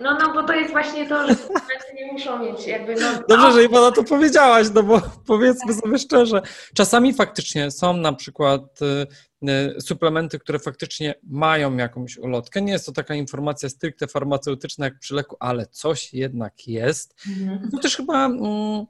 No, 0.00 0.18
no, 0.18 0.34
bo 0.34 0.42
to 0.42 0.54
jest 0.54 0.72
właśnie 0.72 1.08
to, 1.08 1.26
że 1.28 1.34
suplementy 1.34 1.94
nie 1.94 2.12
muszą 2.12 2.38
mieć 2.38 2.66
jakby... 2.66 2.94
No, 2.94 3.08
Dobrze, 3.28 3.52
że 3.52 3.64
Iwona 3.64 3.92
to 3.92 4.04
powiedziałaś, 4.04 4.66
no 4.74 4.82
bo 4.82 5.02
powiedzmy 5.26 5.74
sobie 5.74 5.98
szczerze, 5.98 6.42
czasami 6.74 7.14
faktycznie 7.14 7.70
są 7.70 7.96
na 7.96 8.12
przykład 8.12 8.62
y, 8.82 9.48
y, 9.48 9.80
suplementy, 9.80 10.38
które 10.38 10.58
faktycznie 10.58 11.14
mają 11.22 11.76
jakąś 11.76 12.16
ulotkę. 12.16 12.62
Nie 12.62 12.72
jest 12.72 12.86
to 12.86 12.92
taka 12.92 13.14
informacja 13.14 13.68
stricte 13.68 14.06
farmaceutyczna 14.06 14.84
jak 14.84 14.98
przy 14.98 15.14
leku, 15.14 15.36
ale 15.40 15.66
coś 15.66 16.14
jednak 16.14 16.68
jest. 16.68 17.14
Mhm. 17.28 17.70
To 17.70 17.78
też 17.78 17.96
chyba 17.96 18.26
mm, 18.26 18.86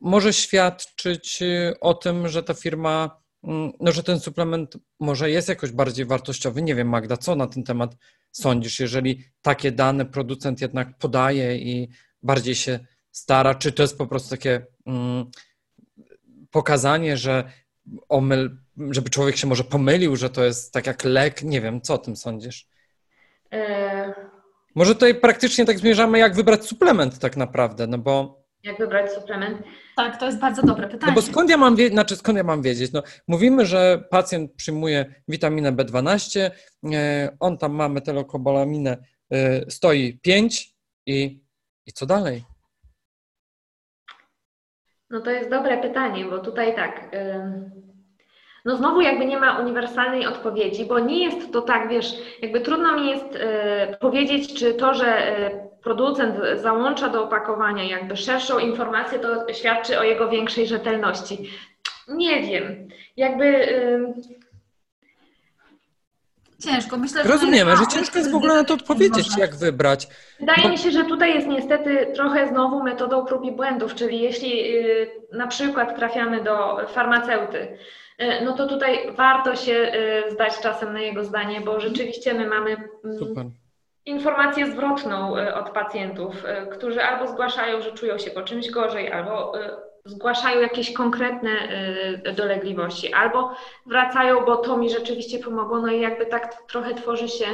może 0.00 0.32
świadczyć 0.32 1.40
o 1.80 1.94
tym, 1.94 2.28
że 2.28 2.42
ta 2.42 2.54
firma 2.54 3.24
Mm, 3.44 3.72
no, 3.80 3.92
że 3.92 4.02
ten 4.02 4.20
suplement 4.20 4.76
może 5.00 5.30
jest 5.30 5.48
jakoś 5.48 5.72
bardziej 5.72 6.06
wartościowy. 6.06 6.62
Nie 6.62 6.74
wiem, 6.74 6.88
Magda, 6.88 7.16
co 7.16 7.34
na 7.34 7.46
ten 7.46 7.64
temat 7.64 7.96
sądzisz, 8.36 8.80
jeżeli 8.80 9.24
takie 9.42 9.72
dane 9.72 10.06
producent 10.06 10.60
jednak 10.60 10.98
podaje 10.98 11.58
i 11.58 11.88
bardziej 12.22 12.54
się 12.54 12.78
stara, 13.10 13.54
czy 13.54 13.72
to 13.72 13.82
jest 13.82 13.98
po 13.98 14.06
prostu 14.06 14.30
takie 14.30 14.66
mm, 14.86 15.30
pokazanie, 16.50 17.16
że 17.16 17.44
omyl, 18.08 18.56
żeby 18.90 19.10
człowiek 19.10 19.36
się 19.36 19.46
może 19.46 19.64
pomylił, 19.64 20.16
że 20.16 20.30
to 20.30 20.44
jest 20.44 20.72
tak 20.72 20.86
jak 20.86 21.04
lek, 21.04 21.42
nie 21.42 21.60
wiem, 21.60 21.80
co 21.80 21.94
o 21.94 21.98
tym 21.98 22.16
sądzisz? 22.16 22.68
E... 23.52 24.14
Może 24.74 24.94
tutaj 24.94 25.14
praktycznie 25.14 25.64
tak 25.64 25.78
zmierzamy, 25.78 26.18
jak 26.18 26.34
wybrać 26.34 26.64
suplement 26.64 27.18
tak 27.18 27.36
naprawdę, 27.36 27.86
no 27.86 27.98
bo 27.98 28.43
jak 28.64 28.78
wybrać 28.78 29.12
suplement? 29.12 29.62
Tak, 29.96 30.20
to 30.20 30.26
jest 30.26 30.38
bardzo 30.38 30.62
dobre 30.62 30.88
pytanie. 30.88 31.12
No 31.12 31.14
bo 31.14 31.22
skąd 31.22 31.50
ja 31.50 31.56
mam 31.56 31.76
wiedzieć, 31.76 31.92
znaczy 31.92 32.16
skąd 32.16 32.38
ja 32.38 32.44
mam 32.44 32.62
wiedzieć? 32.62 32.92
No, 32.92 33.02
mówimy, 33.28 33.66
że 33.66 34.04
pacjent 34.10 34.54
przyjmuje 34.54 35.14
witaminę 35.28 35.72
B12, 35.72 36.50
e, 36.94 37.36
on 37.40 37.58
tam 37.58 37.72
ma 37.72 37.88
metylokobalaminę, 37.88 38.96
e, 39.30 39.70
stoi 39.70 40.18
5 40.22 40.74
i, 41.06 41.40
i 41.86 41.92
co 41.92 42.06
dalej? 42.06 42.44
No 45.10 45.20
to 45.20 45.30
jest 45.30 45.50
dobre 45.50 45.78
pytanie, 45.82 46.24
bo 46.24 46.38
tutaj 46.38 46.74
tak, 46.74 47.10
no 48.64 48.76
znowu 48.76 49.00
jakby 49.00 49.26
nie 49.26 49.38
ma 49.38 49.58
uniwersalnej 49.58 50.26
odpowiedzi, 50.26 50.84
bo 50.84 50.98
nie 50.98 51.24
jest 51.24 51.52
to 51.52 51.62
tak, 51.62 51.88
wiesz, 51.88 52.14
jakby 52.42 52.60
trudno 52.60 53.00
mi 53.00 53.10
jest 53.10 53.36
e, 53.36 53.96
powiedzieć, 54.00 54.54
czy 54.54 54.74
to, 54.74 54.94
że 54.94 55.32
producent 55.82 56.34
załącza 56.56 57.08
do 57.08 57.24
opakowania 57.24 57.84
jakby 57.84 58.16
szerszą 58.16 58.58
informację, 58.58 59.18
to 59.18 59.52
świadczy 59.52 59.98
o 59.98 60.02
jego 60.02 60.28
większej 60.28 60.66
rzetelności. 60.66 61.50
Nie 62.08 62.42
wiem. 62.42 62.88
Jakby. 63.16 63.66
Ciężko, 66.64 66.96
myślę, 66.96 67.22
że. 67.22 67.28
Rozumiemy, 67.28 67.76
że 67.76 67.86
ciężko 67.86 68.18
jest 68.18 68.30
w 68.30 68.34
ogóle 68.34 68.54
na 68.54 68.64
to 68.64 68.74
odpowiedzieć, 68.74 69.38
jak 69.38 69.54
wybrać. 69.56 70.08
Wydaje 70.40 70.62
Bo... 70.62 70.68
mi 70.68 70.78
się, 70.78 70.90
że 70.90 71.04
tutaj 71.04 71.34
jest 71.34 71.46
niestety 71.46 72.12
trochę 72.14 72.48
znowu 72.48 72.82
metodą 72.82 73.24
prób 73.24 73.44
i 73.44 73.52
błędów, 73.52 73.94
czyli 73.94 74.20
jeśli 74.20 74.76
y, 74.76 75.10
na 75.32 75.46
przykład 75.46 75.96
trafiamy 75.96 76.44
do 76.44 76.86
farmaceuty, 76.88 77.58
y, 78.22 78.44
no 78.44 78.52
to 78.52 78.66
tutaj 78.66 79.12
warto 79.16 79.56
się 79.56 79.92
y, 80.26 80.30
zdać 80.32 80.60
czasem 80.60 80.92
na 80.92 81.00
jego 81.00 81.24
zdanie, 81.24 81.60
bo 81.60 81.80
rzeczywiście 81.80 82.34
my 82.34 82.46
mamy. 82.46 82.70
Mm, 83.04 83.18
Super 83.18 83.44
informację 84.06 84.72
zwrotną 84.72 85.34
od 85.54 85.70
pacjentów, 85.70 86.44
którzy 86.72 87.02
albo 87.02 87.32
zgłaszają, 87.32 87.82
że 87.82 87.92
czują 87.92 88.18
się 88.18 88.30
po 88.30 88.42
czymś 88.42 88.70
gorzej, 88.70 89.12
albo 89.12 89.52
zgłaszają 90.04 90.60
jakieś 90.60 90.92
konkretne 90.92 91.50
dolegliwości, 92.36 93.12
albo 93.12 93.56
wracają, 93.86 94.44
bo 94.44 94.56
to 94.56 94.76
mi 94.76 94.90
rzeczywiście 94.90 95.38
pomogło, 95.38 95.80
no 95.80 95.92
i 95.92 96.00
jakby 96.00 96.26
tak 96.26 96.62
trochę 96.68 96.94
tworzy 96.94 97.28
się 97.28 97.46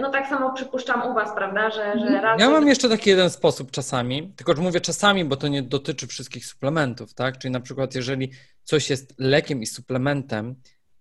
no 0.00 0.10
tak 0.10 0.28
samo 0.28 0.52
przypuszczam 0.52 1.10
u 1.10 1.14
Was, 1.14 1.34
prawda, 1.34 1.70
że, 1.70 1.76
że 1.76 2.06
mhm. 2.06 2.22
raz... 2.22 2.40
Ja 2.40 2.50
mam 2.50 2.68
jeszcze 2.68 2.88
taki 2.88 3.10
jeden 3.10 3.30
sposób 3.30 3.70
czasami, 3.70 4.32
tylko 4.36 4.56
że 4.56 4.62
mówię 4.62 4.80
czasami, 4.80 5.24
bo 5.24 5.36
to 5.36 5.48
nie 5.48 5.62
dotyczy 5.62 6.06
wszystkich 6.06 6.46
suplementów, 6.46 7.14
tak? 7.14 7.38
Czyli 7.38 7.52
na 7.52 7.60
przykład 7.60 7.94
jeżeli 7.94 8.30
coś 8.64 8.90
jest 8.90 9.14
lekiem 9.18 9.62
i 9.62 9.66
suplementem 9.66 10.54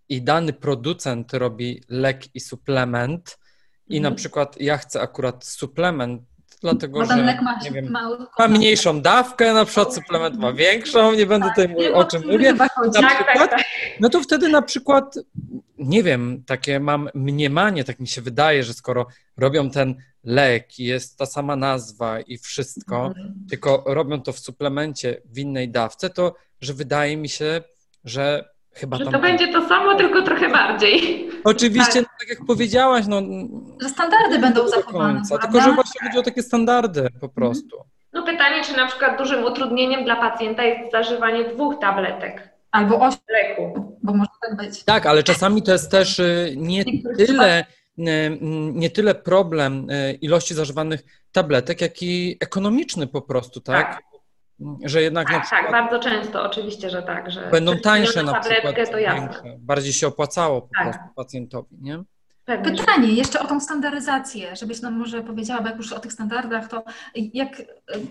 i 0.09 0.21
dany 0.21 0.53
producent 0.53 1.33
robi 1.33 1.83
lek 1.89 2.35
i 2.35 2.39
suplement, 2.39 3.37
i 3.87 4.01
na 4.01 4.07
mhm. 4.07 4.15
przykład 4.15 4.61
ja 4.61 4.77
chcę 4.77 5.01
akurat 5.01 5.45
suplement, 5.45 6.21
dlatego 6.65 6.99
Bo 6.99 7.05
że 7.05 7.15
ma, 7.41 7.59
nie 7.63 7.71
wiem, 7.71 7.91
ma 8.39 8.47
mniejszą 8.47 9.01
dawkę, 9.01 9.53
na 9.53 9.65
przykład 9.65 9.95
suplement 9.95 10.37
ma 10.37 10.53
większą, 10.53 11.13
nie 11.13 11.25
będę 11.25 11.47
tak, 11.47 11.55
tutaj 11.55 11.69
mówił 11.69 11.95
o 11.95 12.05
czym 12.05 12.21
mówię, 12.31 12.53
na 12.53 12.69
przykład, 13.09 13.51
no 13.99 14.09
to 14.09 14.21
wtedy 14.21 14.49
na 14.49 14.61
przykład, 14.61 15.15
nie 15.77 16.03
wiem, 16.03 16.43
takie 16.47 16.79
mam 16.79 17.09
mniemanie, 17.13 17.83
tak 17.83 17.99
mi 17.99 18.07
się 18.07 18.21
wydaje, 18.21 18.63
że 18.63 18.73
skoro 18.73 19.07
robią 19.37 19.69
ten 19.69 19.95
lek 20.23 20.79
i 20.79 20.83
jest 20.83 21.17
ta 21.17 21.25
sama 21.25 21.55
nazwa 21.55 22.19
i 22.19 22.37
wszystko, 22.37 23.05
mhm. 23.05 23.33
tylko 23.49 23.83
robią 23.85 24.21
to 24.21 24.33
w 24.33 24.39
suplemencie 24.39 25.21
w 25.25 25.37
innej 25.37 25.69
dawce, 25.69 26.09
to 26.09 26.35
że 26.61 26.73
wydaje 26.73 27.17
mi 27.17 27.29
się, 27.29 27.61
że 28.03 28.54
Chyba 28.75 28.97
że 28.97 29.05
to 29.05 29.19
będzie 29.19 29.47
to 29.47 29.67
samo, 29.67 29.95
tylko 29.95 30.21
trochę 30.21 30.49
bardziej. 30.49 31.29
Oczywiście, 31.43 31.93
tak, 31.93 32.03
no, 32.03 32.17
tak 32.19 32.29
jak 32.29 32.47
powiedziałaś, 32.47 33.05
no... 33.07 33.21
Że 33.81 33.89
standardy 33.89 34.39
będą 34.39 34.67
zachowane. 34.67 35.13
Końca, 35.13 35.37
tylko, 35.37 35.61
że 35.61 35.73
właśnie 35.73 36.01
chodzi 36.07 36.19
o 36.19 36.23
takie 36.23 36.43
standardy 36.43 37.01
po 37.01 37.07
mhm. 37.07 37.31
prostu. 37.31 37.77
No 38.13 38.23
pytanie, 38.23 38.63
czy 38.63 38.77
na 38.77 38.87
przykład 38.87 39.17
dużym 39.17 39.43
utrudnieniem 39.43 40.03
dla 40.03 40.15
pacjenta 40.15 40.63
jest 40.63 40.91
zażywanie 40.91 41.43
dwóch 41.43 41.79
tabletek. 41.79 42.49
Albo 42.71 42.99
osiem 42.99 43.19
leku. 43.29 43.97
Bo 44.03 44.13
może 44.13 44.29
tak 44.41 44.57
być. 44.57 44.83
Tak, 44.83 45.05
ale 45.05 45.23
czasami 45.23 45.61
to 45.61 45.71
jest 45.71 45.91
też 45.91 46.19
y, 46.19 46.53
nie 46.57 46.85
tyle, 47.17 47.65
y, 47.99 48.03
nie 48.73 48.89
tyle 48.89 49.15
problem 49.15 49.89
y, 49.89 50.13
ilości 50.21 50.53
zażywanych 50.53 51.03
tabletek, 51.31 51.81
jak 51.81 52.03
i 52.03 52.37
ekonomiczny 52.39 53.07
po 53.07 53.21
prostu, 53.21 53.61
tak? 53.61 53.95
tak 53.95 54.14
że 54.85 55.01
jednak 55.01 55.27
tak, 55.27 55.33
na 55.33 55.39
tak, 55.39 55.47
przykład 55.47 55.71
tak, 55.71 55.91
bardzo 55.91 56.09
często, 56.09 56.43
oczywiście, 56.43 56.89
że 56.89 57.03
tak. 57.03 57.31
Że 57.31 57.49
będą 57.49 57.77
tańsze 57.77 58.23
na 58.23 58.39
przykład, 58.39 58.91
to 58.91 58.97
jasne. 58.97 59.55
bardziej 59.59 59.93
się 59.93 60.07
opłacało 60.07 60.61
po 60.61 60.69
tak. 60.77 60.83
prostu 60.83 61.15
pacjentowi, 61.15 61.77
nie? 61.81 62.03
Pewnie. 62.45 62.71
Pytanie 62.71 63.13
jeszcze 63.13 63.39
o 63.39 63.47
tą 63.47 63.59
standaryzację, 63.59 64.55
żebyś 64.55 64.81
nam 64.81 64.93
może 64.93 65.21
powiedziała, 65.21 65.61
bo 65.61 65.67
jak 65.67 65.77
już 65.77 65.93
o 65.93 65.99
tych 65.99 66.13
standardach, 66.13 66.67
to 66.67 66.83
jak, 67.15 67.61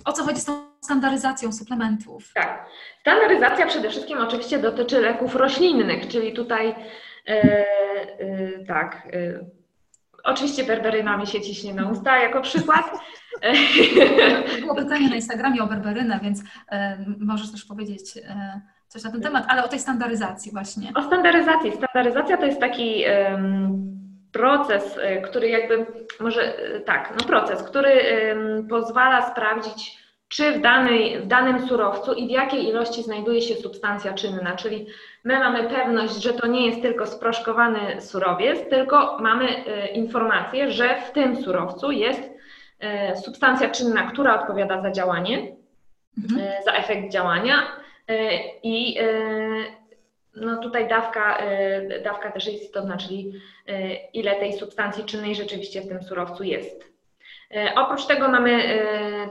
o 0.05 0.13
co 0.13 0.25
chodzi 0.25 0.41
z 0.41 0.45
tą 0.45 0.75
standaryzacją 0.81 1.53
suplementów? 1.53 2.33
Tak, 2.35 2.67
standaryzacja 3.01 3.67
przede 3.67 3.91
wszystkim 3.91 4.19
oczywiście 4.19 4.59
dotyczy 4.59 5.01
leków 5.01 5.35
roślinnych, 5.35 6.09
czyli 6.09 6.33
tutaj 6.33 6.69
e, 6.69 6.77
e, 7.29 8.65
tak, 8.67 9.09
e, 9.13 9.64
oczywiście 10.25 10.65
berberyna 10.65 11.27
się 11.27 11.41
ciśnie 11.41 11.75
na 11.75 11.91
usta 11.91 12.19
jako 12.19 12.41
przykład, 12.41 12.91
było 14.61 14.75
pytanie 14.75 15.09
na 15.09 15.17
Instagramie 15.17 15.63
o 15.63 15.67
berberynę, 15.67 16.21
więc 16.23 16.43
e, 16.71 17.05
możesz 17.19 17.53
też 17.53 17.65
powiedzieć 17.65 18.17
e, 18.17 18.61
coś 18.89 19.03
na 19.03 19.11
ten 19.11 19.21
temat, 19.21 19.45
ale 19.49 19.65
o 19.65 19.69
tej 19.69 19.79
standaryzacji 19.79 20.53
właśnie. 20.53 20.93
O 20.95 21.03
standaryzacji. 21.03 21.73
Standaryzacja 21.73 22.37
to 22.37 22.47
jest 22.47 22.61
taki 22.61 23.05
proces, 24.33 24.99
e, 25.03 25.21
który 25.21 25.49
jakby, 25.49 25.87
może 26.21 26.55
tak, 26.85 27.15
no 27.21 27.27
proces, 27.27 27.63
który 27.63 28.01
pozwala 28.69 29.31
sprawdzić, 29.31 30.05
czy 30.29 30.53
w, 30.53 30.61
danej, 30.61 31.21
w 31.21 31.27
danym 31.27 31.69
surowcu 31.69 32.13
i 32.13 32.27
w 32.27 32.31
jakiej 32.31 32.69
ilości 32.69 33.03
znajduje 33.03 33.43
się 33.43 33.55
substancja 33.55 34.13
czynna, 34.13 34.57
czyli 34.57 34.87
my 35.25 35.39
mamy 35.39 35.69
pewność, 35.69 36.23
że 36.23 36.33
to 36.33 36.47
nie 36.47 36.67
jest 36.67 36.83
tylko 36.83 37.07
sproszkowany 37.07 38.01
surowiec, 38.01 38.69
tylko 38.71 39.19
mamy 39.21 39.47
informację, 39.93 40.71
że 40.71 41.01
w 41.01 41.11
tym 41.11 41.37
surowcu 41.37 41.91
jest 41.91 42.35
E, 42.85 43.17
substancja 43.17 43.71
czynna, 43.71 44.03
która 44.03 44.41
odpowiada 44.41 44.83
za 44.83 44.91
działanie, 44.91 45.57
mhm. 46.19 46.41
E, 46.41 46.63
za 46.63 46.73
efekt 46.73 47.13
działania 47.13 47.55
e, 48.09 48.39
i 48.63 48.99
no 50.37 50.63
tutaj 50.63 50.89
dawka, 50.89 51.39
dawka 52.05 52.33
też 52.33 52.47
jest 52.47 52.63
istotna, 52.63 52.97
czyli 52.97 53.33
ile 54.13 54.37
tej 54.37 54.53
substancji 54.53 55.05
czynnej 55.05 55.35
rzeczywiście 55.35 55.81
w 55.81 55.89
tym 55.89 56.03
surowcu 56.03 56.45
jest. 56.45 56.85
Oprócz 57.77 58.07
tego 58.07 58.29
mamy 58.29 58.81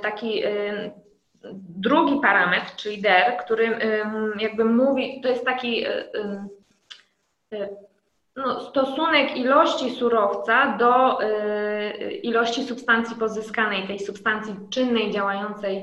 taki 0.02 0.44
drugi 1.54 2.20
parametr, 2.22 2.76
czyli 2.76 3.02
DER, 3.02 3.38
który 3.38 3.80
jakby 4.40 4.66
mówi, 4.66 5.22
to 5.22 5.30
jest 5.30 5.46
taki 5.46 5.86
no, 8.36 8.62
stosunek 8.62 9.38
ilości 9.38 9.90
surowca 9.90 10.78
do 10.78 11.22
y, 11.24 12.12
ilości 12.12 12.64
substancji 12.64 13.16
pozyskanej, 13.16 13.88
tej 13.88 14.00
substancji 14.00 14.56
czynnej, 14.70 15.12
działającej, 15.12 15.78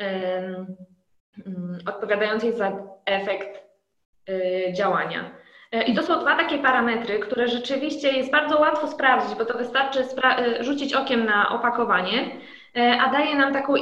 y, 0.00 0.04
y, 0.04 1.44
odpowiadającej 1.86 2.52
za 2.52 2.72
efekt 3.04 3.62
y, 4.28 4.72
działania. 4.72 5.38
I 5.86 5.94
to 5.94 6.02
są 6.02 6.20
dwa 6.20 6.36
takie 6.36 6.58
parametry, 6.58 7.18
które 7.18 7.48
rzeczywiście 7.48 8.12
jest 8.12 8.30
bardzo 8.30 8.60
łatwo 8.60 8.88
sprawdzić, 8.88 9.38
bo 9.38 9.44
to 9.44 9.58
wystarczy 9.58 10.04
spra- 10.04 10.62
rzucić 10.62 10.94
okiem 10.94 11.24
na 11.24 11.48
opakowanie, 11.48 12.30
a 12.74 13.12
daje 13.12 13.36
nam 13.36 13.52
taką 13.52 13.74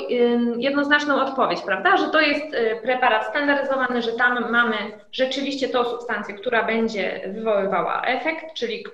jednoznaczną 0.57 1.14
odpowiedź, 1.14 1.61
prawda, 1.61 1.97
że 1.97 2.09
to 2.09 2.20
jest 2.20 2.57
preparat 2.82 3.26
standaryzowany, 3.26 4.03
że 4.03 4.12
tam 4.12 4.51
mamy 4.51 4.76
rzeczywiście 5.12 5.68
tą 5.68 5.84
substancję, 5.84 6.34
która 6.34 6.64
będzie 6.64 7.20
wywoływała 7.34 8.03
efekt, 8.03 8.55
czyli 8.55 8.84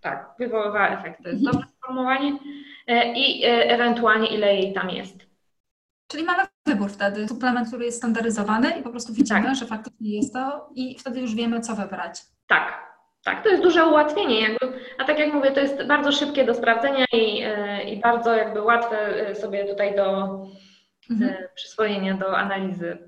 tak, 0.00 0.30
wywoływała 0.38 0.88
efekt, 0.88 1.22
to 1.22 1.28
jest 1.28 1.40
mhm. 1.46 1.52
dobre 1.52 1.68
sformułowanie, 1.78 2.38
i 3.14 3.42
ewentualnie 3.44 4.28
ile 4.28 4.54
jej 4.54 4.72
tam 4.72 4.90
jest. 4.90 5.28
Czyli 6.10 6.24
mamy 6.24 6.42
wybór 6.66 6.90
wtedy, 6.90 7.28
suplement, 7.28 7.68
który 7.68 7.84
jest 7.84 7.98
standaryzowany 7.98 8.70
i 8.70 8.82
po 8.82 8.90
prostu 8.90 9.12
widzimy, 9.12 9.42
tak. 9.42 9.54
że 9.54 9.66
faktycznie 9.66 10.16
jest 10.16 10.32
to 10.32 10.70
i 10.74 10.98
wtedy 10.98 11.20
już 11.20 11.34
wiemy, 11.34 11.60
co 11.60 11.74
wybrać. 11.74 12.20
Tak, 12.46 12.87
tak, 13.28 13.42
to 13.42 13.48
jest 13.48 13.62
duże 13.62 13.86
ułatwienie. 13.86 14.40
Jakby, 14.40 14.66
a 14.98 15.04
tak 15.04 15.18
jak 15.18 15.32
mówię, 15.32 15.50
to 15.50 15.60
jest 15.60 15.86
bardzo 15.86 16.12
szybkie 16.12 16.44
do 16.44 16.54
sprawdzenia 16.54 17.04
i, 17.12 17.42
e, 17.42 17.84
i 17.84 18.00
bardzo 18.00 18.34
jakby 18.34 18.62
łatwe 18.62 19.26
e, 19.28 19.34
sobie 19.34 19.64
tutaj 19.64 19.96
do 19.96 20.06
mhm. 21.10 21.30
E, 21.30 21.48
przyswojenia, 21.54 22.14
do 22.14 22.38
analizy. 22.38 23.07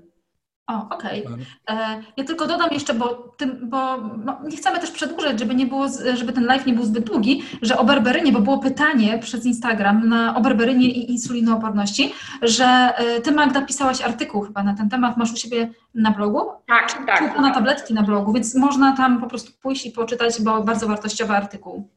O, 0.67 0.95
okej. 0.95 1.25
Okay. 1.25 1.37
E, 1.69 2.03
ja 2.17 2.23
tylko 2.23 2.47
dodam 2.47 2.69
jeszcze, 2.71 2.93
bo, 2.93 3.33
tym, 3.37 3.69
bo 3.69 3.97
no, 3.97 4.39
nie 4.43 4.57
chcemy 4.57 4.79
też 4.79 4.91
przedłużać, 4.91 5.39
żeby, 5.39 5.55
nie 5.55 5.65
było, 5.65 5.87
żeby 6.13 6.33
ten 6.33 6.45
live 6.45 6.65
nie 6.65 6.73
był 6.73 6.83
zbyt 6.83 7.03
długi, 7.03 7.43
że 7.61 7.77
o 7.77 7.83
berberynie, 7.83 8.31
bo 8.31 8.39
było 8.39 8.59
pytanie 8.59 9.19
przez 9.19 9.45
Instagram 9.45 10.09
na, 10.09 10.35
o 10.35 10.41
berberynie 10.41 10.87
i 10.87 11.11
insulinooporności, 11.11 12.13
że 12.41 12.65
e, 12.65 13.21
ty 13.21 13.31
Magda 13.31 13.61
pisałaś 13.61 14.01
artykuł 14.01 14.41
chyba 14.41 14.63
na 14.63 14.73
ten 14.73 14.89
temat, 14.89 15.17
masz 15.17 15.33
u 15.33 15.35
siebie 15.35 15.69
na 15.95 16.11
blogu? 16.11 16.51
Tak, 16.67 17.05
tak. 17.05 17.35
Czy 17.35 17.41
na 17.41 17.53
tabletki 17.53 17.93
na 17.93 18.03
blogu, 18.03 18.33
więc 18.33 18.55
można 18.55 18.97
tam 18.97 19.21
po 19.21 19.27
prostu 19.27 19.51
pójść 19.61 19.85
i 19.85 19.91
poczytać, 19.91 20.41
bo 20.41 20.63
bardzo 20.63 20.87
wartościowy 20.87 21.33
artykuł. 21.33 21.89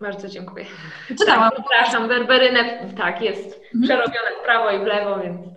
Bardzo 0.00 0.28
dziękuję. 0.28 0.64
Czytałam. 1.08 1.50
Tak, 1.50 1.52
przepraszam, 1.52 2.08
berberynę, 2.08 2.88
tak, 2.96 3.22
jest 3.22 3.60
mhm. 3.74 3.82
przerobione 3.82 4.30
w 4.40 4.44
prawo 4.44 4.70
i 4.70 4.78
w 4.78 4.86
lewo, 4.86 5.20
więc... 5.20 5.56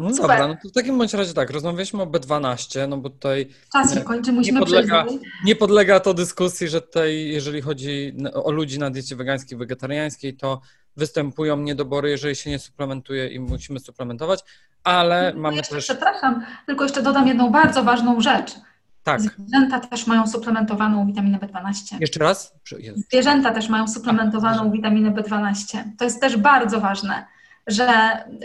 No 0.00 0.10
Super. 0.10 0.22
dobra, 0.22 0.48
no 0.48 0.56
to 0.62 0.68
w 0.68 0.72
takim 0.72 0.98
bądź 0.98 1.14
razie 1.14 1.34
tak, 1.34 1.50
rozmawialiśmy 1.50 2.02
o 2.02 2.06
B12, 2.06 2.88
no 2.88 2.96
bo 2.96 3.10
tutaj 3.10 3.48
Czas 3.72 3.94
się 3.94 4.00
kończy, 4.00 4.32
musimy 4.32 4.60
nie 4.60 4.66
podlega, 4.66 5.06
nie 5.44 5.56
podlega 5.56 6.00
to 6.00 6.14
dyskusji, 6.14 6.68
że 6.68 6.82
tutaj, 6.82 7.24
jeżeli 7.24 7.60
chodzi 7.60 8.16
o 8.34 8.50
ludzi 8.50 8.78
na 8.78 8.90
diecie 8.90 9.16
wegańskiej, 9.16 9.58
wegetariańskiej, 9.58 10.36
to 10.36 10.60
występują 10.96 11.56
niedobory, 11.56 12.10
jeżeli 12.10 12.36
się 12.36 12.50
nie 12.50 12.58
suplementuje 12.58 13.28
i 13.28 13.40
musimy 13.40 13.80
suplementować, 13.80 14.40
ale 14.84 15.32
no, 15.34 15.40
mamy 15.40 15.56
jeszcze, 15.56 15.74
też... 15.74 15.84
Przepraszam, 15.84 16.44
tylko 16.66 16.84
jeszcze 16.84 17.02
dodam 17.02 17.26
jedną 17.26 17.50
bardzo 17.50 17.82
ważną 17.84 18.20
rzecz. 18.20 18.54
Tak. 19.02 19.20
Zwierzęta 19.20 19.80
też 19.80 20.06
mają 20.06 20.26
suplementowaną 20.26 21.06
witaminę 21.06 21.38
B12. 21.38 22.00
Jeszcze 22.00 22.20
raz? 22.20 22.54
Zwierzęta 22.96 23.52
też 23.52 23.68
mają 23.68 23.88
suplementowaną 23.88 24.70
witaminę 24.70 25.10
B12. 25.10 25.82
To 25.98 26.04
jest 26.04 26.20
też 26.20 26.36
bardzo 26.36 26.80
ważne 26.80 27.26
że 27.70 27.88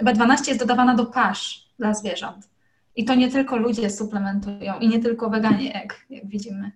B12 0.04 0.48
jest 0.48 0.60
dodawana 0.60 0.96
do 0.96 1.06
pasz 1.06 1.70
dla 1.80 1.94
zwierząt. 1.94 2.50
I 2.96 3.06
to 3.06 3.16
nie 3.16 3.32
tylko 3.32 3.58
ludzie 3.58 3.90
suplementują 3.90 4.80
i 4.80 4.88
nie 4.88 5.00
tylko 5.00 5.30
weganie, 5.30 5.72
jak, 5.72 6.06
jak 6.10 6.28
widzimy. 6.28 6.72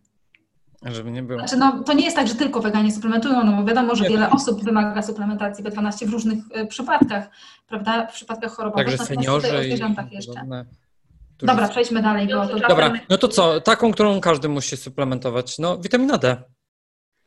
Żeby 0.86 1.12
nie 1.12 1.24
było. 1.24 1.40
Znaczy, 1.40 1.58
no, 1.58 1.84
to 1.84 1.94
nie 1.94 2.04
jest 2.04 2.16
tak, 2.16 2.28
że 2.28 2.36
tylko 2.36 2.60
weganie 2.60 2.92
suplementują, 2.92 3.44
no 3.44 3.52
bo 3.52 3.66
wiadomo, 3.66 3.96
że 3.96 4.10
wiele 4.10 4.30
osób 4.30 4.64
wymaga 4.64 5.02
suplementacji 5.02 5.64
B12 5.64 6.06
w 6.06 6.10
różnych 6.10 6.40
y, 6.58 6.68
przypadkach, 6.68 7.30
prawda? 7.68 8.08
W 8.08 8.14
przypadkach 8.14 8.52
chorobowych. 8.52 8.86
Także 8.88 9.06
seniorzy 9.06 9.58
o 9.58 9.64
zwierzętach 9.64 10.12
jeszcze. 10.12 10.46
Dobra, 11.40 11.68
przejdźmy 11.68 12.02
dalej. 12.02 12.28
Bo 12.28 12.48
to 12.48 12.68
Dobra, 12.68 12.94
no 13.10 13.18
to 13.18 13.28
co? 13.28 13.62
Taką, 13.62 13.92
którą 13.92 14.22
każdy 14.22 14.50
musi 14.50 14.78
suplementować. 14.78 15.60
No, 15.60 15.78
witamina 15.78 16.18
D. 16.18 16.44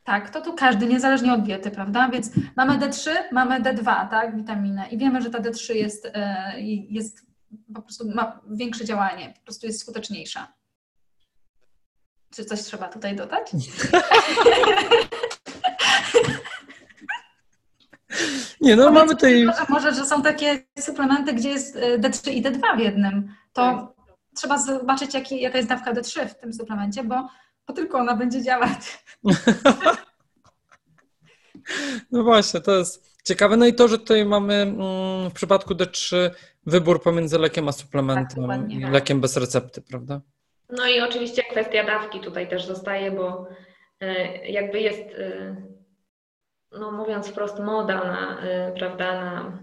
Tak, 0.04 0.30
to 0.30 0.40
tu 0.40 0.54
każdy, 0.54 0.86
niezależnie 0.86 1.32
od 1.32 1.42
diety, 1.42 1.70
prawda? 1.70 2.08
Więc 2.08 2.30
mamy 2.56 2.78
D3, 2.78 3.10
mamy 3.32 3.60
D2, 3.60 4.08
tak, 4.08 4.36
witaminę 4.36 4.88
i 4.90 4.98
wiemy, 4.98 5.22
że 5.22 5.30
ta 5.30 5.38
D3 5.38 5.74
jest, 5.74 6.06
e, 6.14 6.54
jest 6.88 7.26
po 7.74 7.82
prostu 7.82 8.10
ma 8.14 8.40
większe 8.50 8.84
działanie, 8.84 9.34
po 9.38 9.44
prostu 9.44 9.66
jest 9.66 9.80
skuteczniejsza. 9.80 10.52
Czy 12.34 12.44
coś 12.44 12.60
trzeba 12.60 12.88
tutaj 12.88 13.16
dodać? 13.16 13.50
Nie, 18.60 18.76
no 18.76 18.90
mamy 18.90 19.08
tutaj... 19.08 19.44
Może, 19.44 19.64
może, 19.68 19.94
że 19.94 20.04
są 20.04 20.22
takie 20.22 20.64
suplementy, 20.78 21.32
gdzie 21.32 21.48
jest 21.48 21.76
e, 21.76 21.98
D3 21.98 22.30
i 22.30 22.42
D2 22.42 22.76
w 22.76 22.80
jednym. 22.80 23.34
To 23.52 23.62
tak. 23.62 24.06
trzeba 24.36 24.58
zobaczyć, 24.58 25.14
jaki, 25.14 25.40
jaka 25.40 25.56
jest 25.56 25.68
dawka 25.68 25.92
D3 25.92 26.28
w 26.28 26.34
tym 26.34 26.52
suplemencie, 26.52 27.04
bo 27.04 27.28
bo 27.68 27.74
tylko 27.74 27.98
ona 27.98 28.16
będzie 28.16 28.42
działać. 28.42 29.04
No 32.12 32.22
właśnie, 32.22 32.60
to 32.60 32.78
jest 32.78 33.24
ciekawe. 33.24 33.56
No 33.56 33.66
i 33.66 33.74
to, 33.74 33.88
że 33.88 33.98
tutaj 33.98 34.26
mamy 34.26 34.54
mm, 34.54 35.30
w 35.30 35.32
przypadku 35.32 35.74
D3 35.74 36.30
wybór 36.66 37.02
pomiędzy 37.02 37.38
lekiem 37.38 37.68
a 37.68 37.72
suplementem 37.72 38.48
tak, 38.48 38.70
i 38.70 38.80
lekiem 38.80 39.20
bez 39.20 39.36
recepty, 39.36 39.82
prawda? 39.82 40.20
No 40.68 40.86
i 40.86 41.00
oczywiście 41.00 41.42
kwestia 41.42 41.84
dawki 41.84 42.20
tutaj 42.20 42.48
też 42.48 42.66
zostaje, 42.66 43.10
bo 43.10 43.46
e, 44.00 44.38
jakby 44.48 44.80
jest, 44.80 45.14
e, 45.18 45.56
no 46.72 46.92
mówiąc 46.92 47.28
wprost, 47.28 47.58
moda 47.58 48.04
na, 48.04 48.40
e, 48.40 48.72
prawda, 48.72 49.14
na 49.14 49.62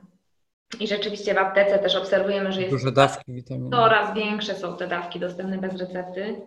i 0.79 0.87
rzeczywiście 0.87 1.33
w 1.33 1.37
aptece 1.37 1.79
też 1.79 1.95
obserwujemy, 1.95 2.51
że 2.51 2.61
jest 2.61 2.73
duże 2.73 2.91
dawki 2.91 3.33
witaminy. 3.33 3.69
Coraz 3.71 4.15
większe 4.15 4.55
są 4.55 4.77
te 4.77 4.87
dawki 4.87 5.19
dostępne 5.19 5.57
bez 5.57 5.75
recepty. 5.75 6.41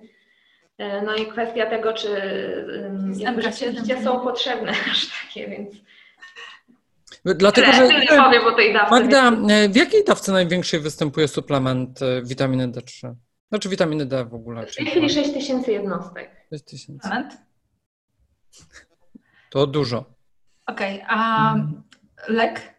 E, 0.79 1.03
no 1.03 1.17
i 1.17 1.27
kwestia 1.27 1.67
tego, 1.67 1.93
czy 1.93 2.09
rzeczywiście 3.39 4.03
są 4.03 4.21
potrzebne 4.21 4.73
aż 4.93 5.09
takie, 5.23 5.49
więc. 5.49 5.75
Dlatego, 7.25 7.73
że. 7.73 7.89
Nie 7.89 8.07
powiem 8.07 8.47
o 8.47 8.53
tej 8.53 8.73
dawce. 8.73 8.91
Magda, 8.91 9.33
e, 9.51 9.69
w 9.69 9.77
jakiej 9.77 10.05
dawce 10.05 10.33
największej 10.33 10.81
występuje 10.81 11.29
suplement 11.29 12.03
e, 12.03 12.23
witaminy 12.23 12.69
D3? 12.69 13.15
Znaczy 13.49 13.69
witaminy 13.69 14.07
D 14.07 14.25
w 14.25 14.35
ogóle. 14.35 14.67
W 14.67 14.77
tej 14.77 14.87
chwili 14.87 15.11
6 15.11 15.33
tysięcy 15.33 15.73
jednostek. 15.73 16.31
6 16.53 16.65
tysięcy. 16.65 17.09
To 19.51 19.67
dużo. 19.67 20.05
Okej, 20.67 20.95
okay, 20.95 21.07
a 21.09 21.55
lek? 22.29 22.73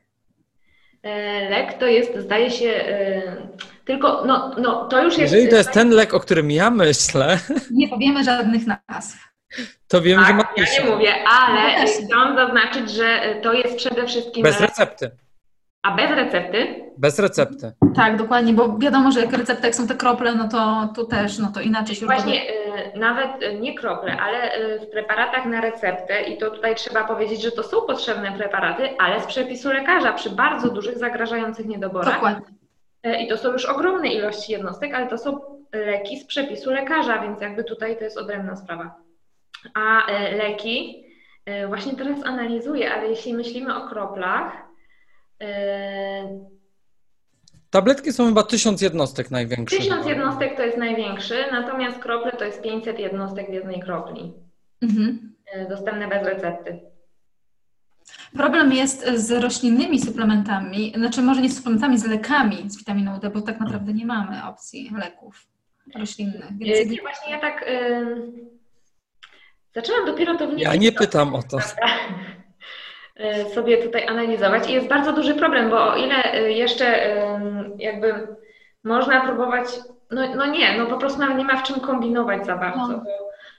Lek 1.50 1.78
to 1.78 1.88
jest, 1.88 2.18
zdaje 2.18 2.52
się, 2.52 2.86
tylko, 3.86 4.24
no, 4.26 4.52
no 4.58 4.88
to 4.88 5.04
już 5.04 5.18
jest... 5.18 5.34
Jeżeli 5.34 5.50
to 5.50 5.56
jest 5.56 5.72
ten 5.72 5.90
lek, 5.90 6.14
o 6.14 6.20
którym 6.20 6.52
ja 6.52 6.72
myślę... 6.72 7.40
Nie 7.72 7.90
powiemy 7.90 8.24
żadnych 8.24 8.62
nazw. 8.68 9.34
To 9.88 10.02
wiem, 10.02 10.20
tak, 10.20 10.28
że 10.28 10.34
ma... 10.34 10.44
ja 10.58 10.84
nie 10.84 10.92
mówię, 10.92 11.14
ale 11.28 11.84
no 11.84 11.92
chciałam 12.08 12.36
zaznaczyć, 12.36 12.92
że 12.92 13.20
to 13.44 13.54
jest 13.54 13.76
przede 13.76 14.08
wszystkim... 14.08 14.44
Bez 14.44 14.60
recepty. 14.60 15.12
A 15.84 15.96
bez 15.96 16.12
recepty? 16.12 16.84
Bez 16.98 17.20
recepty. 17.20 17.72
Tak, 17.96 18.18
dokładnie, 18.18 18.54
bo 18.54 18.78
wiadomo, 18.78 19.12
że 19.12 19.20
jak 19.20 19.34
recepty, 19.34 19.68
jak 19.68 19.76
są 19.76 19.88
te 19.88 19.96
krople, 19.96 20.36
no 20.36 20.48
to 20.48 20.90
tu 20.96 21.06
też, 21.08 21.40
no 21.40 21.52
to 21.54 21.62
inaczej 21.62 21.96
się 21.96 22.06
Właśnie, 22.06 22.42
y, 22.42 23.00
nawet 23.00 23.44
y, 23.44 23.60
nie 23.60 23.76
krople, 23.76 24.18
ale 24.22 24.58
y, 24.58 24.80
w 24.80 24.90
preparatach 24.90 25.46
na 25.46 25.62
receptę 25.62 26.24
i 26.24 26.38
to 26.38 26.52
tutaj 26.52 26.76
trzeba 26.76 27.04
powiedzieć, 27.04 27.42
że 27.42 27.52
to 27.52 27.64
są 27.64 27.82
potrzebne 27.82 28.32
preparaty, 28.32 28.98
ale 29.00 29.22
z 29.22 29.26
przepisu 29.26 29.74
lekarza 29.74 30.14
przy 30.14 30.30
bardzo 30.30 30.70
dużych 30.70 30.98
zagrażających 30.98 31.66
niedoborach. 31.66 32.14
Dokładnie. 32.14 32.63
E, 33.04 33.24
I 33.24 33.28
to 33.28 33.38
są 33.38 33.52
już 33.52 33.66
ogromne 33.66 34.08
ilości 34.08 34.52
jednostek, 34.52 34.94
ale 34.94 35.08
to 35.08 35.18
są 35.18 35.40
leki 35.74 36.20
z 36.20 36.26
przepisu 36.26 36.72
lekarza, 36.72 37.22
więc 37.22 37.42
jakby 37.42 37.64
tutaj 37.64 37.98
to 37.98 38.04
jest 38.04 38.18
odrębna 38.18 38.56
sprawa. 38.56 38.96
A 39.74 40.08
e, 40.08 40.38
leki, 40.38 41.06
e, 41.46 41.68
właśnie 41.68 41.96
teraz 41.96 42.26
analizuję, 42.26 42.94
ale 42.94 43.08
jeśli 43.08 43.34
myślimy 43.34 43.76
o 43.76 43.88
kroplach. 43.88 44.64
Tabletki 47.70 48.14
są 48.14 48.28
chyba 48.28 48.44
tysiąc 48.44 48.82
jednostek 48.82 49.32
największe. 49.32 49.78
Tysiąc 49.78 50.06
jednostek 50.06 50.58
to 50.58 50.64
jest 50.64 50.78
największy, 50.78 51.36
natomiast 51.52 52.00
krople 52.00 52.32
to 52.32 52.46
jest 52.46 52.62
500 52.62 53.00
jednostek 53.00 53.50
w 53.50 53.54
jednej 53.54 53.80
kropli. 53.80 54.34
Mhm. 54.82 55.34
Dostępne 55.70 56.08
bez 56.08 56.24
recepty. 56.24 56.93
Problem 58.38 58.74
jest 58.74 59.08
z 59.16 59.32
roślinnymi 59.32 60.00
suplementami, 60.00 60.94
znaczy 60.96 61.22
może 61.22 61.42
nie 61.42 61.50
z 61.50 61.58
suplementami, 61.58 61.98
z 61.98 62.06
lekami 62.06 62.70
z 62.70 62.78
witaminą 62.78 63.20
D, 63.20 63.30
bo 63.30 63.42
tak 63.42 63.60
naprawdę 63.60 63.94
nie 63.94 64.06
mamy 64.06 64.46
opcji 64.46 64.92
leków 64.98 65.48
roślinnych. 65.96 66.58
Więc... 66.58 66.92
Nie, 66.92 67.02
właśnie 67.02 67.32
ja 67.32 67.40
tak 67.40 67.68
y... 67.68 68.16
zaczęłam 69.76 70.06
dopiero 70.06 70.38
to... 70.38 70.52
Ja 70.58 70.76
nie 70.76 70.92
pytam 70.92 71.36
o 71.36 71.44
to. 71.44 71.58
Y, 73.20 73.54
sobie 73.54 73.78
tutaj 73.78 74.08
analizować 74.08 74.70
i 74.70 74.74
jest 74.74 74.88
bardzo 74.88 75.14
duży 75.14 75.36
problem, 75.36 75.70
bo 75.70 75.94
o 75.94 75.96
ile 75.96 76.36
y, 76.36 76.52
jeszcze 76.52 77.16
jakby 77.78 78.28
można 78.84 79.22
próbować, 79.22 79.66
no, 80.12 80.36
no 80.36 80.46
nie, 80.46 80.78
no 80.78 80.86
po 80.86 80.98
prostu 80.98 81.20
nawet 81.20 81.38
nie 81.38 81.46
ma 81.46 81.58
w 81.58 81.64
czym 81.64 81.80
kombinować 81.80 82.46
za 82.46 82.58
bardzo. 82.58 82.88
No. 82.88 83.04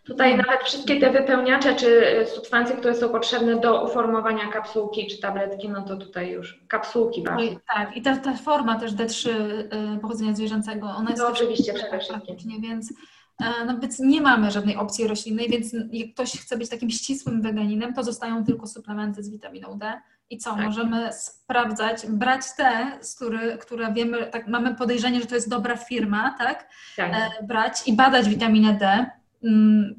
Tutaj 0.05 0.36
nawet 0.36 0.62
wszystkie 0.64 1.00
te 1.00 1.11
wypełniacze 1.11 1.74
czy 1.74 2.18
y, 2.22 2.26
substancje, 2.26 2.76
które 2.76 2.94
są 2.94 3.09
potrzebne 3.09 3.61
do 3.61 3.84
uformowania 3.84 4.48
kapsułki 4.48 5.07
czy 5.07 5.20
tabletki, 5.20 5.68
no 5.68 5.82
to 5.82 5.96
tutaj 5.96 6.30
już 6.30 6.61
kapsułki 6.68 7.22
bardziej. 7.22 7.59
Tak, 7.74 7.96
i 7.96 8.02
ta, 8.02 8.16
ta 8.16 8.36
forma 8.36 8.80
też 8.80 8.92
D3 8.92 9.28
y, 9.28 10.00
pochodzenia 10.00 10.34
zwierzęcego, 10.34 10.86
ona 10.86 11.11
jest 11.11 11.22
no, 11.22 11.28
oczywiście 11.28 11.74
przede 11.74 11.98
wszystkim. 11.98 12.62
Więc 12.62 12.92
E, 13.40 13.64
no 13.64 13.78
więc 13.78 13.98
nie 13.98 14.20
mamy 14.20 14.50
żadnej 14.50 14.76
opcji 14.76 15.09
roślinnej, 15.09 15.48
więc 15.48 15.72
jak 15.92 16.14
ktoś 16.14 16.32
chce 16.32 16.57
być 16.57 16.70
takim 16.70 16.90
ścisłym 16.90 17.42
weganinem, 17.42 17.94
to 17.94 18.05
zostają 18.05 18.44
tylko 18.44 18.66
suplementy 18.66 19.22
z 19.22 19.30
witaminą 19.30 19.78
D. 19.78 20.00
I 20.30 20.38
co? 20.38 20.55
Tak. 20.55 20.64
Możemy 20.64 21.12
sprawdzać, 21.12 22.07
brać 22.09 22.40
te, 22.57 22.98
który, 23.16 23.59
które 23.59 23.92
wiemy, 23.92 24.26
tak 24.26 24.46
mamy 24.46 24.74
podejrzenie, 24.74 25.20
że 25.20 25.26
to 25.26 25.34
jest 25.34 25.50
dobra 25.50 25.76
firma, 25.76 26.34
tak? 26.38 26.68
tak. 26.96 27.12
E, 27.14 27.46
brać 27.46 27.88
i 27.88 27.92
badać 27.92 28.28
witaminę 28.28 28.74
D, 28.74 29.11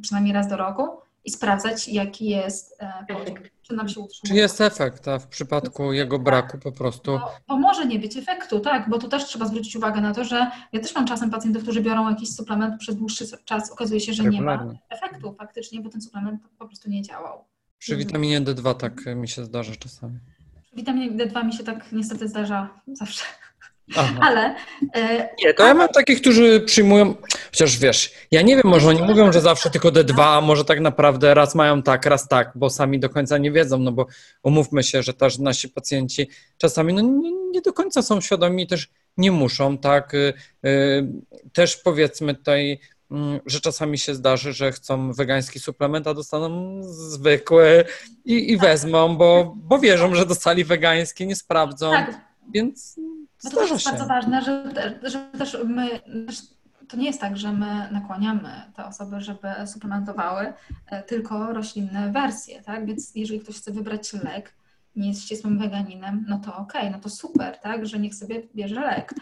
przynajmniej 0.02 0.34
raz 0.34 0.48
do 0.48 0.58
roku, 0.58 1.06
i 1.26 1.32
sprawdzać, 1.32 1.88
jaki 1.88 2.26
jest 2.26 2.82
e, 2.82 3.06
efekt. 3.08 3.52
Czy 3.62 3.76
nam 3.76 3.90
się 3.90 4.00
utrzymuje. 4.00 4.36
Czy 4.36 4.42
jest 4.42 4.62
efekt, 4.62 5.08
a 5.08 5.20
w 5.20 5.28
przypadku 5.28 5.94
jego 5.94 6.20
braku 6.20 6.58
po 6.58 6.72
prostu. 6.72 7.12
Bo, 7.12 7.32
bo, 7.48 7.58
może 7.58 7.86
nie 7.86 8.00
być 8.00 8.18
efektu, 8.18 8.60
tak, 8.60 8.90
bo 8.90 9.00
tu 9.00 9.08
też 9.08 9.26
trzeba 9.26 9.46
zwrócić 9.46 9.76
uwagę 9.76 10.02
na 10.02 10.14
to, 10.14 10.24
że 10.24 10.52
ja 10.74 10.80
też 10.80 10.96
mam 10.96 11.06
czasem 11.06 11.30
pacjentów, 11.30 11.64
którzy 11.64 11.82
biorą 11.82 12.10
jakiś 12.10 12.36
suplement 12.36 12.80
przez 12.80 12.96
dłuższy 12.96 13.26
czas, 13.46 13.72
okazuje 13.72 14.00
się, 14.00 14.14
że 14.14 14.24
nie 14.24 14.42
ma 14.42 14.74
efektu 14.90 15.36
faktycznie, 15.40 15.82
bo 15.82 15.90
ten 15.90 16.02
suplement 16.02 16.42
po 16.58 16.68
prostu 16.68 16.90
nie 16.90 17.02
działał. 17.02 17.46
Przy 17.78 17.96
witaminie 17.96 18.42
D2 18.42 18.76
tak 18.76 19.06
mi 19.16 19.28
się 19.28 19.46
zdarza 19.46 19.76
czasami. 19.76 20.20
Przy 20.64 20.76
witaminie 20.76 21.26
D2 21.26 21.46
mi 21.46 21.54
się 21.54 21.64
tak 21.64 21.92
niestety 21.92 22.28
zdarza 22.28 22.70
zawsze. 22.94 23.26
Aha. 23.96 24.20
Ale. 24.22 24.56
E, 24.94 25.30
nie, 25.44 25.54
to 25.54 25.68
ja 25.68 25.74
mam 25.74 25.90
takich, 25.90 26.22
którzy 26.22 26.62
przyjmują. 26.62 27.16
Chociaż 27.52 27.78
wiesz, 27.78 28.14
ja 28.32 28.42
nie 28.42 28.56
wiem, 28.56 28.66
może 28.66 28.90
oni 28.90 29.02
mówią, 29.02 29.32
że 29.32 29.42
zawsze 29.42 29.70
tylko 29.70 29.92
D2, 29.92 30.22
a 30.22 30.42
może 30.42 30.66
tak 30.66 30.80
naprawdę 30.80 31.34
raz 31.34 31.56
mają 31.56 31.84
tak, 31.84 32.06
raz 32.06 32.28
tak, 32.28 32.52
bo 32.56 32.70
sami 32.70 33.00
do 33.00 33.10
końca 33.10 33.38
nie 33.38 33.52
wiedzą, 33.52 33.80
no 33.80 33.92
bo 33.92 34.06
umówmy 34.44 34.84
się, 34.84 35.04
że 35.04 35.14
też 35.14 35.38
nasi 35.38 35.70
pacjenci 35.70 36.30
czasami 36.58 36.94
no, 36.94 37.02
nie, 37.02 37.32
nie 37.52 37.62
do 37.62 37.74
końca 37.74 38.02
są 38.02 38.22
świadomi, 38.22 38.68
też 38.68 38.90
nie 39.18 39.32
muszą, 39.32 39.78
tak. 39.78 40.14
Y, 40.14 40.34
y, 40.66 41.08
też 41.54 41.78
powiedzmy 41.78 42.36
tutaj 42.36 42.80
mm, 43.12 43.40
że 43.46 43.62
czasami 43.62 43.98
się 43.98 44.16
zdarzy, 44.16 44.54
że 44.54 44.72
chcą 44.72 45.14
wegański 45.14 45.60
suplement, 45.60 46.08
a 46.08 46.14
dostaną 46.14 46.82
zwykły 46.84 47.86
i, 48.26 48.52
i 48.52 48.58
wezmą, 48.58 49.18
bo, 49.18 49.54
bo 49.56 49.80
wierzą, 49.80 50.16
że 50.16 50.26
dostali 50.26 50.64
wegański, 50.64 51.28
nie 51.28 51.36
sprawdzą. 51.36 51.92
Tak. 51.92 52.22
Więc 52.54 52.96
no 53.46 53.52
to 53.52 53.58
też 53.58 53.72
jest 53.72 53.86
bardzo 53.86 54.06
ważne, 54.06 54.42
że, 54.42 54.74
że 55.04 55.20
też 55.38 55.58
my, 55.66 55.90
to 56.88 56.98
nie 56.98 57.06
jest 57.06 57.22
tak, 57.22 57.38
że 57.38 57.54
my 57.54 57.90
nakłaniamy 57.92 58.50
te 58.76 58.86
osoby, 58.86 59.22
żeby 59.22 59.48
suplementowały 59.66 60.54
e, 60.88 61.04
tylko 61.04 61.54
roślinne 61.54 62.12
wersje, 62.12 62.62
tak? 62.62 62.86
Więc 62.86 63.16
jeżeli 63.16 63.40
ktoś 63.40 63.56
chce 63.56 63.72
wybrać 63.72 64.14
lek, 64.14 64.54
nie 64.96 65.08
jest 65.08 65.24
ścisłym 65.24 65.60
weganinem, 65.60 66.26
no 66.28 66.40
to 66.40 66.56
okej, 66.56 66.82
okay, 66.82 66.92
no 66.92 67.00
to 67.00 67.10
super, 67.10 67.58
tak, 67.58 67.86
że 67.86 68.00
niech 68.00 68.16
sobie 68.16 68.44
bierze 68.56 68.82
lek. 68.82 69.14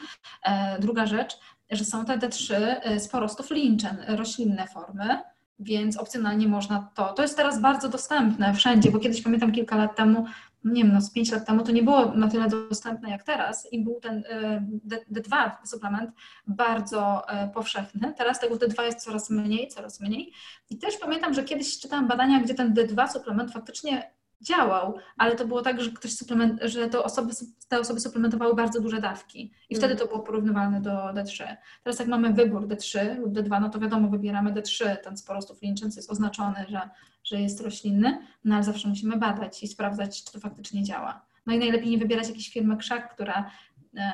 E, 0.43 0.79
druga 0.79 1.05
rzecz, 1.05 1.39
że 1.71 1.85
są 1.85 2.05
te 2.05 2.17
D3 2.17 2.53
e, 2.55 2.99
z 2.99 3.07
porostów 3.07 3.51
linczen, 3.51 3.97
roślinne 4.07 4.67
formy, 4.67 5.19
więc 5.59 5.97
opcjonalnie 5.97 6.47
można 6.47 6.89
to. 6.95 7.13
To 7.13 7.21
jest 7.21 7.37
teraz 7.37 7.61
bardzo 7.61 7.89
dostępne 7.89 8.53
wszędzie, 8.53 8.91
bo 8.91 8.99
kiedyś 8.99 9.21
pamiętam 9.21 9.51
kilka 9.51 9.75
lat 9.75 9.95
temu 9.95 10.25
nie 10.63 10.83
wiem, 10.83 10.93
no 10.93 11.01
z 11.01 11.11
5 11.11 11.31
lat 11.31 11.47
temu 11.47 11.63
to 11.63 11.71
nie 11.71 11.83
było 11.83 12.05
na 12.05 12.27
tyle 12.27 12.47
dostępne 12.47 13.09
jak 13.09 13.23
teraz 13.23 13.73
i 13.73 13.83
był 13.83 13.99
ten 13.99 14.23
e, 14.29 14.65
D2 15.11 15.51
suplement 15.65 16.11
bardzo 16.47 17.29
e, 17.29 17.47
powszechny. 17.47 18.13
Teraz 18.17 18.39
tego 18.39 18.55
D2 18.55 18.83
jest 18.83 18.99
coraz 18.99 19.29
mniej, 19.29 19.67
coraz 19.67 19.99
mniej. 19.99 20.33
I 20.69 20.77
też 20.77 20.97
pamiętam, 20.97 21.33
że 21.33 21.43
kiedyś 21.43 21.79
czytałam 21.79 22.07
badania, 22.07 22.39
gdzie 22.39 22.53
ten 22.53 22.73
D2 22.73 23.07
suplement 23.07 23.51
faktycznie 23.51 24.13
działał, 24.43 24.95
ale 25.17 25.35
to 25.35 25.47
było 25.47 25.61
tak, 25.61 25.81
że 25.81 25.91
ktoś 25.91 26.15
suplement, 26.15 26.61
że 26.63 26.89
to 26.89 27.03
osoby, 27.03 27.33
te 27.67 27.79
osoby 27.79 27.99
suplementowały 27.99 28.55
bardzo 28.55 28.81
duże 28.81 29.01
dawki 29.01 29.53
i 29.69 29.75
wtedy 29.75 29.95
to 29.95 30.07
było 30.07 30.19
porównywalne 30.19 30.81
do 30.81 30.91
D3. 30.91 31.55
Teraz 31.83 31.99
jak 31.99 32.07
mamy 32.07 32.33
wybór 32.33 32.67
D3 32.67 33.19
lub 33.19 33.33
D2, 33.33 33.61
no 33.61 33.69
to 33.69 33.79
wiadomo, 33.79 34.07
wybieramy 34.09 34.53
D3, 34.53 34.97
ten 34.97 35.17
z 35.17 35.23
porostów 35.23 35.61
lińczący 35.61 35.99
jest 35.99 36.11
oznaczony, 36.11 36.65
że, 36.69 36.89
że 37.23 37.41
jest 37.41 37.61
roślinny, 37.61 38.27
no 38.45 38.55
ale 38.55 38.63
zawsze 38.63 38.87
musimy 38.87 39.17
badać 39.17 39.63
i 39.63 39.67
sprawdzać, 39.67 40.23
czy 40.23 40.31
to 40.31 40.39
faktycznie 40.39 40.83
działa. 40.83 41.25
No 41.45 41.53
i 41.53 41.59
najlepiej 41.59 41.89
nie 41.89 41.97
wybierać 41.97 42.27
jakiejś 42.27 42.49
firmy 42.49 42.77
krzak, 42.77 43.13
która, 43.13 43.51
e, 43.97 44.13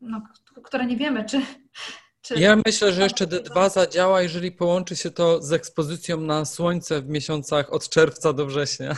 no, 0.00 0.22
która 0.62 0.84
nie 0.84 0.96
wiemy, 0.96 1.24
czy, 1.24 1.40
czy... 2.22 2.34
Ja 2.34 2.56
myślę, 2.66 2.92
że 2.92 3.02
jeszcze 3.02 3.26
D2 3.26 3.70
zadziała, 3.70 4.22
jeżeli 4.22 4.52
połączy 4.52 4.96
się 4.96 5.10
to 5.10 5.42
z 5.42 5.52
ekspozycją 5.52 6.20
na 6.20 6.44
słońce 6.44 7.02
w 7.02 7.08
miesiącach 7.08 7.72
od 7.72 7.88
czerwca 7.88 8.32
do 8.32 8.46
września. 8.46 8.96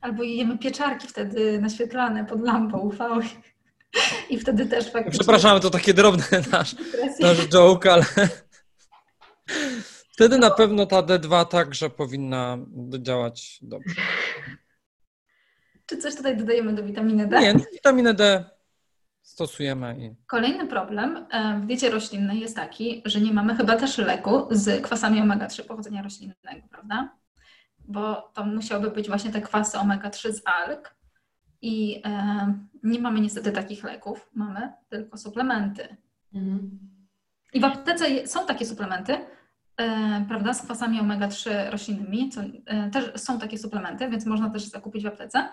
Albo 0.00 0.22
jemy 0.22 0.58
pieczarki 0.58 1.08
wtedy 1.08 1.60
naświetlane 1.60 2.24
pod 2.24 2.40
lampą 2.40 2.78
UV. 2.78 2.98
I 4.30 4.38
wtedy 4.38 4.66
też 4.66 4.84
faktycznie... 4.92 5.18
Przepraszamy, 5.18 5.60
to 5.60 5.70
takie 5.70 5.94
drobne 5.94 6.24
nasz, 6.52 6.76
nasz 7.20 7.48
joke, 7.48 7.92
ale... 7.92 8.04
Wtedy 10.12 10.38
na 10.38 10.50
pewno 10.50 10.86
ta 10.86 11.02
D2 11.02 11.46
także 11.46 11.90
powinna 11.90 12.58
działać 12.98 13.58
dobrze. 13.62 13.94
Czy 15.86 15.98
coś 15.98 16.16
tutaj 16.16 16.36
dodajemy 16.36 16.74
do 16.74 16.82
witaminy 16.82 17.26
D? 17.26 17.40
Nie, 17.40 17.54
witaminę 17.72 18.14
D 18.14 18.44
stosujemy. 19.22 19.96
I... 19.98 20.26
Kolejny 20.26 20.66
problem 20.66 21.26
e, 21.30 21.60
w 21.60 21.66
diecie 21.66 21.90
roślinnej 21.90 22.40
jest 22.40 22.56
taki, 22.56 23.02
że 23.04 23.20
nie 23.20 23.32
mamy 23.32 23.56
chyba 23.56 23.76
też 23.76 23.98
leku 23.98 24.46
z 24.50 24.82
kwasami 24.82 25.20
omega-3 25.20 25.64
pochodzenia 25.64 26.02
roślinnego, 26.02 26.68
prawda? 26.70 27.16
Bo 27.88 28.30
to 28.34 28.44
musiałyby 28.44 28.90
być 28.90 29.08
właśnie 29.08 29.30
te 29.30 29.40
kwasy 29.40 29.78
omega-3 29.78 30.32
z 30.32 30.42
alg. 30.44 30.96
I 31.62 32.02
e, 32.04 32.54
nie 32.82 33.00
mamy 33.00 33.20
niestety 33.20 33.52
takich 33.52 33.84
leków, 33.84 34.30
mamy 34.34 34.72
tylko 34.88 35.18
suplementy. 35.18 35.96
Mhm. 36.34 36.78
I 37.52 37.60
w 37.60 37.64
aptece 37.64 38.26
są 38.26 38.46
takie 38.46 38.66
suplementy, 38.66 39.18
e, 39.76 40.24
prawda, 40.28 40.54
z 40.54 40.62
kwasami 40.62 41.00
omega-3 41.00 41.70
roślinnymi. 41.70 42.30
Co, 42.30 42.40
e, 42.66 42.90
też 42.90 43.20
są 43.20 43.38
takie 43.38 43.58
suplementy, 43.58 44.08
więc 44.08 44.26
można 44.26 44.50
też 44.50 44.64
zakupić 44.64 45.04
w 45.04 45.06
aptece. 45.06 45.48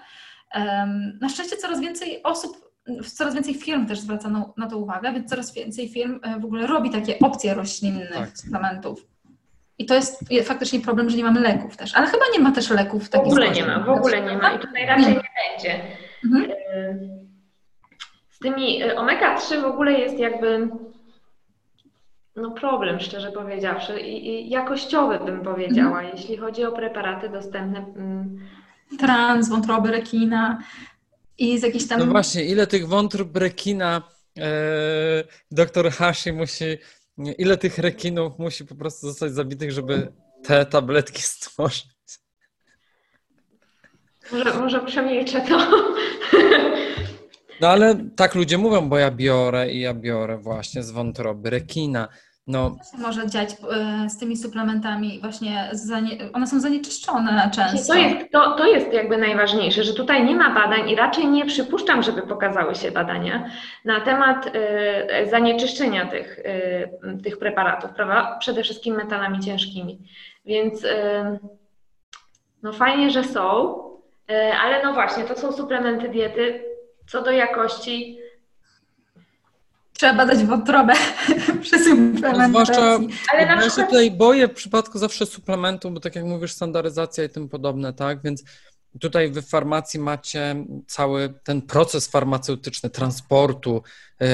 E, 0.54 0.86
na 1.22 1.30
szczęście 1.30 1.58
coraz 1.58 1.80
więcej 1.80 2.24
osób, 2.24 2.74
coraz 3.06 3.34
więcej 3.34 3.54
firm 3.54 3.86
też 3.86 4.00
zwraca 4.00 4.30
na, 4.30 4.54
na 4.58 4.68
to 4.68 4.78
uwagę, 4.78 5.14
więc 5.14 5.30
coraz 5.30 5.54
więcej 5.54 5.90
firm 5.90 6.20
e, 6.24 6.40
w 6.40 6.46
ogóle 6.46 6.68
robi 6.68 6.90
takie 6.90 7.20
opcje 7.20 7.54
roślinnych 7.54 8.14
tak. 8.14 8.38
suplementów. 8.38 9.13
I 9.78 9.86
to 9.86 9.96
jest 9.96 10.24
faktycznie 10.44 10.80
problem, 10.80 11.10
że 11.10 11.18
nie 11.18 11.24
mamy 11.24 11.40
leków 11.40 11.78
też. 11.78 11.96
Ale 11.96 12.08
chyba 12.08 12.24
nie 12.34 12.40
ma 12.40 12.52
też 12.52 12.70
leków. 12.70 13.10
W 13.10 13.16
ogóle 13.16 13.50
nie 13.50 13.66
ma, 13.66 13.80
w 13.80 13.90
ogóle 13.90 14.22
nie 14.22 14.38
ma 14.38 14.54
i 14.54 14.60
tutaj 14.60 14.86
raczej 14.86 15.06
nie, 15.06 15.14
nie 15.14 15.30
będzie. 15.50 15.82
Mhm. 16.26 16.52
Z 18.30 18.40
tymi 18.40 18.84
y, 18.84 18.96
omega-3 18.96 19.62
w 19.62 19.66
ogóle 19.66 19.92
jest 19.92 20.20
jakby 20.20 20.70
no 22.36 22.52
problem, 22.52 23.00
szczerze 23.00 23.32
powiedziawszy, 23.32 24.00
i, 24.00 24.28
i 24.28 24.50
jakościowy 24.50 25.20
bym 25.20 25.42
powiedziała, 25.42 26.00
mhm. 26.00 26.18
jeśli 26.18 26.38
chodzi 26.38 26.66
o 26.66 26.72
preparaty 26.72 27.30
dostępne. 27.30 27.80
Mm. 27.80 28.40
Trans, 29.00 29.50
wątroby 29.50 29.92
rekina 29.92 30.64
i 31.38 31.60
z 31.60 31.64
jakichś 31.64 31.88
tam... 31.88 32.00
No 32.00 32.06
właśnie, 32.06 32.46
ile 32.46 32.68
tych 32.68 32.88
wątrób 32.88 33.38
rekina 33.38 34.02
e, 34.40 34.44
doktor 35.52 35.92
Hashi 35.92 36.34
musi 36.34 36.78
Ile 37.18 37.58
tych 37.58 37.78
rekinów 37.78 38.40
musi 38.40 38.66
po 38.66 38.76
prostu 38.76 39.08
zostać 39.08 39.34
zabitych, 39.34 39.72
żeby 39.72 40.14
te 40.44 40.66
tabletki 40.66 41.22
stworzyć? 41.36 41.88
Może, 44.32 44.54
może 44.54 44.86
przemilczę 44.86 45.42
to. 45.42 45.58
No 47.62 47.68
ale 47.68 48.10
tak 48.16 48.36
ludzie 48.36 48.58
mówią, 48.58 48.90
bo 48.90 48.98
ja 48.98 49.12
biorę 49.12 49.72
i 49.72 49.80
ja 49.80 49.94
biorę 49.94 50.38
właśnie 50.38 50.84
z 50.84 50.92
wątroby 50.92 51.50
rekina. 51.50 52.08
No. 52.48 52.72
Co 52.72 52.98
się 52.98 53.04
może 53.04 53.28
dziać 53.28 53.50
e, 53.52 54.10
z 54.10 54.18
tymi 54.18 54.38
suplementami? 54.38 55.20
Właśnie 55.22 55.72
one 56.34 56.48
są 56.48 56.60
zanieczyszczone 56.60 57.52
często. 57.56 57.94
To 57.94 58.00
jest, 58.00 58.32
to, 58.32 58.56
to 58.56 58.66
jest 58.68 58.94
jakby 58.94 59.18
najważniejsze, 59.18 59.84
że 59.84 59.94
tutaj 59.94 60.26
nie 60.26 60.36
ma 60.36 60.50
badań 60.54 60.90
i 60.90 60.96
raczej 60.96 61.28
nie 61.28 61.46
przypuszczam, 61.46 62.04
żeby 62.04 62.22
pokazały 62.22 62.76
się 62.76 62.92
badania 62.92 63.50
na 63.86 64.02
temat 64.02 64.48
y, 64.48 65.30
zanieczyszczenia 65.30 66.06
tych, 66.06 66.40
y, 66.40 67.24
tych 67.24 67.40
preparatów, 67.40 67.92
prawda? 67.92 68.38
Przede 68.40 68.64
wszystkim 68.64 68.96
metalami 68.96 69.40
ciężkimi. 69.40 70.00
Więc 70.46 70.84
y, 70.84 70.90
no 72.64 72.74
fajnie, 72.74 73.12
że 73.12 73.24
są, 73.24 73.76
ale 74.64 74.84
no 74.84 74.94
właśnie, 74.94 75.24
to 75.24 75.36
są 75.36 75.52
suplementy 75.52 76.10
diety. 76.10 76.64
Co 77.08 77.22
do 77.22 77.32
jakości, 77.32 78.20
trzeba 80.04 80.26
badać 80.26 80.46
wątrobę 80.46 80.94
przy 81.62 81.84
suplementacji. 81.84 82.40
No, 82.40 82.48
zwłaszcza, 82.48 83.00
Ale 83.34 83.46
na 83.46 83.52
ja 83.52 83.58
przykład... 83.58 83.76
się 83.76 83.84
tutaj 83.84 84.12
boję 84.12 84.48
w 84.48 84.54
przypadku 84.54 85.00
zawsze 85.00 85.26
suplementu, 85.26 85.92
bo 85.92 86.00
tak 86.00 86.16
jak 86.16 86.26
mówisz, 86.26 86.52
standaryzacja 86.52 87.24
i 87.24 87.30
tym 87.30 87.50
podobne, 87.50 87.94
tak? 87.94 88.22
Więc 88.22 88.44
tutaj 89.00 89.32
wy 89.32 89.42
w 89.42 89.50
farmacji 89.50 90.00
macie 90.00 90.66
cały 90.88 91.34
ten 91.44 91.62
proces 91.62 92.08
farmaceutyczny, 92.08 92.90
transportu 92.90 93.84
yy, 94.20 94.28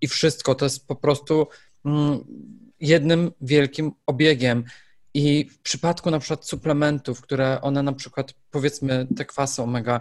i 0.00 0.08
wszystko. 0.08 0.54
To 0.54 0.64
jest 0.64 0.86
po 0.86 0.96
prostu 0.96 1.48
yy, 1.84 1.92
jednym 2.80 3.30
wielkim 3.40 3.92
obiegiem. 4.06 4.64
I 5.14 5.48
w 5.50 5.58
przypadku 5.58 6.10
na 6.10 6.18
przykład 6.18 6.46
suplementów, 6.46 7.20
które 7.20 7.60
one 7.60 7.82
na 7.82 7.92
przykład, 7.92 8.34
powiedzmy, 8.50 9.06
te 9.16 9.24
kwasy 9.24 9.62
omega 9.62 10.00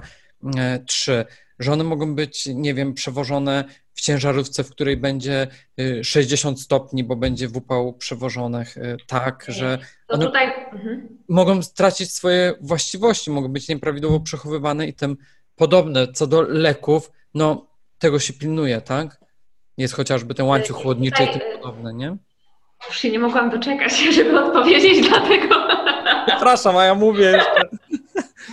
3, 0.85 1.25
że 1.63 1.73
one 1.73 1.83
mogą 1.83 2.15
być, 2.15 2.45
nie 2.45 2.73
wiem, 2.73 2.93
przewożone 2.93 3.63
w 3.93 4.01
ciężarówce, 4.01 4.63
w 4.63 4.69
której 4.69 4.97
będzie 4.97 5.47
60 6.03 6.57
y, 6.57 6.61
stopni, 6.61 7.03
bo 7.03 7.15
będzie 7.15 7.47
w 7.47 7.57
upał 7.57 7.93
przewożonych, 7.93 8.77
y, 8.77 8.97
tak, 9.07 9.45
że 9.47 9.79
one 10.07 10.25
tutaj... 10.25 10.45
mhm. 10.45 11.17
mogą 11.29 11.61
stracić 11.61 12.13
swoje 12.13 12.53
właściwości, 12.61 13.31
mogą 13.31 13.47
być 13.47 13.67
nieprawidłowo 13.67 14.19
przechowywane 14.19 14.87
i 14.87 14.93
tym 14.93 15.17
podobne. 15.55 16.07
Co 16.13 16.27
do 16.27 16.41
leków, 16.41 17.11
no 17.33 17.67
tego 17.99 18.19
się 18.19 18.33
pilnuje, 18.33 18.81
tak? 18.81 19.19
Jest 19.77 19.93
chociażby 19.93 20.33
ten 20.33 20.45
łańcuch 20.45 20.77
chłodniczy 20.77 21.23
i 21.23 21.27
tym 21.27 21.41
podobne, 21.61 21.93
nie? 21.93 22.17
Już 22.87 22.97
się 22.97 23.11
nie 23.11 23.19
mogłam 23.19 23.49
doczekać, 23.49 23.97
żeby 24.15 24.39
odpowiedzieć, 24.39 25.09
dlatego. 25.09 25.55
Przepraszam, 26.27 26.77
a 26.77 26.85
ja 26.85 26.95
mówię 26.95 27.25
jeszcze. 27.25 27.62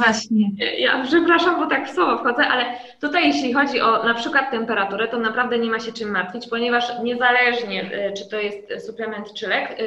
Właśnie. 0.04 0.50
Ja 0.78 1.02
przepraszam, 1.04 1.60
bo 1.60 1.66
tak 1.66 1.88
w 1.88 1.94
słowo 1.94 2.18
wchodzę, 2.18 2.46
ale 2.48 2.64
tutaj 3.00 3.26
jeśli 3.26 3.52
chodzi 3.52 3.80
o 3.80 4.04
na 4.04 4.14
przykład 4.14 4.50
temperaturę, 4.50 5.08
to 5.08 5.18
naprawdę 5.18 5.58
nie 5.58 5.70
ma 5.70 5.80
się 5.80 5.92
czym 5.92 6.10
martwić, 6.10 6.48
ponieważ 6.48 6.84
niezależnie 7.02 8.08
y, 8.08 8.12
czy 8.12 8.28
to 8.28 8.36
jest 8.36 8.86
suplement 8.86 9.34
czy 9.34 9.48
lek, 9.48 9.80
y, 9.80 9.86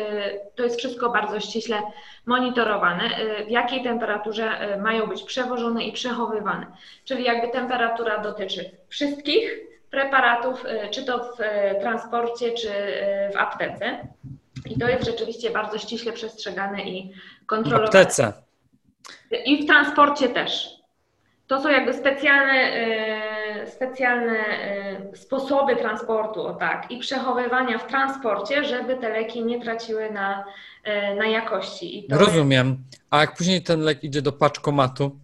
to 0.56 0.64
jest 0.64 0.78
wszystko 0.78 1.10
bardzo 1.10 1.40
ściśle 1.40 1.82
monitorowane, 2.26 3.04
y, 3.04 3.46
w 3.46 3.50
jakiej 3.50 3.84
temperaturze 3.84 4.78
mają 4.82 5.08
być 5.08 5.24
przewożone 5.24 5.84
i 5.84 5.92
przechowywane. 5.92 6.66
Czyli 7.06 7.24
jakby 7.24 7.48
temperatura 7.48 8.20
dotyczy 8.20 8.72
wszystkich 8.88 9.60
preparatów, 9.92 10.66
czy 10.92 11.06
to 11.06 11.20
w 11.24 11.38
transporcie, 11.82 12.52
czy 12.52 12.70
w 13.34 13.38
aptece. 13.38 14.08
I 14.70 14.80
to 14.80 14.88
jest 14.88 15.06
rzeczywiście 15.06 15.52
bardzo 15.52 15.78
ściśle 15.78 16.14
przestrzegane 16.14 16.84
i 16.84 17.14
kontrolowane. 17.46 17.92
W 17.92 17.96
aptece. 17.96 18.43
I 19.38 19.64
w 19.64 19.68
transporcie 19.68 20.30
też. 20.30 20.84
To 21.48 21.62
są 21.62 21.70
jakby 21.70 21.94
specjalne, 21.94 22.54
e, 22.54 23.68
specjalne 23.68 24.34
e, 24.34 25.16
sposoby 25.16 25.76
transportu, 25.76 26.42
o 26.42 26.54
tak, 26.54 26.92
i 26.92 27.00
przechowywania 27.00 27.78
w 27.78 27.88
transporcie, 27.88 28.64
żeby 28.64 28.96
te 28.96 29.10
leki 29.10 29.46
nie 29.46 29.62
traciły 29.62 30.12
na, 30.12 30.46
e, 30.84 31.16
na 31.16 31.26
jakości. 31.26 32.08
Rozumiem. 32.12 32.78
A 33.10 33.20
jak 33.20 33.36
później 33.36 33.64
ten 33.64 33.82
lek 33.82 34.04
idzie 34.04 34.22
do 34.22 34.32
paczkomatu 34.32 35.20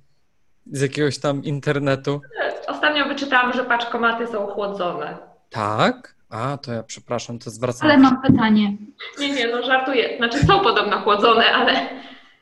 z 0.72 0.82
jakiegoś 0.82 1.20
tam 1.20 1.44
internetu? 1.44 2.22
Ostatnio 2.68 3.06
wyczytałam, 3.06 3.54
że 3.54 3.64
paczkomaty 3.64 4.28
są 4.28 4.48
chłodzone. 4.48 5.18
Tak? 5.50 6.16
A, 6.30 6.58
to 6.58 6.74
ja 6.74 6.84
przepraszam, 6.84 7.40
to 7.40 7.50
zwracam. 7.50 7.90
Ale 7.90 8.00
mam 8.00 8.22
pytanie. 8.22 8.78
Nie, 9.20 9.30
nie, 9.30 9.48
no 9.48 9.64
żartuję. 9.64 10.18
Znaczy 10.18 10.46
są 10.46 10.60
podobno 10.60 11.00
chłodzone, 11.00 11.46
ale 11.46 11.90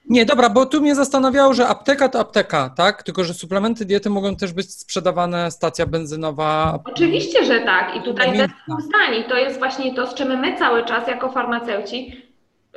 nie, 0.09 0.25
dobra, 0.25 0.49
bo 0.49 0.65
tu 0.65 0.81
mnie 0.81 0.95
zastanawiało, 0.95 1.53
że 1.53 1.67
apteka 1.67 2.09
to 2.09 2.19
apteka, 2.19 2.69
tak? 2.69 3.03
Tylko, 3.03 3.23
że 3.23 3.33
suplementy 3.33 3.85
diety 3.85 4.09
mogą 4.09 4.35
też 4.35 4.53
być 4.53 4.73
sprzedawane, 4.73 5.51
stacja 5.51 5.85
benzynowa. 5.85 6.79
Oczywiście, 6.85 7.45
że 7.45 7.59
tak. 7.59 7.95
I 7.95 8.01
tutaj 8.01 8.31
bez 8.31 8.47
zdań. 8.67 9.23
To 9.29 9.37
jest 9.37 9.59
właśnie 9.59 9.93
to, 9.93 10.07
z 10.07 10.13
czym 10.13 10.39
my 10.39 10.57
cały 10.57 10.85
czas 10.85 11.07
jako 11.07 11.31
farmaceuci 11.31 12.26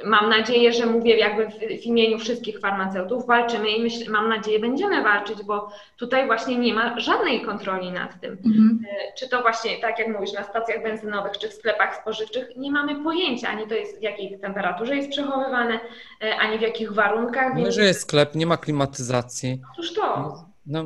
mam 0.05 0.29
nadzieję, 0.29 0.73
że 0.73 0.87
mówię 0.87 1.19
jakby 1.19 1.47
w, 1.47 1.83
w 1.83 1.87
imieniu 1.87 2.19
wszystkich 2.19 2.61
farmaceutów, 2.61 3.27
walczymy 3.27 3.71
i 3.71 3.83
myśl, 3.83 4.11
mam 4.11 4.29
nadzieję, 4.29 4.59
będziemy 4.59 5.03
walczyć, 5.03 5.43
bo 5.43 5.73
tutaj 5.97 6.27
właśnie 6.27 6.59
nie 6.59 6.75
ma 6.75 7.01
żadnej 7.01 7.43
kontroli 7.43 7.93
nad 7.93 8.21
tym. 8.21 8.39
Mhm. 8.47 8.81
E, 8.91 9.13
czy 9.19 9.29
to 9.29 9.43
właśnie, 9.43 9.81
tak 9.81 9.99
jak 9.99 10.09
mówisz, 10.09 10.33
na 10.33 10.45
stacjach 10.45 10.83
benzynowych, 10.83 11.39
czy 11.39 11.49
w 11.49 11.53
sklepach 11.53 11.97
spożywczych, 11.97 12.57
nie 12.57 12.71
mamy 12.71 13.03
pojęcia, 13.03 13.49
ani 13.49 13.67
to 13.67 13.75
jest 13.75 13.99
w 13.99 14.03
jakiej 14.03 14.39
temperaturze 14.39 14.97
jest 14.97 15.11
przechowywane, 15.11 15.81
e, 16.23 16.37
ani 16.37 16.59
w 16.59 16.61
jakich 16.61 16.93
warunkach. 16.93 17.57
Więc... 17.57 17.75
że 17.75 17.85
jest 17.85 18.01
sklep, 18.01 18.35
nie 18.35 18.47
ma 18.47 18.57
klimatyzacji. 18.57 19.61
Otóż 19.73 19.95
to. 19.95 20.35
No. 20.67 20.85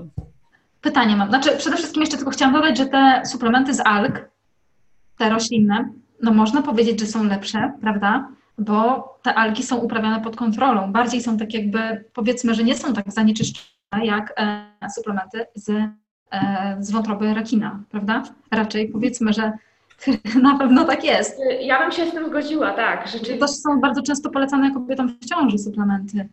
Pytanie 0.81 1.17
mam. 1.17 1.29
Znaczy, 1.29 1.57
przede 1.57 1.77
wszystkim 1.77 2.03
jeszcze 2.03 2.17
tylko 2.17 2.31
chciałam 2.31 2.55
dodać, 2.55 2.79
że 2.79 2.87
te 2.87 3.23
suplementy 3.27 3.75
z 3.75 3.81
alg, 3.81 4.29
te 5.19 5.31
roślinne, 5.31 5.89
no 6.23 6.33
można 6.33 6.63
powiedzieć, 6.63 7.01
że 7.01 7.07
są 7.07 7.25
lepsze, 7.25 7.73
prawda? 7.81 8.29
Bo 8.59 9.09
te 9.23 9.35
algi 9.35 9.63
są 9.63 9.77
uprawiane 9.77 10.21
pod 10.21 10.37
kontrolą. 10.37 10.93
Bardziej 10.93 11.21
są 11.21 11.39
tak 11.39 11.55
jakby, 11.55 12.05
powiedzmy, 12.13 12.55
że 12.55 12.65
nie 12.65 12.77
są 12.77 12.95
tak 12.95 13.13
zanieczyszczone 13.13 13.75
jak 14.03 14.35
e, 14.37 14.91
suplementy 14.95 15.47
z, 15.55 15.71
e, 16.31 16.77
z 16.81 16.91
wątroby 16.91 17.35
rekina, 17.35 17.81
prawda? 17.91 18.23
Raczej 18.51 18.89
powiedzmy, 18.89 19.33
że 19.33 19.53
na 20.43 20.59
pewno 20.59 20.85
tak 20.85 21.05
jest. 21.05 21.41
Ja 21.61 21.79
bym 21.79 21.93
się 21.93 22.07
z 22.07 22.13
tym 22.13 22.29
zgodziła, 22.29 22.71
tak. 22.71 23.07
Rzeczywiście. 23.07 23.39
To 23.39 23.49
są 23.49 23.81
bardzo 23.81 24.03
często 24.03 24.31
polecane 24.31 24.75
kobietom 24.75 25.09
w 25.09 25.27
ciąży 25.27 25.59
suplementy. 25.59 26.29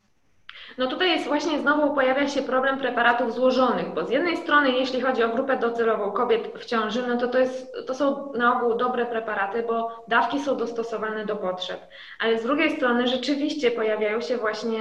No 0.77 0.87
tutaj 0.87 1.09
jest 1.11 1.27
właśnie 1.27 1.59
znowu 1.59 1.95
pojawia 1.95 2.27
się 2.27 2.41
problem 2.41 2.79
preparatów 2.79 3.33
złożonych, 3.33 3.93
bo 3.93 4.05
z 4.05 4.09
jednej 4.09 4.37
strony 4.37 4.71
jeśli 4.71 5.01
chodzi 5.01 5.23
o 5.23 5.29
grupę 5.29 5.57
docelową 5.57 6.11
kobiet 6.11 6.51
w 6.59 6.65
ciąży, 6.65 7.07
no 7.07 7.17
to 7.17 7.27
to, 7.27 7.39
jest, 7.39 7.75
to 7.87 7.93
są 7.93 8.33
na 8.33 8.57
ogół 8.57 8.77
dobre 8.77 9.05
preparaty, 9.05 9.63
bo 9.63 10.03
dawki 10.07 10.39
są 10.39 10.57
dostosowane 10.57 11.25
do 11.25 11.35
potrzeb, 11.35 11.79
ale 12.19 12.39
z 12.39 12.43
drugiej 12.43 12.77
strony 12.77 13.07
rzeczywiście 13.07 13.71
pojawiają 13.71 14.21
się 14.21 14.37
właśnie 14.37 14.79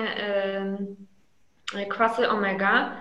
yy, 1.75 1.87
kwasy 1.87 2.29
omega, 2.29 2.97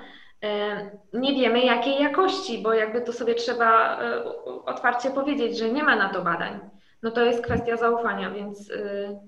nie 1.14 1.34
wiemy 1.34 1.60
jakiej 1.60 2.02
jakości, 2.04 2.64
bo 2.64 2.74
jakby 2.74 3.02
to 3.02 3.14
sobie 3.14 3.36
trzeba 3.36 4.00
e, 4.02 4.24
otwarcie 4.66 5.10
powiedzieć, 5.10 5.58
że 5.58 5.72
nie 5.72 5.84
ma 5.84 5.96
na 5.96 6.10
to 6.10 6.22
badań. 6.22 6.60
No 7.04 7.12
to 7.12 7.26
jest 7.26 7.44
kwestia 7.44 7.78
zaufania, 7.78 8.32
więc. 8.32 8.70
Y, 8.70 9.20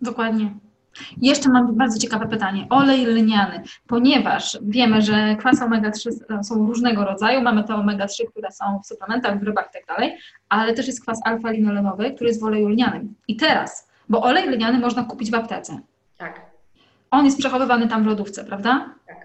Dokładnie. 0.00 0.54
Jeszcze 1.22 1.48
mam 1.48 1.74
bardzo 1.74 1.98
ciekawe 1.98 2.28
pytanie. 2.28 2.66
Olej 2.70 3.06
lniany, 3.06 3.62
ponieważ 3.86 4.58
wiemy, 4.62 5.02
że 5.02 5.36
kwasy 5.36 5.64
omega-3 5.64 6.10
są 6.42 6.66
różnego 6.66 7.04
rodzaju, 7.04 7.42
mamy 7.42 7.64
te 7.64 7.74
omega-3, 7.74 8.26
które 8.30 8.52
są 8.52 8.80
w 8.84 8.86
suplementach, 8.86 9.40
w 9.40 9.42
rybach 9.42 9.68
i 9.70 9.72
tak 9.72 9.96
dalej, 9.96 10.18
ale 10.48 10.74
też 10.74 10.86
jest 10.86 11.02
kwas 11.02 11.20
alfa-linolenowy, 11.26 12.14
który 12.14 12.28
jest 12.28 12.40
w 12.40 12.44
oleju 12.44 12.68
lnianym. 12.68 13.14
I 13.28 13.36
teraz, 13.36 13.88
bo 14.08 14.22
olej 14.22 14.48
lniany 14.48 14.78
można 14.78 15.04
kupić 15.04 15.30
w 15.30 15.34
aptece. 15.34 15.80
Tak. 16.18 16.40
On 17.10 17.24
jest 17.24 17.38
przechowywany 17.38 17.88
tam 17.88 18.02
w 18.02 18.06
lodówce, 18.06 18.44
prawda? 18.44 18.94
Tak. 19.06 19.16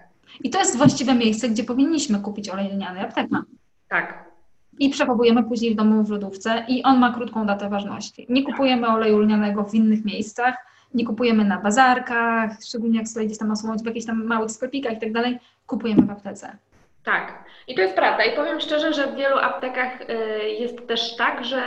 I 0.44 0.50
to 0.50 0.58
jest 0.58 0.76
właściwe 0.76 1.14
miejsce, 1.14 1.48
gdzie 1.48 1.64
powinniśmy 1.64 2.20
kupić 2.20 2.48
olej 2.48 2.72
lniany, 2.72 3.00
apteka. 3.00 3.42
Tak. 3.88 4.30
I 4.78 4.90
przechowujemy 4.90 5.44
później 5.44 5.74
w 5.74 5.76
domu 5.76 6.04
w 6.04 6.10
lodówce 6.10 6.64
i 6.68 6.82
on 6.82 6.98
ma 6.98 7.12
krótką 7.12 7.46
datę 7.46 7.68
ważności. 7.68 8.26
Nie 8.28 8.42
kupujemy 8.42 8.88
oleju 8.88 9.18
lnianego 9.18 9.64
w 9.64 9.74
innych 9.74 10.04
miejscach, 10.04 10.56
nie 10.94 11.06
kupujemy 11.06 11.44
na 11.44 11.58
bazarkach, 11.58 12.50
szczególnie 12.68 12.98
jak 12.98 13.08
sobie 13.08 13.26
gdzieś 13.26 13.38
tam 13.38 13.48
masą 13.48 13.76
w 13.76 13.86
jakichś 13.86 14.06
tam 14.06 14.24
małych 14.24 14.50
sklepikach 14.50 14.92
i 14.92 15.00
tak 15.00 15.12
dalej, 15.12 15.38
kupujemy 15.66 16.02
w 16.02 16.10
aptece. 16.10 16.56
Tak, 17.04 17.44
i 17.66 17.74
to 17.74 17.82
jest 17.82 17.94
prawda. 17.94 18.24
I 18.24 18.36
powiem 18.36 18.60
szczerze, 18.60 18.92
że 18.92 19.06
w 19.06 19.14
wielu 19.14 19.38
aptekach 19.38 20.00
y, 20.00 20.50
jest 20.50 20.88
też 20.88 21.16
tak, 21.16 21.44
że 21.44 21.62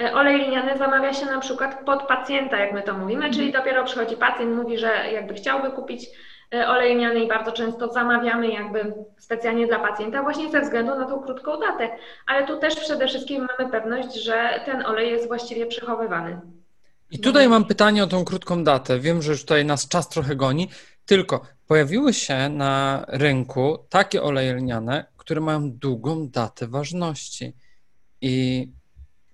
y, 0.00 0.14
olej 0.14 0.38
liniany 0.38 0.78
zamawia 0.78 1.12
się 1.12 1.26
na 1.26 1.40
przykład 1.40 1.84
pod 1.84 2.02
pacjenta, 2.02 2.56
jak 2.56 2.72
my 2.72 2.82
to 2.82 2.94
mówimy, 2.94 3.30
czyli 3.30 3.46
mhm. 3.46 3.64
dopiero 3.64 3.84
przychodzi 3.84 4.16
pacjent, 4.16 4.56
mówi, 4.56 4.78
że 4.78 4.92
jakby 5.12 5.34
chciałby 5.34 5.70
kupić 5.70 6.06
y, 6.54 6.66
olej 6.66 6.88
liniany 6.88 7.20
i 7.20 7.28
bardzo 7.28 7.52
często 7.52 7.92
zamawiamy 7.92 8.48
jakby 8.48 8.94
specjalnie 9.18 9.66
dla 9.66 9.78
pacjenta 9.78 10.22
właśnie 10.22 10.50
ze 10.50 10.60
względu 10.60 10.94
na 10.98 11.04
tą 11.04 11.20
krótką 11.20 11.60
datę. 11.60 11.88
Ale 12.26 12.46
tu 12.46 12.56
też 12.58 12.76
przede 12.76 13.06
wszystkim 13.06 13.46
mamy 13.58 13.70
pewność, 13.70 14.14
że 14.14 14.60
ten 14.64 14.86
olej 14.86 15.10
jest 15.10 15.28
właściwie 15.28 15.66
przechowywany. 15.66 16.40
I 17.10 17.18
tutaj 17.18 17.48
mam 17.48 17.64
pytanie 17.64 18.04
o 18.04 18.06
tą 18.06 18.24
krótką 18.24 18.64
datę. 18.64 19.00
Wiem, 19.00 19.22
że 19.22 19.32
już 19.32 19.40
tutaj 19.40 19.64
nas 19.64 19.88
czas 19.88 20.08
trochę 20.08 20.36
goni, 20.36 20.68
tylko 21.06 21.40
pojawiły 21.66 22.14
się 22.14 22.48
na 22.48 23.04
rynku 23.08 23.78
takie 23.88 24.22
oleje 24.22 24.54
lniane, 24.54 25.04
które 25.16 25.40
mają 25.40 25.72
długą 25.72 26.28
datę 26.28 26.68
ważności. 26.68 27.52
I 28.20 28.68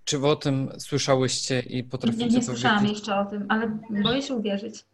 czy 0.05 0.19
wy 0.19 0.29
o 0.29 0.37
tym 0.37 0.73
słyszałyście 0.79 1.61
i 1.61 1.85
potraficie 1.85 2.25
nie, 2.25 2.31
nie 2.31 2.37
Nie 2.37 2.45
słyszałam 2.45 2.87
jeszcze 2.87 3.17
o 3.17 3.25
tym, 3.25 3.47
ale 3.49 3.79
boję 4.03 4.23
się 4.23 4.35
uwierzyć. 4.35 4.85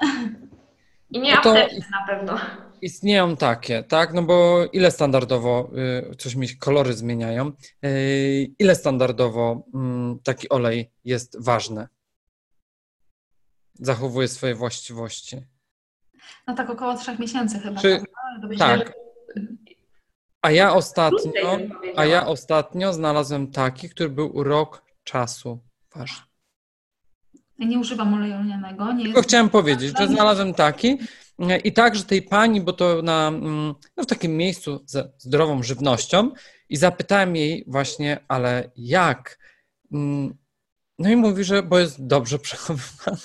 I 1.10 1.20
nie 1.20 1.34
no 1.34 1.42
to 1.42 1.54
na 1.54 2.06
pewno. 2.08 2.38
Istnieją 2.82 3.36
takie, 3.36 3.82
tak? 3.82 4.14
No 4.14 4.22
bo 4.22 4.64
ile 4.72 4.90
standardowo, 4.90 5.70
y, 6.12 6.16
coś 6.16 6.34
mi 6.34 6.48
kolory 6.48 6.92
zmieniają, 6.92 7.52
y, 7.84 8.50
ile 8.58 8.74
standardowo 8.74 9.62
mm, 9.74 10.18
taki 10.24 10.48
olej 10.48 10.90
jest 11.04 11.44
ważny? 11.44 11.88
Zachowuje 13.78 14.28
swoje 14.28 14.54
właściwości. 14.54 15.36
No 16.46 16.54
tak 16.54 16.70
około 16.70 16.94
trzech 16.94 17.18
miesięcy 17.18 17.58
chyba. 17.58 17.80
Czy, 17.80 18.02
tak. 18.58 18.92
A 20.42 20.50
ja 20.50 20.74
ostatnio, 20.74 21.58
a 21.96 22.04
ja 22.04 22.26
ostatnio 22.26 22.92
znalazłem 22.92 23.50
taki, 23.52 23.88
który 23.88 24.08
był 24.08 24.42
rok 24.44 24.82
czasu 25.04 25.60
ważny. 25.94 26.28
Ja 27.58 27.66
nie 27.66 27.78
używam 27.78 28.14
oleju 28.14 28.34
lnianego. 28.34 28.92
Nie 28.92 29.04
Tylko 29.04 29.18
jest... 29.18 29.28
chciałem 29.28 29.48
powiedzieć, 29.48 29.98
że 29.98 30.06
znalazłem 30.06 30.54
taki 30.54 30.98
i 31.64 31.72
także 31.72 32.04
tej 32.04 32.22
pani, 32.22 32.60
bo 32.60 32.72
to 32.72 33.02
na, 33.02 33.28
mm, 33.28 33.74
no 33.96 34.04
w 34.04 34.06
takim 34.06 34.36
miejscu 34.36 34.84
ze 34.86 35.12
zdrową 35.18 35.62
żywnością 35.62 36.30
i 36.68 36.76
zapytałem 36.76 37.36
jej 37.36 37.64
właśnie, 37.66 38.24
ale 38.28 38.70
jak? 38.76 39.38
Mm, 39.92 40.34
no 40.98 41.10
i 41.10 41.16
mówi, 41.16 41.44
że 41.44 41.62
bo 41.62 41.78
jest 41.78 42.06
dobrze 42.06 42.38
przechowywany. 42.48 43.18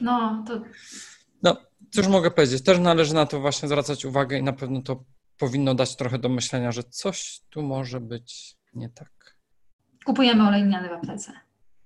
No, 0.00 0.44
to... 0.46 0.60
No, 1.42 1.56
cóż 1.90 2.08
mogę 2.08 2.30
powiedzieć? 2.30 2.64
Też 2.64 2.78
należy 2.78 3.14
na 3.14 3.26
to 3.26 3.40
właśnie 3.40 3.68
zwracać 3.68 4.04
uwagę 4.04 4.38
i 4.38 4.42
na 4.42 4.52
pewno 4.52 4.82
to 4.82 5.04
powinno 5.38 5.74
dać 5.74 5.96
trochę 5.96 6.18
do 6.18 6.28
myślenia, 6.28 6.72
że 6.72 6.82
coś 6.82 7.40
tu 7.50 7.62
może 7.62 8.00
być 8.00 8.56
nie 8.74 8.88
tak. 8.88 9.36
Kupujemy 10.04 10.48
olej 10.48 10.62
lniany 10.62 10.88
w 10.88 10.92
aptece. 10.92 11.32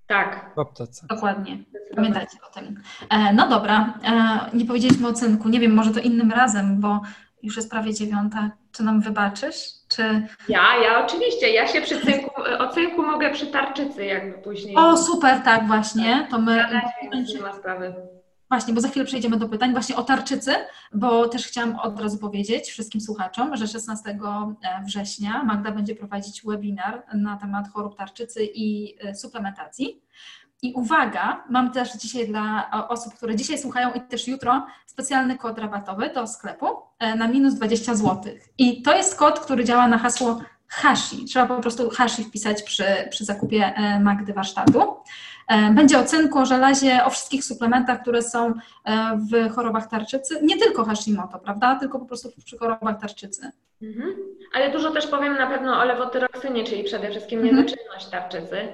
Tak. 0.07 0.53
W 0.57 0.61
aptece. 0.61 1.07
Dokładnie. 1.07 1.65
Pamiętajcie 1.97 2.37
o 2.51 2.55
tym. 2.55 2.83
E, 3.11 3.33
no 3.33 3.49
dobra, 3.49 3.99
e, 4.05 4.57
nie 4.57 4.65
powiedzieliśmy 4.65 5.09
o 5.09 5.13
cynku. 5.13 5.49
Nie 5.49 5.61
wiem, 5.61 5.75
może 5.75 5.91
to 5.91 6.01
innym 6.01 6.31
razem, 6.31 6.81
bo 6.81 7.01
już 7.43 7.57
jest 7.57 7.71
prawie 7.71 7.95
dziewiąta. 7.95 8.51
Czy 8.73 8.83
nam 8.83 9.01
wybaczysz? 9.01 9.78
Czy... 9.89 10.03
Ja, 10.49 10.77
ja 10.83 11.05
oczywiście. 11.05 11.53
Ja 11.53 11.67
się 11.67 11.81
przy 11.81 12.01
cynku, 12.01 12.31
o 12.59 12.69
cynku 12.69 13.03
mogę 13.03 13.31
przy 13.31 13.47
tarczycy 13.47 14.05
jakby 14.05 14.39
później. 14.39 14.77
O, 14.77 14.97
super, 14.97 15.41
tak 15.45 15.67
właśnie. 15.67 16.27
To 16.31 16.39
my... 16.39 16.65
Ma 17.43 17.53
sprawy. 17.53 17.95
Właśnie, 18.51 18.75
bo 18.75 18.81
za 18.81 18.89
chwilę 18.89 19.05
przejdziemy 19.05 19.37
do 19.37 19.49
pytań. 19.49 19.73
Właśnie 19.73 19.97
o 19.97 20.03
tarczycy, 20.03 20.55
bo 20.93 21.29
też 21.29 21.47
chciałam 21.47 21.79
od 21.79 22.01
razu 22.01 22.19
powiedzieć 22.19 22.69
wszystkim 22.69 23.01
słuchaczom, 23.01 23.57
że 23.57 23.67
16 23.67 24.11
e, 24.11 24.85
września 24.87 25.43
Magda 25.43 25.73
będzie 25.73 25.95
prowadzić 25.95 26.43
webinar 26.43 27.03
na 27.15 27.37
temat 27.37 27.69
chorób 27.73 27.97
tarczycy 27.97 28.45
i 28.55 28.97
e, 29.01 29.15
suplementacji. 29.15 30.03
I 30.63 30.73
uwaga, 30.73 31.45
mam 31.51 31.73
też 31.73 31.93
dzisiaj 31.93 32.29
dla 32.29 32.71
osób, 32.89 33.15
które 33.15 33.37
dzisiaj 33.37 33.59
słuchają 33.59 33.93
i 33.93 34.01
też 34.01 34.29
jutro 34.29 34.67
specjalny 34.87 35.39
kod 35.39 35.59
rabatowy 35.59 36.11
do 36.15 36.27
sklepu 36.27 36.67
e, 36.99 37.15
na 37.15 37.29
minus 37.29 37.55
20 37.55 37.95
zł. 37.95 38.23
I 38.59 38.83
to 38.83 38.97
jest 38.97 39.19
kod, 39.19 39.41
który 39.41 39.65
działa 39.65 39.89
na 39.89 39.99
hasło 39.99 40.41
Hashi. 40.69 41.25
Trzeba 41.25 41.47
po 41.47 41.63
prostu 41.63 41.91
Hashi 41.91 42.25
wpisać 42.25 42.63
przy, 42.63 42.85
przy 43.11 43.25
zakupie 43.25 43.73
Magdy 44.01 44.33
warsztatu. 44.33 44.97
E, 45.49 45.71
będzie 45.73 45.99
o 45.99 46.05
cynku, 46.05 46.39
o 46.39 46.47
żelazie, 46.47 47.05
o 47.05 47.11
wszystkich 47.11 47.45
suplementach, 47.45 48.03
które 48.03 48.23
są 48.23 48.55
e, 48.85 49.19
w 49.33 49.55
chorobach 49.55 49.89
tarczycy. 49.89 50.41
Nie 50.43 50.57
tylko 50.57 50.85
Hashimoto, 50.85 51.39
prawda? 51.39 51.79
Tylko 51.81 51.99
po 51.99 52.07
prostu 52.07 52.29
przy 52.45 52.59
chorobach 52.59 53.01
tarczycy. 53.01 53.51
Mhm. 53.83 54.17
Ale 54.55 54.71
dużo 54.71 54.91
też 54.91 55.07
powiem 55.07 55.35
na 55.35 55.47
pewno 55.47 55.81
o 55.81 55.85
lewotyroksynie, 55.85 56.65
czyli 56.65 56.85
przede 56.85 57.11
wszystkim 57.11 57.41
mhm. 57.41 57.57
niewyczynność 57.57 58.07
tarczycy. 58.07 58.69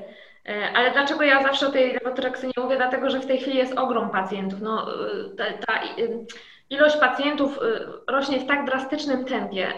E, 0.48 0.72
ale 0.74 0.90
dlaczego 0.92 1.22
ja 1.22 1.42
zawsze 1.42 1.68
o 1.68 1.72
tej 1.72 1.92
lewotyroksynie 1.92 2.52
mówię? 2.56 2.76
Dlatego, 2.76 3.10
że 3.10 3.20
w 3.20 3.26
tej 3.26 3.38
chwili 3.38 3.56
jest 3.56 3.78
ogrom 3.78 4.10
pacjentów. 4.10 4.60
No, 4.60 4.86
ta, 5.36 5.44
ta 5.66 5.80
ilość 6.70 6.96
pacjentów 6.96 7.60
rośnie 8.08 8.40
w 8.40 8.46
tak 8.46 8.66
drastycznym 8.66 9.24
tempie, 9.24 9.72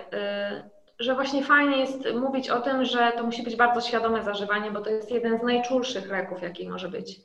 że 0.98 1.14
właśnie 1.14 1.44
fajnie 1.44 1.76
jest 1.76 2.14
mówić 2.14 2.50
o 2.50 2.60
tym, 2.60 2.84
że 2.84 3.12
to 3.16 3.24
musi 3.24 3.42
być 3.42 3.56
bardzo 3.56 3.80
świadome 3.80 4.24
zażywanie, 4.24 4.70
bo 4.70 4.80
to 4.80 4.90
jest 4.90 5.10
jeden 5.10 5.38
z 5.38 5.42
najczulszych 5.42 6.10
leków, 6.10 6.42
jaki 6.42 6.68
może 6.68 6.88
być. 6.88 7.20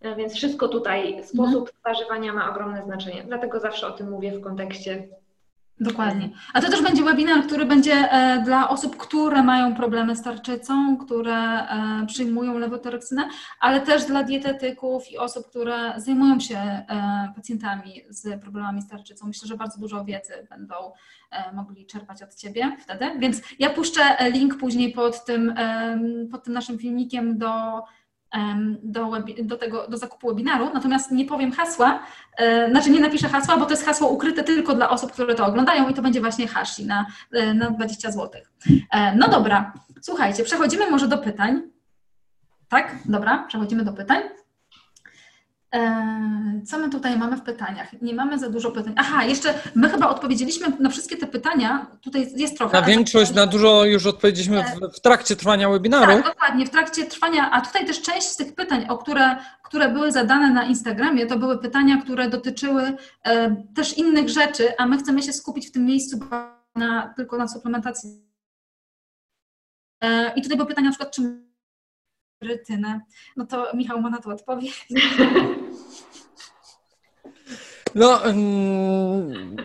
E, 0.00 0.16
więc 0.16 0.34
wszystko 0.34 0.68
tutaj, 0.68 1.24
sposób 1.24 1.68
mhm. 1.68 1.96
zażywania 1.96 2.32
ma 2.32 2.50
ogromne 2.50 2.82
znaczenie. 2.82 3.24
Dlatego 3.26 3.60
zawsze 3.60 3.86
o 3.86 3.90
tym 3.90 4.10
mówię 4.10 4.32
w 4.32 4.40
kontekście 4.40 5.08
Dokładnie. 5.80 6.30
A 6.54 6.60
to 6.60 6.70
też 6.70 6.82
będzie 6.82 7.04
webinar, 7.04 7.46
który 7.46 7.66
będzie 7.66 7.92
e, 7.92 8.42
dla 8.44 8.68
osób, 8.68 8.96
które 8.96 9.42
mają 9.42 9.74
problemy 9.74 10.16
z 10.16 10.22
tarczycą, 10.22 10.96
które 10.96 11.34
e, 11.34 12.06
przyjmują 12.06 12.58
lewotoreksynę, 12.58 13.28
ale 13.60 13.80
też 13.80 14.04
dla 14.04 14.22
dietetyków 14.22 15.10
i 15.10 15.18
osób, 15.18 15.46
które 15.46 15.94
zajmują 15.96 16.40
się 16.40 16.56
e, 16.56 16.84
pacjentami 17.36 18.02
z 18.08 18.42
problemami 18.42 18.82
z 18.82 18.88
tarczycą. 18.88 19.26
Myślę, 19.26 19.48
że 19.48 19.56
bardzo 19.56 19.80
dużo 19.80 20.04
wiedzy 20.04 20.46
będą 20.50 20.74
mogli 21.54 21.86
czerpać 21.86 22.22
od 22.22 22.34
Ciebie 22.34 22.76
wtedy. 22.80 23.10
Więc 23.18 23.42
ja 23.58 23.70
puszczę 23.70 24.02
link 24.30 24.58
później 24.58 24.92
pod 24.92 25.24
tym, 25.24 25.54
pod 26.30 26.44
tym 26.44 26.54
naszym 26.54 26.78
filmikiem 26.78 27.38
do 27.38 27.82
do, 28.82 29.12
do, 29.42 29.56
tego, 29.56 29.88
do 29.88 29.96
zakupu 29.96 30.28
webinaru, 30.28 30.70
natomiast 30.74 31.10
nie 31.10 31.24
powiem 31.24 31.52
hasła, 31.52 32.02
e, 32.36 32.70
znaczy 32.70 32.90
nie 32.90 33.00
napiszę 33.00 33.28
hasła, 33.28 33.56
bo 33.56 33.64
to 33.64 33.70
jest 33.70 33.84
hasło 33.84 34.08
ukryte 34.08 34.44
tylko 34.44 34.74
dla 34.74 34.90
osób, 34.90 35.12
które 35.12 35.34
to 35.34 35.46
oglądają 35.46 35.88
i 35.88 35.94
to 35.94 36.02
będzie 36.02 36.20
właśnie 36.20 36.48
hashi 36.48 36.86
na, 36.86 37.06
e, 37.32 37.54
na 37.54 37.70
20 37.70 38.10
zł. 38.10 38.42
E, 38.90 39.16
no 39.16 39.28
dobra, 39.28 39.72
słuchajcie, 40.00 40.44
przechodzimy 40.44 40.90
może 40.90 41.08
do 41.08 41.18
pytań. 41.18 41.62
Tak? 42.68 42.96
Dobra, 43.04 43.44
przechodzimy 43.48 43.84
do 43.84 43.92
pytań. 43.92 44.22
Co 46.66 46.78
my 46.78 46.90
tutaj 46.90 47.18
mamy 47.18 47.36
w 47.36 47.42
pytaniach? 47.42 48.02
Nie 48.02 48.14
mamy 48.14 48.38
za 48.38 48.50
dużo 48.50 48.70
pytań. 48.70 48.94
Aha, 48.96 49.24
jeszcze 49.24 49.54
my 49.74 49.88
chyba 49.88 50.08
odpowiedzieliśmy 50.08 50.66
na 50.80 50.90
wszystkie 50.90 51.16
te 51.16 51.26
pytania. 51.26 51.86
Tutaj 52.00 52.32
jest 52.36 52.56
trochę. 52.56 52.80
Na 52.80 52.86
większość, 52.86 53.34
na 53.34 53.46
dużo 53.46 53.84
już 53.84 54.06
odpowiedzieliśmy 54.06 54.64
w, 54.64 54.96
w, 54.96 55.00
trakcie 55.00 55.36
trwania 55.36 55.70
webinaru. 55.70 56.12
Tak, 56.12 56.24
dokładnie, 56.24 56.66
w 56.66 56.70
trakcie 56.70 57.04
trwania. 57.04 57.50
A 57.50 57.60
tutaj 57.60 57.86
też 57.86 58.02
część 58.02 58.26
z 58.26 58.36
tych 58.36 58.54
pytań, 58.54 58.86
o 58.88 58.98
które, 58.98 59.36
które 59.62 59.88
były 59.88 60.12
zadane 60.12 60.50
na 60.50 60.64
Instagramie, 60.64 61.26
to 61.26 61.38
były 61.38 61.58
pytania, 61.58 62.02
które 62.02 62.28
dotyczyły 62.28 62.96
e, 63.24 63.56
też 63.74 63.98
innych 63.98 64.28
rzeczy, 64.28 64.76
a 64.78 64.86
my 64.86 64.98
chcemy 64.98 65.22
się 65.22 65.32
skupić 65.32 65.68
w 65.68 65.72
tym 65.72 65.86
miejscu 65.86 66.20
na, 66.74 67.14
tylko 67.16 67.36
na 67.36 67.48
suplementacji. 67.48 68.10
E, 70.00 70.32
I 70.36 70.42
tutaj 70.42 70.56
były 70.56 70.68
pytania 70.68 70.88
na 70.88 70.92
przykład, 70.92 71.14
czy 71.14 71.22
rytynę. 72.42 73.00
No 73.36 73.46
to 73.46 73.66
Michał 73.74 74.00
ma 74.00 74.10
na 74.10 74.18
to 74.18 74.30
odpowiedź. 74.30 74.86
No, 77.94 78.24
mm, 78.24 79.56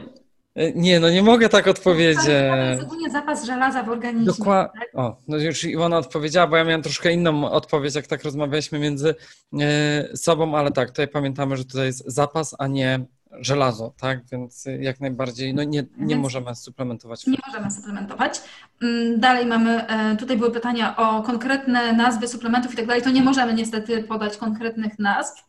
nie, 0.76 1.00
no 1.00 1.10
nie 1.10 1.24
mogę 1.24 1.50
tak 1.50 1.68
odpowiedzieć. 1.68 2.82
Ogólnie 2.84 3.10
zapas 3.10 3.46
żelaza 3.46 3.84
w 3.84 3.90
organizmie. 3.90 4.26
Dokładnie. 4.26 4.80
Tak? 4.80 4.90
O, 4.96 5.18
no 5.28 5.38
już 5.38 5.64
Iwona 5.64 5.98
odpowiedziała, 5.98 6.48
bo 6.48 6.58
ja 6.58 6.64
miałem 6.64 6.82
troszkę 6.82 7.14
inną 7.14 7.52
odpowiedź, 7.52 7.96
jak 7.96 8.08
tak 8.08 8.24
rozmawialiśmy 8.24 8.80
między 8.80 9.16
e, 9.60 10.18
sobą, 10.18 10.58
ale 10.58 10.72
tak, 10.72 10.90
tutaj 10.90 11.08
pamiętamy, 11.08 11.58
że 11.58 11.66
tutaj 11.66 11.86
jest 11.86 12.04
zapas, 12.08 12.56
a 12.60 12.68
nie 12.68 13.00
żelazo, 13.32 13.94
tak? 14.00 14.20
Więc 14.32 14.66
jak 14.80 15.00
najbardziej 15.00 15.54
no 15.54 15.64
nie, 15.64 15.84
nie 15.98 16.16
możemy 16.16 16.56
suplementować. 16.56 17.28
Nie 17.28 17.38
możemy 17.48 17.72
suplementować. 17.72 18.42
Mm, 18.82 19.20
dalej 19.20 19.46
mamy, 19.46 19.88
e, 19.88 20.16
tutaj 20.16 20.38
były 20.38 20.52
pytania 20.52 20.98
o 20.98 21.24
konkretne 21.24 21.94
nazwy 21.94 22.28
suplementów 22.28 22.74
i 22.74 22.78
tak 22.78 22.88
dalej. 22.88 23.02
To 23.02 23.10
nie 23.10 23.24
możemy 23.24 23.54
niestety 23.54 24.04
podać 24.04 24.38
konkretnych 24.38 25.00
nazw. 25.00 25.44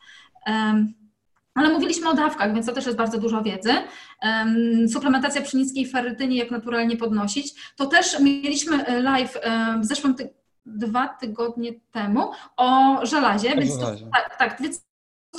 Ale 1.55 1.69
mówiliśmy 1.69 2.09
o 2.09 2.15
dawkach, 2.15 2.55
więc 2.55 2.67
to 2.67 2.73
też 2.73 2.87
jest 2.87 2.99
bardzo 2.99 3.19
dużo 3.19 3.43
wiedzy. 3.43 3.73
Suplementacja 4.93 5.43
przy 5.43 5.57
niskiej 5.57 5.87
ferytynie, 5.87 6.37
jak 6.37 6.51
naturalnie 6.51 6.97
podnosić. 6.97 7.73
To 7.77 7.87
też 7.87 8.21
mieliśmy 8.21 8.87
e, 8.87 9.03
live 9.03 9.39
w 9.81 9.85
zeszłym 9.85 10.15
ty 10.15 10.35
dwa 10.67 11.09
tygodnie 11.09 11.73
temu 11.93 12.31
o 12.57 12.99
żelazie, 13.07 13.53
o 13.53 13.57
więc 13.57 13.75
żelazie. 13.75 14.05
To, 14.05 14.11
tak, 14.11 14.39
tak, 14.39 14.63
więc 14.63 14.91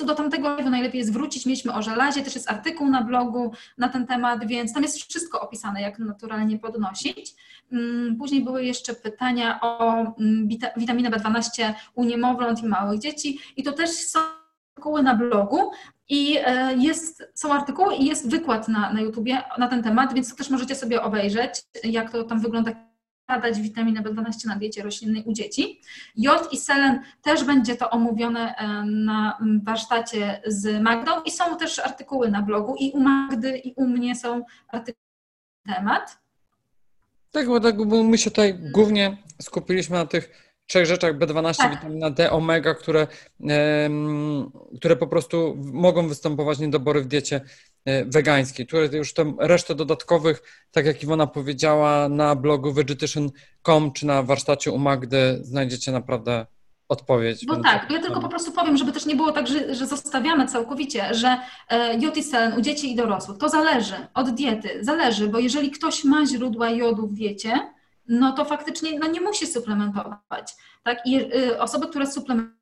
do 0.06 0.16
tamtego 0.16 0.56
najlepiej 0.56 1.00
jest 1.00 1.14
wrócić. 1.14 1.46
Mieliśmy 1.46 1.74
o 1.74 1.82
żelazie, 1.82 2.22
też 2.22 2.36
jest 2.36 2.52
artykuł 2.52 2.90
na 2.90 3.04
blogu 3.04 3.52
na 3.78 3.90
ten 3.90 4.08
temat, 4.08 4.48
więc 4.48 4.74
tam 4.74 4.84
jest 4.84 4.98
wszystko 4.98 5.42
opisane, 5.42 5.82
jak 5.82 6.00
naturalnie 6.00 6.60
podnosić. 6.60 7.36
Mm, 7.72 8.18
później 8.18 8.44
były 8.44 8.66
jeszcze 8.66 8.94
pytania 8.94 9.60
o 9.62 9.92
mm, 9.92 10.48
witaminę 10.78 11.10
B12 11.10 11.74
u 11.96 12.04
niemowląt 12.04 12.64
i 12.64 12.66
małych 12.66 13.00
dzieci 13.00 13.40
i 13.58 13.64
to 13.64 13.72
też 13.72 13.90
są 13.90 14.20
artykuły 14.82 15.04
na 15.04 15.16
blogu 15.16 15.72
i 16.12 16.38
e, 16.38 16.74
jest, 16.78 17.24
są 17.34 17.54
artykuły 17.54 17.96
i 17.96 18.06
jest 18.06 18.30
wykład 18.30 18.68
na, 18.68 18.94
na 18.94 19.02
YouTubie 19.02 19.44
na 19.58 19.68
ten 19.68 19.84
temat, 19.84 20.14
więc 20.14 20.36
też 20.36 20.50
możecie 20.50 20.76
sobie 20.76 21.02
obejrzeć, 21.02 21.64
jak 21.84 22.12
to 22.12 22.24
tam 22.24 22.40
wygląda 22.40 22.72
dać 23.28 23.62
witaminę 23.62 24.02
B12 24.02 24.48
na 24.48 24.56
diecie 24.56 24.84
roślinnej 24.84 25.24
u 25.24 25.34
dzieci. 25.34 25.82
Jod 26.16 26.54
i 26.54 26.58
selen 26.58 27.02
też 27.22 27.44
będzie 27.44 27.76
to 27.76 27.90
omówione 27.90 28.56
e, 28.56 28.84
na 28.86 29.38
warsztacie 29.64 30.42
z 30.46 30.82
Magdą 30.82 31.12
i 31.26 31.32
są 31.32 31.58
też 31.58 31.80
artykuły 31.80 32.32
na 32.32 32.42
blogu 32.42 32.76
i 32.80 32.92
u 32.92 33.00
Magdy 33.00 33.58
i 33.58 33.74
u 33.76 33.88
mnie 33.88 34.16
są 34.16 34.44
artykuły 34.68 35.06
na 35.66 35.76
temat. 35.76 36.20
Tak, 37.32 37.46
tak, 37.64 37.86
bo 37.86 38.04
my 38.04 38.18
się 38.18 38.30
tutaj 38.30 38.60
głównie 38.74 39.18
skupiliśmy 39.42 39.98
na 39.98 40.06
tych 40.06 40.51
trzech 40.72 40.86
rzeczach 40.86 41.18
B12, 41.18 41.56
tak. 41.56 41.72
witamina 41.72 42.10
D, 42.10 42.32
omega, 42.32 42.74
które, 42.74 43.08
które 44.76 44.96
po 44.96 45.08
prostu 45.08 45.58
mogą 45.74 46.08
występować 46.08 46.60
niedobory 46.60 47.02
w 47.02 47.08
diecie 47.08 47.42
E, 47.86 48.06
wegańskiej. 48.06 48.68
Tu 48.68 48.78
już 48.78 49.14
tam 49.14 49.36
resztę 49.40 49.76
dodatkowych, 49.76 50.68
tak 50.72 50.86
jak 50.86 51.04
Iwona 51.04 51.28
powiedziała, 51.28 52.10
na 52.10 52.36
blogu 52.36 52.74
vegetation.com 52.74 53.92
czy 53.92 54.06
na 54.06 54.24
warsztacie 54.24 54.72
u 54.72 54.78
Magdy 54.78 55.40
znajdziecie 55.42 55.92
naprawdę 55.92 56.46
odpowiedź. 56.90 57.46
Bo 57.46 57.56
tak, 57.58 57.92
ja 57.92 58.00
tylko 58.00 58.22
po 58.22 58.30
prostu 58.30 58.52
powiem, 58.52 58.78
żeby 58.78 58.92
też 58.92 59.06
nie 59.06 59.16
było 59.16 59.32
tak, 59.32 59.48
że, 59.48 59.76
że 59.76 59.88
zostawiamy 59.88 60.48
całkowicie, 60.48 61.14
że 61.14 61.38
e, 61.70 62.00
jod 62.00 62.18
i 62.18 62.24
selen 62.24 62.60
u 62.60 62.62
dzieci 62.62 62.92
i 62.92 62.96
dorosłych, 62.96 63.38
to 63.38 63.50
zależy 63.50 63.96
od 64.14 64.30
diety, 64.30 64.70
zależy, 64.82 65.28
bo 65.28 65.40
jeżeli 65.40 65.72
ktoś 65.72 66.04
ma 66.04 66.26
źródła 66.26 66.70
jodu 66.70 67.08
w 67.08 67.14
diecie, 67.14 67.60
no 68.12 68.32
to 68.32 68.46
faktycznie 68.46 69.00
no, 69.00 69.08
nie 69.08 69.22
musi 69.22 69.48
suplementować. 69.48 70.56
Tak? 70.84 71.06
I 71.06 71.36
y, 71.36 71.60
osoby, 71.60 71.88
które 71.88 72.08
suplementują, 72.08 72.62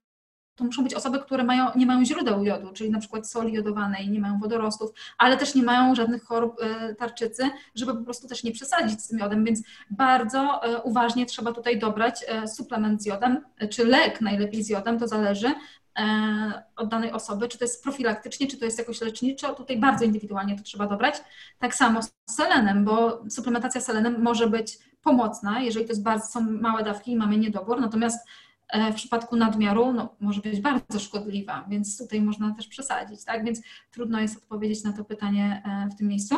to 0.56 0.66
muszą 0.66 0.84
być 0.84 0.94
osoby, 0.94 1.20
które 1.20 1.44
mają, 1.44 1.66
nie 1.76 1.86
mają 1.86 2.06
źródeł 2.06 2.44
jodu, 2.44 2.74
czyli 2.74 2.92
na 2.92 3.00
przykład 3.00 3.30
soli 3.30 3.54
jodowanej, 3.54 4.10
nie 4.10 4.20
mają 4.20 4.40
wodorostów, 4.40 4.92
ale 5.18 5.38
też 5.38 5.56
nie 5.56 5.64
mają 5.64 5.96
żadnych 5.96 6.24
chorób 6.24 6.56
e, 6.62 6.96
tarczycy, 6.96 7.50
żeby 7.76 7.96
po 7.96 8.04
prostu 8.04 8.28
też 8.28 8.44
nie 8.44 8.52
przesadzić 8.52 9.02
z 9.02 9.08
tym 9.08 9.20
jodem, 9.20 9.46
więc 9.46 9.62
bardzo 9.90 10.64
e, 10.64 10.82
uważnie 10.82 11.26
trzeba 11.26 11.52
tutaj 11.52 11.80
dobrać 11.80 12.26
suplement 12.56 13.04
z 13.04 13.06
jodem, 13.06 13.46
czy 13.70 13.86
lek 13.86 14.22
najlepiej 14.22 14.64
z 14.64 14.70
jodem, 14.70 15.00
to 15.00 15.08
zależy, 15.08 15.54
e, 16.00 16.64
od 16.76 16.90
danej 16.90 17.12
osoby, 17.12 17.48
czy 17.48 17.58
to 17.58 17.66
jest 17.66 17.84
profilaktycznie, 17.84 18.48
czy 18.48 18.58
to 18.58 18.66
jest 18.66 18.78
jakoś 18.78 19.02
leczniczo, 19.02 19.54
tutaj 19.54 19.78
bardzo 19.78 20.06
indywidualnie 20.06 20.58
to 20.58 20.64
trzeba 20.64 20.88
dobrać. 20.88 21.16
Tak 21.60 21.76
samo 21.76 22.02
z 22.04 22.12
selenem, 22.30 22.86
bo 22.86 23.24
suplementacja 23.30 23.82
selenem 23.82 24.22
może 24.22 24.48
być 24.48 24.80
pomocna, 25.04 25.60
jeżeli 25.62 25.86
to 25.86 25.92
jest 25.92 26.04
bardzo, 26.04 26.28
są 26.28 26.42
małe 26.42 26.84
dawki 26.84 27.12
i 27.12 27.16
mamy 27.16 27.38
niedobór, 27.38 27.82
natomiast 27.82 28.28
E, 28.70 28.92
w 28.92 28.96
przypadku 28.96 29.36
nadmiaru 29.36 29.94
no, 29.94 30.16
może 30.20 30.42
być 30.42 30.62
bardzo 30.62 31.00
szkodliwa, 31.00 31.66
więc 31.70 31.98
tutaj 31.98 32.22
można 32.22 32.56
też 32.56 32.68
przesadzić, 32.68 33.24
tak? 33.24 33.46
Więc 33.46 33.62
trudno 33.92 34.20
jest 34.20 34.38
odpowiedzieć 34.38 34.84
na 34.84 34.94
to 34.94 35.06
pytanie 35.06 35.64
e, 35.66 35.90
w 35.90 35.96
tym 35.96 36.08
miejscu. 36.08 36.36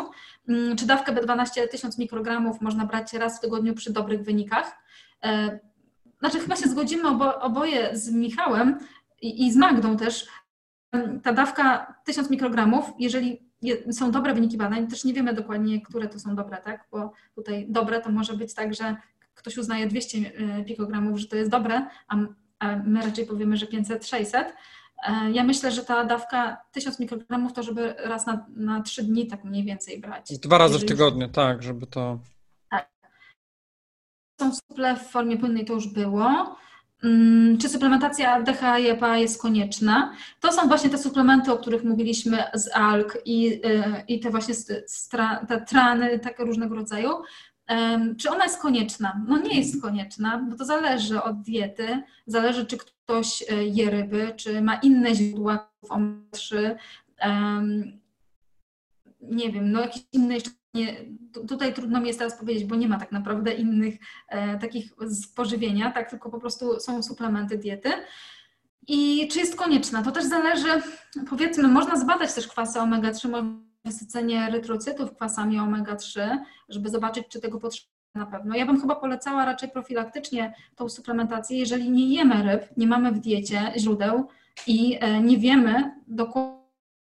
Mm, 0.48 0.76
czy 0.76 0.86
dawkę 0.86 1.14
B12 1.14 1.68
1000 1.72 1.98
mikrogramów 1.98 2.62
można 2.62 2.86
brać 2.86 3.14
raz 3.14 3.38
w 3.38 3.42
tygodniu 3.42 3.74
przy 3.74 3.94
dobrych 3.94 4.24
wynikach? 4.24 4.78
E, 5.24 5.60
znaczy 6.20 6.40
chyba 6.40 6.56
się 6.56 6.70
zgodzimy 6.70 7.08
obo, 7.08 7.40
oboje 7.40 7.98
z 7.98 8.12
Michałem 8.12 8.80
i, 9.22 9.48
i 9.48 9.52
z 9.52 9.56
Magdą 9.56 9.98
też. 9.98 10.28
Ta 11.24 11.34
dawka 11.34 11.96
1000 12.06 12.30
mikrogramów, 12.30 12.92
jeżeli 13.00 13.51
są 13.92 14.12
dobre 14.12 14.34
wyniki 14.34 14.58
badań, 14.58 14.88
też 14.88 15.04
nie 15.04 15.14
wiemy 15.14 15.34
dokładnie, 15.34 15.82
które 15.82 16.08
to 16.08 16.20
są 16.20 16.36
dobre, 16.36 16.58
tak? 16.58 16.88
Bo 16.92 17.14
tutaj 17.36 17.66
dobre 17.70 18.02
to 18.02 18.12
może 18.12 18.34
być 18.34 18.54
tak, 18.54 18.74
że 18.74 18.96
ktoś 19.34 19.58
uznaje 19.58 19.88
200 19.88 20.18
e, 20.18 20.64
pikogramów, 20.64 21.20
że 21.20 21.28
to 21.28 21.36
jest 21.36 21.52
dobre, 21.52 21.88
a 22.08 22.16
my 22.86 23.02
raczej 23.02 23.26
powiemy, 23.26 23.58
że 23.58 23.66
500-600. 23.66 24.44
E, 25.08 25.32
ja 25.32 25.44
myślę, 25.44 25.72
że 25.72 25.84
ta 25.84 26.06
dawka 26.06 26.58
1000 26.72 27.00
mikrogramów 27.00 27.54
to, 27.54 27.64
żeby 27.64 27.96
raz 27.98 28.26
na, 28.26 28.46
na 28.56 28.82
3 28.82 29.04
dni 29.04 29.28
tak 29.28 29.44
mniej 29.44 29.64
więcej 29.64 30.00
brać. 30.00 30.40
Dwa 30.40 30.58
razy 30.58 30.74
Jeżeli 30.74 30.88
w 30.88 30.92
tygodniu, 30.92 31.30
tak, 31.30 31.64
żeby 31.64 31.88
to. 31.88 32.20
Tak. 32.70 32.90
Są 34.42 34.52
suple 34.54 34.96
w 34.96 35.08
formie 35.08 35.38
płynnej, 35.38 35.66
to 35.66 35.74
już 35.74 35.88
było. 35.88 36.56
Mm, 37.04 37.58
czy 37.58 37.70
suplementacja 37.70 38.42
DHA 38.42 38.80
i 38.80 38.88
EPA 38.88 39.18
jest 39.18 39.42
konieczna? 39.42 40.14
To 40.40 40.52
są 40.52 40.68
właśnie 40.68 40.90
te 40.90 40.98
suplementy, 40.98 41.52
o 41.54 41.58
których 41.58 41.84
mówiliśmy 41.84 42.44
z 42.54 42.70
ALK 42.74 43.18
i, 43.26 43.62
e, 43.64 44.04
i 44.08 44.20
te 44.20 44.30
właśnie 44.30 44.56
te 45.48 45.62
trany, 45.62 46.20
takie 46.20 46.44
różnego 46.44 46.76
rodzaju. 46.76 47.10
Czy 48.18 48.30
ona 48.30 48.44
jest 48.44 48.62
konieczna? 48.62 49.22
No 49.28 49.38
nie 49.38 49.60
jest 49.60 49.82
konieczna, 49.82 50.46
bo 50.50 50.56
to 50.56 50.66
zależy 50.66 51.24
od 51.24 51.42
diety, 51.42 52.04
zależy 52.28 52.66
czy 52.66 52.78
ktoś 52.78 53.44
e, 53.50 53.66
je 53.66 53.90
ryby, 53.90 54.34
czy 54.36 54.62
ma 54.62 54.76
inne 54.76 55.16
źródła 55.16 55.70
omega-3, 55.90 56.76
nie 59.22 59.52
wiem, 59.52 59.72
no 59.72 59.82
jakieś 59.82 60.04
inne 60.12 60.34
jeszcze 60.34 60.52
nie, 60.74 60.96
tutaj 61.48 61.74
trudno 61.74 62.02
mi 62.02 62.08
jest 62.08 62.20
teraz 62.20 62.38
powiedzieć, 62.38 62.66
bo 62.66 62.76
nie 62.76 62.88
ma 62.88 63.00
tak 63.00 63.12
naprawdę 63.12 63.54
innych 63.54 63.96
e, 64.28 64.60
takich 64.60 64.94
spożywienia, 65.24 65.92
tak, 65.92 66.10
tylko 66.10 66.30
po 66.30 66.40
prostu 66.40 66.80
są 66.80 67.04
suplementy 67.04 67.58
diety. 67.58 67.90
I 68.88 69.28
czy 69.28 69.40
jest 69.40 69.56
konieczna? 69.56 70.04
To 70.04 70.12
też 70.12 70.26
zależy, 70.26 70.68
powiedzmy, 71.30 71.68
można 71.68 71.96
zbadać 71.96 72.34
też 72.34 72.48
kwasy 72.48 72.80
omega-3, 72.80 73.56
wysycenie 73.86 74.48
erytrocytów 74.48 75.14
kwasami 75.14 75.60
omega-3, 75.60 76.38
żeby 76.70 76.90
zobaczyć, 76.90 77.28
czy 77.30 77.42
tego 77.42 77.60
potrzeba 77.60 77.92
na 78.16 78.26
pewno. 78.26 78.56
Ja 78.56 78.66
bym 78.66 78.82
chyba 78.82 78.96
polecała 78.96 79.46
raczej 79.46 79.70
profilaktycznie 79.70 80.54
tą 80.76 80.90
suplementację, 80.90 81.58
jeżeli 81.58 81.92
nie 81.92 82.16
jemy 82.16 82.44
ryb, 82.44 82.78
nie 82.78 82.88
mamy 82.88 83.12
w 83.12 83.20
diecie 83.20 83.74
źródeł 83.78 84.28
i 84.68 84.98
e, 85.00 85.22
nie 85.22 85.38
wiemy 85.38 85.92
dokładnie, 86.08 86.62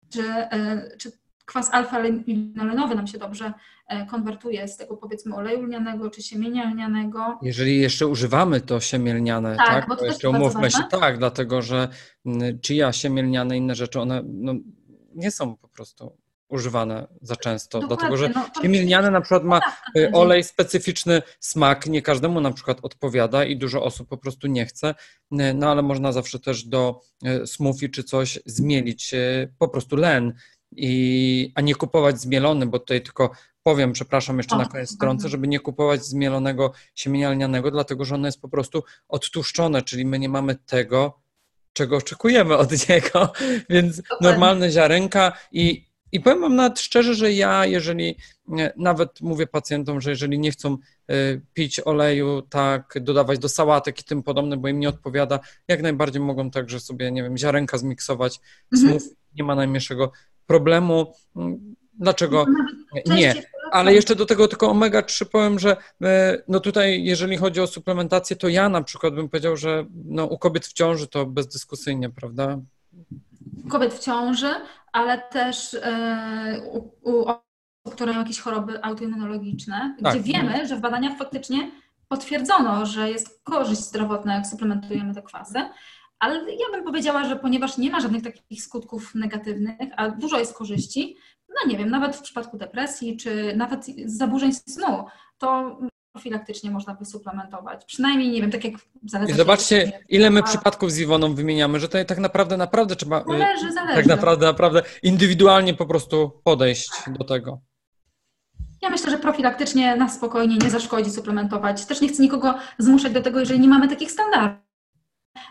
czy, 0.09 0.23
e, 0.33 0.97
czy 0.97 1.11
kwas 1.49 1.69
alfa-linolenowy 1.73 2.95
nam 2.95 3.07
się 3.07 3.17
dobrze 3.17 3.53
e, 3.87 4.05
konwertuje 4.05 4.67
z 4.67 4.77
tego 4.77 4.97
powiedzmy 4.97 5.35
oleju 5.35 5.63
lnianego 5.63 6.09
czy 6.09 6.23
siemienia 6.23 6.69
lnianego. 6.71 7.39
Jeżeli 7.41 7.79
jeszcze 7.79 8.07
używamy 8.07 8.61
to 8.61 8.79
siemię 8.79 9.13
lniane, 9.13 9.55
tak? 9.55 9.67
tak? 9.67 9.87
Bo 9.87 9.95
to 9.95 10.05
jeszcze 10.05 10.29
umówmy 10.29 10.71
się, 10.71 10.83
tak, 10.91 11.17
dlatego 11.17 11.61
że 11.61 11.87
ja 12.69 12.93
siemię 12.93 13.23
lniane, 13.23 13.57
inne 13.57 13.75
rzeczy, 13.75 13.99
one 13.99 14.21
no, 14.25 14.53
nie 15.15 15.31
są 15.31 15.55
po 15.55 15.67
prostu 15.67 16.17
używane 16.49 17.07
za 17.21 17.35
często, 17.35 17.79
Dokładnie, 17.79 17.97
dlatego 17.97 18.17
że 18.17 18.29
no, 19.01 19.11
na 19.11 19.21
przykład 19.21 19.43
ma 19.43 19.61
y, 19.97 20.11
olej 20.13 20.43
specyficzny 20.43 21.21
smak, 21.39 21.87
nie 21.87 22.01
każdemu 22.01 22.41
na 22.41 22.51
przykład 22.51 22.77
odpowiada 22.81 23.45
i 23.45 23.57
dużo 23.57 23.83
osób 23.83 24.09
po 24.09 24.17
prostu 24.17 24.47
nie 24.47 24.65
chce, 24.65 24.95
y, 25.31 25.53
no 25.53 25.71
ale 25.71 25.81
można 25.81 26.11
zawsze 26.11 26.39
też 26.39 26.63
do 26.63 27.01
y, 27.43 27.47
smoothie 27.47 27.89
czy 27.89 28.03
coś 28.03 28.39
zmielić 28.45 29.15
po 29.57 29.67
prostu 29.67 29.95
len, 29.95 30.33
i, 30.75 31.51
a 31.55 31.61
nie 31.61 31.75
kupować 31.75 32.21
zmielony, 32.21 32.65
bo 32.65 32.79
tutaj 32.79 33.01
tylko 33.01 33.31
powiem, 33.63 33.93
przepraszam 33.93 34.37
jeszcze 34.37 34.57
na 34.57 34.65
koniec 34.65 34.91
strącę, 34.91 35.29
żeby 35.29 35.47
nie 35.47 35.59
kupować 35.59 36.05
zmielonego 36.05 36.71
siemienia 36.95 37.29
lnianego, 37.29 37.71
dlatego 37.71 38.05
że 38.05 38.15
ono 38.15 38.27
jest 38.27 38.41
po 38.41 38.49
prostu 38.49 38.83
odtłuszczone, 39.07 39.81
czyli 39.81 40.05
my 40.05 40.19
nie 40.19 40.29
mamy 40.29 40.55
tego, 40.55 41.19
czego 41.73 41.97
oczekujemy 41.97 42.57
od 42.57 42.71
niego, 42.89 43.33
więc 43.69 44.01
normalne 44.21 44.71
ziarenka 44.71 45.31
i 45.51 45.89
i 46.11 46.19
powiem 46.19 46.41
Wam 46.41 46.55
nawet 46.55 46.79
szczerze, 46.79 47.15
że 47.15 47.33
ja, 47.33 47.65
jeżeli 47.65 48.15
nawet 48.77 49.21
mówię 49.21 49.47
pacjentom, 49.47 50.01
że 50.01 50.09
jeżeli 50.09 50.39
nie 50.39 50.51
chcą 50.51 50.77
e, 51.07 51.15
pić 51.53 51.79
oleju, 51.79 52.41
tak, 52.41 52.93
dodawać 53.01 53.39
do 53.39 53.49
sałatek 53.49 53.99
i 53.99 54.03
tym 54.03 54.23
podobne, 54.23 54.57
bo 54.57 54.67
im 54.67 54.79
nie 54.79 54.89
odpowiada, 54.89 55.39
jak 55.67 55.81
najbardziej 55.81 56.21
mogą 56.21 56.51
także 56.51 56.79
sobie, 56.79 57.11
nie 57.11 57.23
wiem, 57.23 57.37
ziarenka 57.37 57.77
zmiksować, 57.77 58.39
mhm. 58.73 58.99
nie 59.35 59.43
ma 59.43 59.55
najmniejszego 59.55 60.11
problemu. 60.49 61.13
Mm, 61.35 61.75
dlaczego 61.93 62.45
no, 63.05 63.15
nie? 63.15 63.43
Ale 63.71 63.93
jeszcze 63.93 64.15
do 64.15 64.25
tego 64.25 64.47
tylko 64.47 64.71
omega-3 64.71 65.25
powiem, 65.25 65.59
że 65.59 65.77
e, 66.01 66.43
no 66.47 66.59
tutaj, 66.59 67.03
jeżeli 67.03 67.37
chodzi 67.37 67.61
o 67.61 67.67
suplementację, 67.67 68.35
to 68.35 68.47
ja 68.47 68.69
na 68.69 68.83
przykład 68.83 69.15
bym 69.15 69.29
powiedział, 69.29 69.57
że 69.57 69.85
no 70.05 70.25
u 70.25 70.37
kobiet 70.37 70.65
w 70.65 70.73
ciąży 70.73 71.07
to 71.07 71.25
bezdyskusyjnie, 71.25 72.09
prawda? 72.09 72.57
kobiet 73.69 73.93
w 73.93 73.99
ciąży, 73.99 74.51
ale 74.91 75.17
też 75.17 75.73
e, 75.73 76.61
u, 76.71 76.91
u 77.01 77.25
osób, 77.25 77.95
które 77.95 78.11
mają 78.11 78.23
jakieś 78.23 78.39
choroby 78.39 78.83
autoimmunologiczne, 78.83 79.95
tak. 80.03 80.13
gdzie 80.13 80.23
wiemy, 80.33 80.67
że 80.67 80.75
w 80.75 80.81
badaniach 80.81 81.17
faktycznie 81.17 81.71
potwierdzono, 82.07 82.85
że 82.85 83.09
jest 83.09 83.43
korzyść 83.43 83.81
zdrowotna, 83.81 84.35
jak 84.35 84.47
suplementujemy 84.47 85.13
te 85.13 85.21
kwasy. 85.21 85.59
Ale 86.19 86.51
ja 86.51 86.65
bym 86.71 86.83
powiedziała, 86.83 87.25
że 87.25 87.35
ponieważ 87.35 87.77
nie 87.77 87.91
ma 87.91 87.99
żadnych 87.99 88.23
takich 88.23 88.63
skutków 88.63 89.15
negatywnych, 89.15 89.75
a 89.97 90.09
dużo 90.09 90.39
jest 90.39 90.53
korzyści, 90.53 91.17
no 91.49 91.71
nie 91.71 91.77
wiem, 91.77 91.89
nawet 91.89 92.15
w 92.15 92.21
przypadku 92.21 92.57
depresji, 92.57 93.17
czy 93.17 93.53
nawet 93.55 93.85
zaburzeń 94.05 94.53
snu, 94.53 95.05
to 95.37 95.77
profilaktycznie 96.11 96.71
można 96.71 96.93
by 96.93 97.05
suplementować. 97.05 97.85
Przynajmniej, 97.85 98.31
nie 98.31 98.41
wiem, 98.41 98.51
tak 98.51 98.63
jak 98.63 98.73
zależy. 99.05 99.31
I 99.31 99.35
zobaczcie, 99.35 99.91
ile 100.09 100.29
my 100.29 100.43
przypadków 100.43 100.91
z 100.91 100.99
Iwoną 100.99 101.35
wymieniamy, 101.35 101.79
że 101.79 101.87
tutaj 101.87 102.05
tak 102.05 102.17
naprawdę, 102.17 102.57
naprawdę 102.57 102.95
trzeba... 102.95 103.23
Zależy, 103.23 103.71
zależy. 103.73 103.95
Tak 103.95 104.05
naprawdę, 104.05 104.45
naprawdę 104.45 104.81
indywidualnie 105.03 105.73
po 105.73 105.85
prostu 105.85 106.41
podejść 106.43 106.89
tak. 107.05 107.17
do 107.17 107.23
tego. 107.23 107.61
Ja 108.81 108.89
myślę, 108.89 109.11
że 109.11 109.17
profilaktycznie 109.17 109.95
na 109.95 110.09
spokojnie 110.09 110.57
nie 110.57 110.69
zaszkodzi 110.69 111.11
suplementować. 111.11 111.85
Też 111.85 112.01
nie 112.01 112.07
chcę 112.07 112.23
nikogo 112.23 112.55
zmuszać 112.77 113.13
do 113.13 113.21
tego, 113.21 113.39
jeżeli 113.39 113.59
nie 113.59 113.67
mamy 113.67 113.87
takich 113.87 114.11
standardów. 114.11 114.68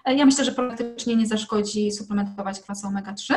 Ja 0.06 0.26
myślę, 0.26 0.44
że 0.44 0.52
profilaktycznie 0.52 1.16
nie 1.16 1.26
zaszkodzi 1.26 1.92
suplementować 1.92 2.60
kwasy 2.60 2.86
omega-3. 2.86 3.34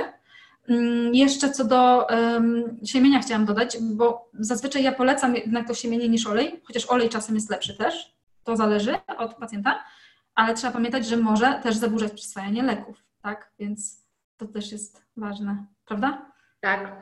Mm, 0.69 1.15
jeszcze 1.15 1.49
co 1.51 1.65
do 1.65 2.07
um, 2.09 2.77
siemienia 2.85 3.19
chciałam 3.19 3.45
dodać, 3.45 3.77
bo 3.81 4.29
zazwyczaj 4.33 4.83
ja 4.83 4.91
polecam 4.91 5.35
jednak 5.35 5.67
to 5.67 5.73
siemienie 5.73 6.09
niż 6.09 6.27
olej, 6.27 6.61
chociaż 6.63 6.85
olej 6.89 7.09
czasem 7.09 7.35
jest 7.35 7.49
lepszy 7.49 7.77
też, 7.77 8.15
to 8.43 8.55
zależy 8.55 8.95
od 9.17 9.33
pacjenta, 9.33 9.83
ale 10.35 10.53
trzeba 10.53 10.73
pamiętać, 10.73 11.05
że 11.05 11.17
może 11.17 11.59
też 11.63 11.75
zaburzać 11.75 12.11
przyswajanie 12.13 12.63
leków, 12.63 13.03
tak? 13.21 13.51
Więc 13.59 14.05
to 14.37 14.47
też 14.47 14.71
jest 14.71 15.05
ważne, 15.17 15.65
prawda? 15.85 16.31
Tak. 16.61 17.01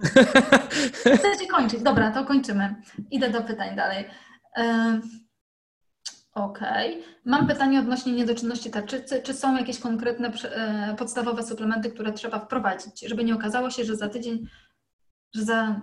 Chcecie 1.18 1.46
kończyć? 1.50 1.82
Dobra, 1.82 2.10
to 2.10 2.24
kończymy. 2.24 2.74
Idę 3.10 3.30
do 3.30 3.42
pytań 3.42 3.76
dalej. 3.76 4.04
Okej. 6.34 6.90
Okay. 6.90 7.14
Mam 7.24 7.46
pytanie 7.46 7.80
odnośnie 7.80 8.12
niedoczynności 8.12 8.70
tarczycy. 8.70 9.22
Czy 9.22 9.34
są 9.34 9.56
jakieś 9.56 9.78
konkretne 9.78 10.32
e, 10.44 10.94
podstawowe 10.98 11.42
suplementy, 11.42 11.90
które 11.90 12.12
trzeba 12.12 12.38
wprowadzić, 12.38 13.00
żeby 13.00 13.24
nie 13.24 13.34
okazało 13.34 13.70
się, 13.70 13.84
że 13.84 13.96
za 13.96 14.08
tydzień, 14.08 14.48
że, 15.34 15.44
za, 15.44 15.80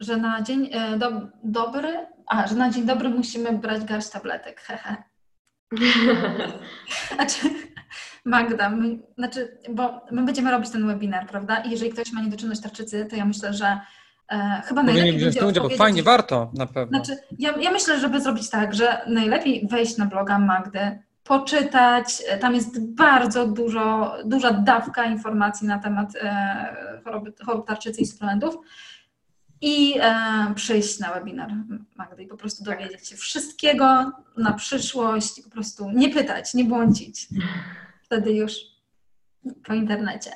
że 0.00 0.16
na 0.16 0.42
dzień 0.42 0.70
e, 0.72 0.98
do, 0.98 1.10
dobry, 1.44 2.06
a, 2.26 2.46
że 2.46 2.54
na 2.54 2.70
dzień 2.70 2.86
dobry 2.86 3.08
musimy 3.08 3.52
brać 3.52 3.84
garść 3.84 4.10
tabletek. 4.10 4.60
Hehe. 4.60 4.96
znaczy, 7.14 7.48
Magda, 8.24 8.70
my, 8.70 8.98
znaczy, 9.18 9.58
bo 9.70 10.00
my 10.10 10.24
będziemy 10.24 10.50
robić 10.50 10.70
ten 10.70 10.86
webinar, 10.86 11.26
prawda? 11.26 11.56
I 11.56 11.70
jeżeli 11.70 11.92
ktoś 11.92 12.12
ma 12.12 12.22
niedoczynność 12.22 12.60
tarczycy, 12.60 13.06
to 13.10 13.16
ja 13.16 13.24
myślę, 13.24 13.52
że 13.52 13.80
E, 14.32 14.62
chyba 14.64 14.82
najlepiej 14.82 15.16
wziąć 15.16 15.42
udział. 15.42 15.70
Fajnie, 15.70 16.02
warto 16.02 16.50
na 16.54 16.66
pewno. 16.66 16.98
Znaczy, 16.98 17.22
ja, 17.38 17.54
ja 17.60 17.70
myślę, 17.70 18.00
żeby 18.00 18.20
zrobić 18.20 18.50
tak, 18.50 18.74
że 18.74 19.00
najlepiej 19.06 19.68
wejść 19.70 19.96
na 19.96 20.06
bloga 20.06 20.38
Magdy, 20.38 20.98
poczytać. 21.28 22.22
E, 22.28 22.38
tam 22.38 22.54
jest 22.54 22.94
bardzo 22.94 23.46
dużo, 23.46 24.14
duża 24.24 24.52
dawka 24.52 25.04
informacji 25.04 25.66
na 25.66 25.78
temat 25.78 26.12
e, 26.16 27.00
choroby, 27.04 27.32
chorób 27.46 27.66
tarczycy 27.66 28.00
i 28.00 28.06
suplementów. 28.06 28.56
I 29.60 29.94
e, 30.00 30.54
przyjść 30.54 30.98
na 30.98 31.12
webinar 31.12 31.50
Magdy 31.96 32.22
i 32.22 32.26
po 32.26 32.36
prostu 32.36 32.64
dowiedzieć 32.64 33.08
się 33.08 33.16
wszystkiego 33.16 34.12
na 34.36 34.52
przyszłość 34.52 35.38
i 35.38 35.42
po 35.42 35.50
prostu 35.50 35.90
nie 35.90 36.08
pytać, 36.08 36.54
nie 36.54 36.64
błądzić. 36.64 37.28
Wtedy 38.04 38.32
już 38.32 38.52
po 39.66 39.74
internecie. 39.74 40.30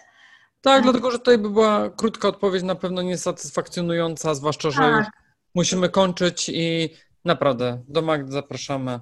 Tak, 0.62 0.82
dlatego 0.82 1.10
że 1.10 1.18
tutaj 1.18 1.38
by 1.38 1.50
była 1.50 1.90
krótka 1.90 2.28
odpowiedź, 2.28 2.62
na 2.62 2.74
pewno 2.74 3.02
niesatysfakcjonująca, 3.02 4.34
zwłaszcza, 4.34 4.70
że 4.70 4.78
Tak. 4.78 4.98
już 4.98 5.06
musimy 5.54 5.88
kończyć 5.88 6.48
i 6.48 6.90
naprawdę 7.24 7.82
do 7.88 8.02
Magdy 8.02 8.32
zapraszamy. 8.32 9.00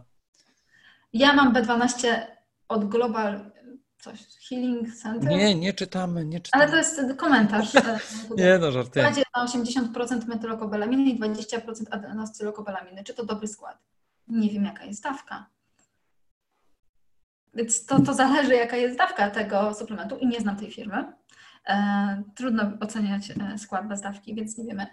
Ja 1.13 1.33
mam 1.33 1.53
B12 1.55 2.09
od 2.69 2.85
Global 2.85 3.51
coś, 3.99 4.19
Healing 4.49 4.95
Center. 4.95 5.31
Nie, 5.31 5.55
nie 5.55 5.73
czytamy, 5.73 6.25
nie 6.25 6.41
czytamy. 6.41 6.65
Ale 6.65 6.73
to 6.73 6.79
jest 6.79 7.01
komentarz. 7.17 7.75
e, 7.77 7.99
Nie, 8.37 8.59
no 8.59 8.73
żartuję. 8.73 9.05
Składzie 9.05 9.23
na 9.37 9.47
80% 9.47 10.27
metylokobalaminy 10.27 11.11
i 11.11 11.21
20% 11.21 11.85
adenostylokobalaminy. 11.91 13.05
Czy 13.05 13.15
to 13.15 13.25
dobry 13.25 13.49
skład? 13.49 13.79
Nie 14.29 14.51
wiem, 14.51 14.65
jaka 14.65 14.85
jest 14.85 15.03
dawka. 15.03 15.47
Więc 17.55 17.87
to, 17.87 18.01
to 18.01 18.15
zależy, 18.15 18.55
jaka 18.55 18.77
jest 18.77 18.99
dawka 18.99 19.31
tego 19.31 19.75
suplementu 19.75 20.17
i 20.17 20.27
nie 20.27 20.41
znam 20.41 20.57
tej 20.57 20.71
firmy. 20.71 21.13
E, 21.71 22.23
trudno 22.37 22.73
oceniać 22.81 23.31
e, 23.31 23.59
skład 23.59 23.89
bez 23.89 24.01
dawki, 24.01 24.35
więc 24.35 24.59
nie 24.59 24.65
wiemy. 24.65 24.87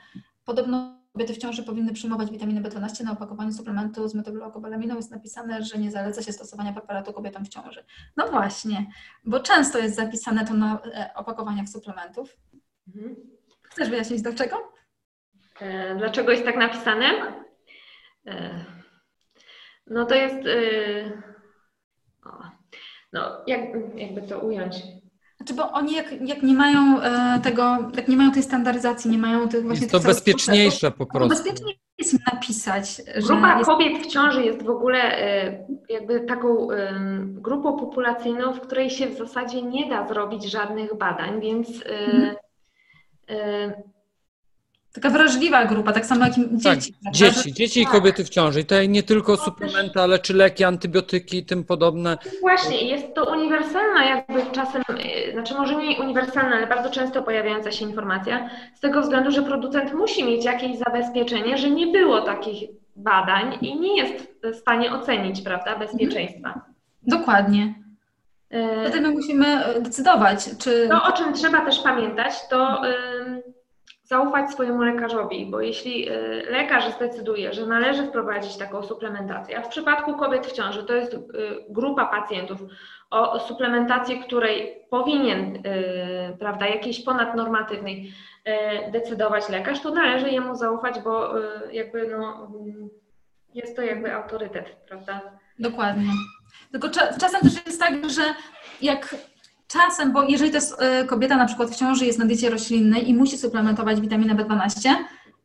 Podobno 0.46 0.98
kobiety 1.14 1.34
w 1.34 1.38
ciąży 1.38 1.64
powinny 1.64 1.94
przyjmować 1.94 2.32
witaminę 2.32 2.62
B12. 2.62 3.04
Na 3.04 3.12
opakowaniu 3.12 3.52
suplementu 3.52 4.08
z 4.08 4.14
metylokobelaminą 4.16 4.96
jest 4.96 5.12
napisane, 5.12 5.64
że 5.64 5.78
nie 5.78 5.92
zaleca 5.92 6.22
się 6.22 6.34
stosowania 6.34 6.74
preparatu 6.74 7.14
kobietom 7.14 7.46
w 7.46 7.50
ciąży. 7.50 7.86
No 8.18 8.28
właśnie, 8.28 8.86
bo 9.26 9.40
często 9.40 9.78
jest 9.78 9.96
zapisane 9.96 10.46
to 10.46 10.54
na 10.54 10.80
e, 10.84 11.12
opakowaniach 11.16 11.70
suplementów. 11.70 12.38
Mhm. 12.96 13.16
Chcesz 13.62 13.90
wyjaśnić 13.90 14.22
dlaczego? 14.22 14.74
Dlaczego 15.98 16.32
jest 16.32 16.46
tak 16.46 16.58
napisane? 16.58 17.06
No 19.88 20.06
to 20.06 20.16
jest. 20.16 20.48
o, 22.26 22.44
No, 23.14 23.44
jak, 23.48 23.62
jakby 23.96 24.22
to 24.22 24.40
ująć? 24.40 24.76
Znaczy, 25.48 25.62
bo 25.62 25.72
oni 25.72 25.94
jak, 25.96 26.28
jak 26.28 26.44
nie 26.44 26.54
mają 26.54 27.02
e, 27.02 27.40
tego, 27.44 27.78
jak 27.96 28.08
nie 28.08 28.18
mają 28.18 28.32
tej 28.32 28.44
standaryzacji, 28.44 29.12
nie 29.12 29.18
mają 29.18 29.50
tych 29.50 29.64
właśnie 29.66 29.86
Jest 29.88 29.92
to 29.92 30.00
bezpieczniejsze 30.00 30.92
po 30.92 31.06
procesów, 31.06 31.30
prostu. 31.30 31.44
bezpiecznie 31.44 31.74
jest 31.98 32.14
im 32.14 32.20
napisać, 32.34 33.02
że 33.16 33.28
Grupa 33.28 33.58
jest, 33.58 33.70
kobiet 33.70 33.98
w 34.04 34.06
ciąży 34.06 34.44
jest 34.44 34.64
w 34.64 34.70
ogóle 34.70 35.00
e, 35.00 35.66
jakby 35.90 36.20
taką 36.20 36.72
em, 36.72 37.42
grupą 37.42 37.80
populacyjną, 37.80 38.54
w 38.54 38.62
której 38.62 38.90
się 38.90 39.08
w 39.08 39.18
zasadzie 39.18 39.62
nie 39.62 39.90
da 39.90 40.08
zrobić 40.08 40.52
żadnych 40.52 40.98
badań, 40.98 41.42
więc 41.42 41.68
e, 41.70 42.36
Mhm. 43.28 43.74
Taka 44.94 45.10
wrażliwa 45.10 45.66
grupa, 45.66 45.94
tak 45.94 46.06
samo 46.06 46.26
jak 46.26 46.38
i 46.38 46.42
Tak, 46.64 46.78
dzieci. 46.78 46.94
prawda? 47.02 47.12
dzieci, 47.20 47.54
dzieci 47.54 47.82
i 47.82 47.84
tak. 47.84 47.92
kobiety 47.94 48.24
w 48.26 48.30
ciąży. 48.30 48.60
I 48.60 48.64
tutaj 48.64 48.90
nie 48.90 49.04
tylko 49.04 49.36
też- 49.38 49.46
suplementy, 49.46 50.00
ale 50.02 50.20
czy 50.20 50.34
leki, 50.34 50.64
antybiotyki 50.64 51.38
i 51.38 51.46
tym 51.46 51.64
podobne. 51.64 52.18
Właśnie, 52.42 52.82
jest 52.82 53.16
to 53.16 53.32
uniwersalna 53.32 54.06
jakby 54.06 54.52
czasem, 54.52 54.82
e, 54.90 55.32
znaczy 55.32 55.54
może 55.54 55.76
nie 55.76 55.98
uniwersalna, 56.02 56.56
ale 56.56 56.68
bardzo 56.68 56.90
często 56.90 57.24
pojawiająca 57.24 57.72
się 57.72 57.86
informacja, 57.86 58.50
z 58.76 58.80
tego 58.80 59.02
względu, 59.02 59.32
że 59.32 59.42
producent 59.44 59.94
musi 59.94 60.24
mieć 60.24 60.46
jakieś 60.46 60.78
zabezpieczenie, 60.78 61.58
że 61.58 61.70
nie 61.70 61.88
było 61.88 62.22
takich 62.22 62.70
badań 62.96 63.58
i 63.62 63.80
nie 63.80 63.98
jest 64.02 64.28
w 64.44 64.56
stanie 64.56 64.92
ocenić, 64.92 65.42
prawda, 65.42 65.76
bezpieczeństwa. 65.80 66.62
Dokładnie. 67.04 67.74
Wtedy 68.82 69.02
my 69.02 69.10
musimy 69.12 69.66
e, 69.66 69.82
decydować, 69.82 70.50
czy 70.60 70.88
To, 70.90 71.04
o 71.04 71.12
czym 71.12 71.34
trzeba 71.34 71.66
też 71.66 71.80
pamiętać, 71.80 72.34
to 72.50 72.82
ym, 72.86 73.42
zaufać 74.08 74.52
swojemu 74.52 74.82
lekarzowi, 74.84 75.46
bo 75.46 75.62
jeśli 75.62 76.10
y, 76.12 76.44
lekarz 76.50 76.94
zdecyduje, 76.96 77.54
że 77.54 77.66
należy 77.66 78.04
wprowadzić 78.04 78.58
taką 78.58 78.84
suplementację, 78.84 79.58
a 79.60 79.62
w 79.62 79.68
przypadku 79.68 80.14
kobiet 80.16 80.48
w 80.48 80.52
ciąży 80.52 80.84
to 80.84 80.94
jest 80.94 81.14
y, 81.14 81.18
grupa 81.70 82.06
pacjentów 82.06 82.60
o 83.10 83.40
suplementacji, 83.40 84.20
której 84.20 84.84
powinien, 84.90 85.56
y, 85.56 86.38
prawda, 86.40 86.68
jakiejś 86.68 87.04
ponadnormatywnej 87.04 88.14
decydować 88.92 89.50
lekarz, 89.50 89.82
to 89.82 89.92
należy 89.92 90.30
jemu 90.30 90.56
zaufać, 90.56 91.00
bo 91.00 91.34
jakby 91.72 92.08
no, 92.08 92.48
mm, 92.56 92.90
jest 93.54 93.76
to 93.76 93.82
jakby 93.82 94.14
autorytet, 94.14 94.76
prawda? 94.88 95.22
Dokładnie. 95.60 96.12
Tylko 96.72 96.88
cza- 96.88 97.20
czasem 97.20 97.42
też 97.42 97.66
jest 97.66 97.80
tak, 97.80 98.10
że 98.10 98.22
jak 98.82 99.16
czasem, 99.68 100.14
bo 100.14 100.24
jeżeli 100.24 100.52
to 100.52 100.58
jest 100.58 100.76
e, 100.82 101.06
kobieta 101.06 101.38
na 101.38 101.46
przykład 101.46 101.70
w 101.70 101.76
ciąży, 101.76 102.06
jest 102.06 102.20
na 102.20 102.26
diecie 102.26 102.50
roślinnej 102.50 103.10
i 103.10 103.14
musi 103.14 103.38
suplementować 103.38 104.02
witaminę 104.02 104.36
B12 104.36 104.90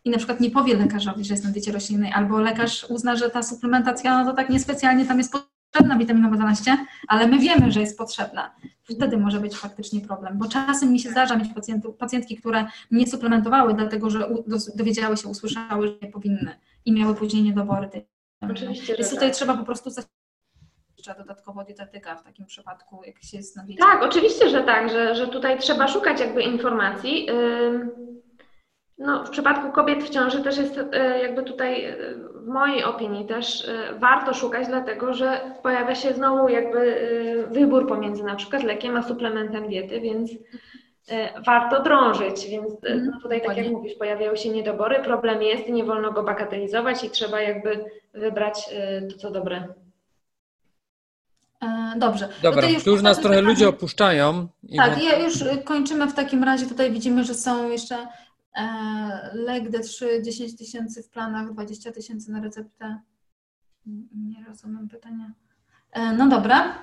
i 0.05 0.11
na 0.11 0.17
przykład 0.17 0.41
nie 0.41 0.51
powie 0.51 0.77
lekarzowi, 0.77 1.25
że 1.25 1.35
jest 1.35 1.45
na 1.45 1.51
diecie 1.51 1.73
roślinnej, 1.73 2.13
albo 2.13 2.41
lekarz 2.41 2.87
uzna, 2.89 3.17
że 3.17 3.31
ta 3.31 3.43
suplementacja, 3.43 4.25
no 4.25 4.31
to 4.31 4.37
tak 4.37 4.51
niespecjalnie 4.51 5.07
tam 5.07 5.19
jest 5.19 5.33
potrzebna 5.33 5.99
witamina 5.99 6.31
B12, 6.31 6.77
ale 7.09 7.27
my 7.27 7.39
wiemy, 7.39 7.73
że 7.73 7.81
jest 7.81 7.99
potrzebna. 7.99 8.55
Wtedy 8.83 9.17
może 9.17 9.41
być 9.41 9.57
faktycznie 9.57 10.01
problem, 10.01 10.39
bo 10.39 10.49
czasem 10.49 10.93
mi 10.93 11.01
się 11.01 11.11
zdarza 11.11 11.37
mieć 11.37 11.53
pacjentów, 11.55 11.97
pacjentki, 11.97 12.37
które 12.37 12.67
nie 12.91 13.07
suplementowały, 13.07 13.75
dlatego 13.75 14.11
że 14.11 14.29
dowiedziały 14.75 15.17
się, 15.17 15.29
usłyszały, 15.29 15.89
że 15.89 15.95
nie 16.03 16.09
powinny 16.09 16.57
i 16.85 16.93
miały 16.93 17.15
później 17.15 17.43
niedobory 17.43 17.89
tej 17.89 18.07
Oczywiście, 18.51 18.97
Więc 18.97 19.11
tutaj 19.11 19.29
tak. 19.29 19.37
trzeba 19.37 19.57
po 19.57 19.65
prostu 19.65 19.91
jeszcze 21.09 21.23
dodatkowo 21.23 21.65
dietetyka 21.65 22.17
w 22.17 22.25
takim 22.25 22.47
przypadku, 22.47 23.03
jak 23.07 23.23
się 23.23 23.37
jest 23.37 23.57
na 23.57 23.63
diecie. 23.63 23.83
Tak, 23.83 24.03
oczywiście, 24.03 24.49
że 24.49 24.63
tak, 24.63 24.91
że, 24.91 25.15
że 25.15 25.29
tutaj 25.29 25.59
trzeba 25.59 25.89
szukać 25.89 26.21
jakby 26.21 26.43
informacji. 26.43 27.29
No, 28.99 29.25
w 29.25 29.31
przypadku 29.31 29.73
kobiet 29.73 30.05
w 30.05 30.11
ciąży 30.11 30.43
też 30.43 30.59
jest 30.59 30.81
e, 30.93 31.23
jakby 31.23 31.43
tutaj, 31.43 31.85
e, 31.85 31.97
w 32.35 32.47
mojej 32.47 32.85
opinii 32.85 33.27
też 33.27 33.69
e, 33.69 33.99
warto 33.99 34.35
szukać, 34.35 34.67
dlatego 34.67 35.15
że 35.15 35.41
pojawia 35.63 35.95
się 35.95 36.15
znowu 36.15 36.49
jakby 36.49 36.97
wybór 37.51 37.89
pomiędzy 37.89 38.25
na 38.25 38.35
przykład 38.37 38.63
lekiem 38.63 38.97
a 38.97 39.03
suplementem 39.03 39.69
diety, 39.69 40.01
więc 40.01 40.31
warto 41.47 41.83
drążyć, 41.83 42.47
więc 42.47 42.85
e, 42.85 42.95
no 42.95 43.21
tutaj 43.23 43.43
tak 43.43 43.57
jak 43.57 43.69
mówisz, 43.69 43.95
pojawiają 43.95 44.37
się 44.37 44.51
niedobory, 44.51 45.01
problem 45.01 45.43
jest 45.43 45.69
i 45.69 45.73
nie 45.73 45.85
wolno 45.85 46.13
go 46.13 46.23
bagatelizować 46.23 47.05
i 47.05 47.11
trzeba 47.11 47.41
jakby 47.41 47.85
wybrać 48.15 48.71
to, 49.11 49.19
co 49.19 49.31
dobre. 49.31 49.82
E, 51.63 51.95
Dobrze. 51.99 52.29
Dobra, 52.43 52.63
Tutaj 52.63 52.83
tu 52.83 52.91
już 52.91 53.03
nas 53.03 53.17
trochę 53.21 53.29
pytanie. 53.37 53.49
ludzie 53.55 53.69
opuszczają. 53.69 54.49
I 54.63 54.77
Tak, 54.77 54.97
no- 54.97 55.03
ja 55.03 55.19
już 55.19 55.35
kończymy 55.65 56.07
w 56.07 56.15
takim 56.15 56.45
razie. 56.45 56.67
Tutaj 56.67 56.93
widzimy, 56.93 57.25
że 57.25 57.35
są 57.35 57.69
jeszcze 57.71 57.97
e, 58.57 58.67
lek 59.35 59.71
D3 59.71 60.05
10 60.23 60.57
tysięcy 60.59 61.03
w 61.03 61.09
planach, 61.09 61.53
20 61.53 61.93
tysięcy 61.93 62.33
na 62.33 62.41
receptę. 62.41 62.99
Nie 64.15 64.45
rozumiem 64.49 64.89
pytania. 64.89 65.31
E, 65.93 66.13
no 66.13 66.29
dobra. 66.29 66.75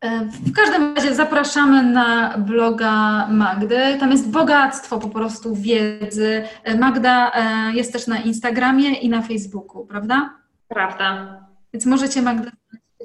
E, 0.00 0.24
W 0.24 0.52
każdym 0.52 0.94
razie 0.94 1.14
zapraszamy 1.14 1.82
na 1.82 2.38
bloga 2.38 3.26
Magdy. 3.30 3.96
Tam 4.00 4.10
jest 4.10 4.30
bogactwo 4.30 4.98
po 4.98 5.08
prostu 5.08 5.54
wiedzy. 5.54 6.44
E, 6.64 6.76
Magda 6.78 7.32
jest 7.74 7.92
też 7.92 8.06
na 8.06 8.18
Instagramie 8.18 8.90
i 8.94 9.08
na 9.08 9.22
Facebooku, 9.22 9.86
prawda? 9.86 10.34
Prawda? 10.68 11.38
Więc 11.72 11.86
możecie 11.86 12.22
Magdę 12.22 12.50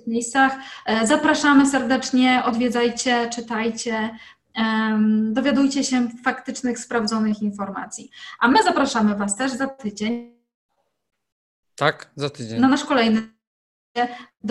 miejscach. 0.09 0.57
E, 0.85 1.07
Zapraszamy 1.07 1.65
serdecznie, 1.65 2.43
odwiedzajcie, 2.45 3.29
czytajcie, 3.29 4.17
dowiadujcie 5.31 5.83
się 5.83 6.07
faktycznych, 6.23 6.79
sprawdzonych 6.79 7.41
informacji. 7.41 8.11
A 8.39 8.47
my 8.47 8.63
zapraszamy 8.63 9.15
Was 9.15 9.35
też 9.37 9.51
za 9.51 9.67
tydzień 9.67 10.35
Tak, 11.75 12.11
za 12.15 12.29
tydzień. 12.29 12.59
na 12.59 12.67
nasz 12.67 12.83
kolejny 12.85 13.21
do 13.95 14.47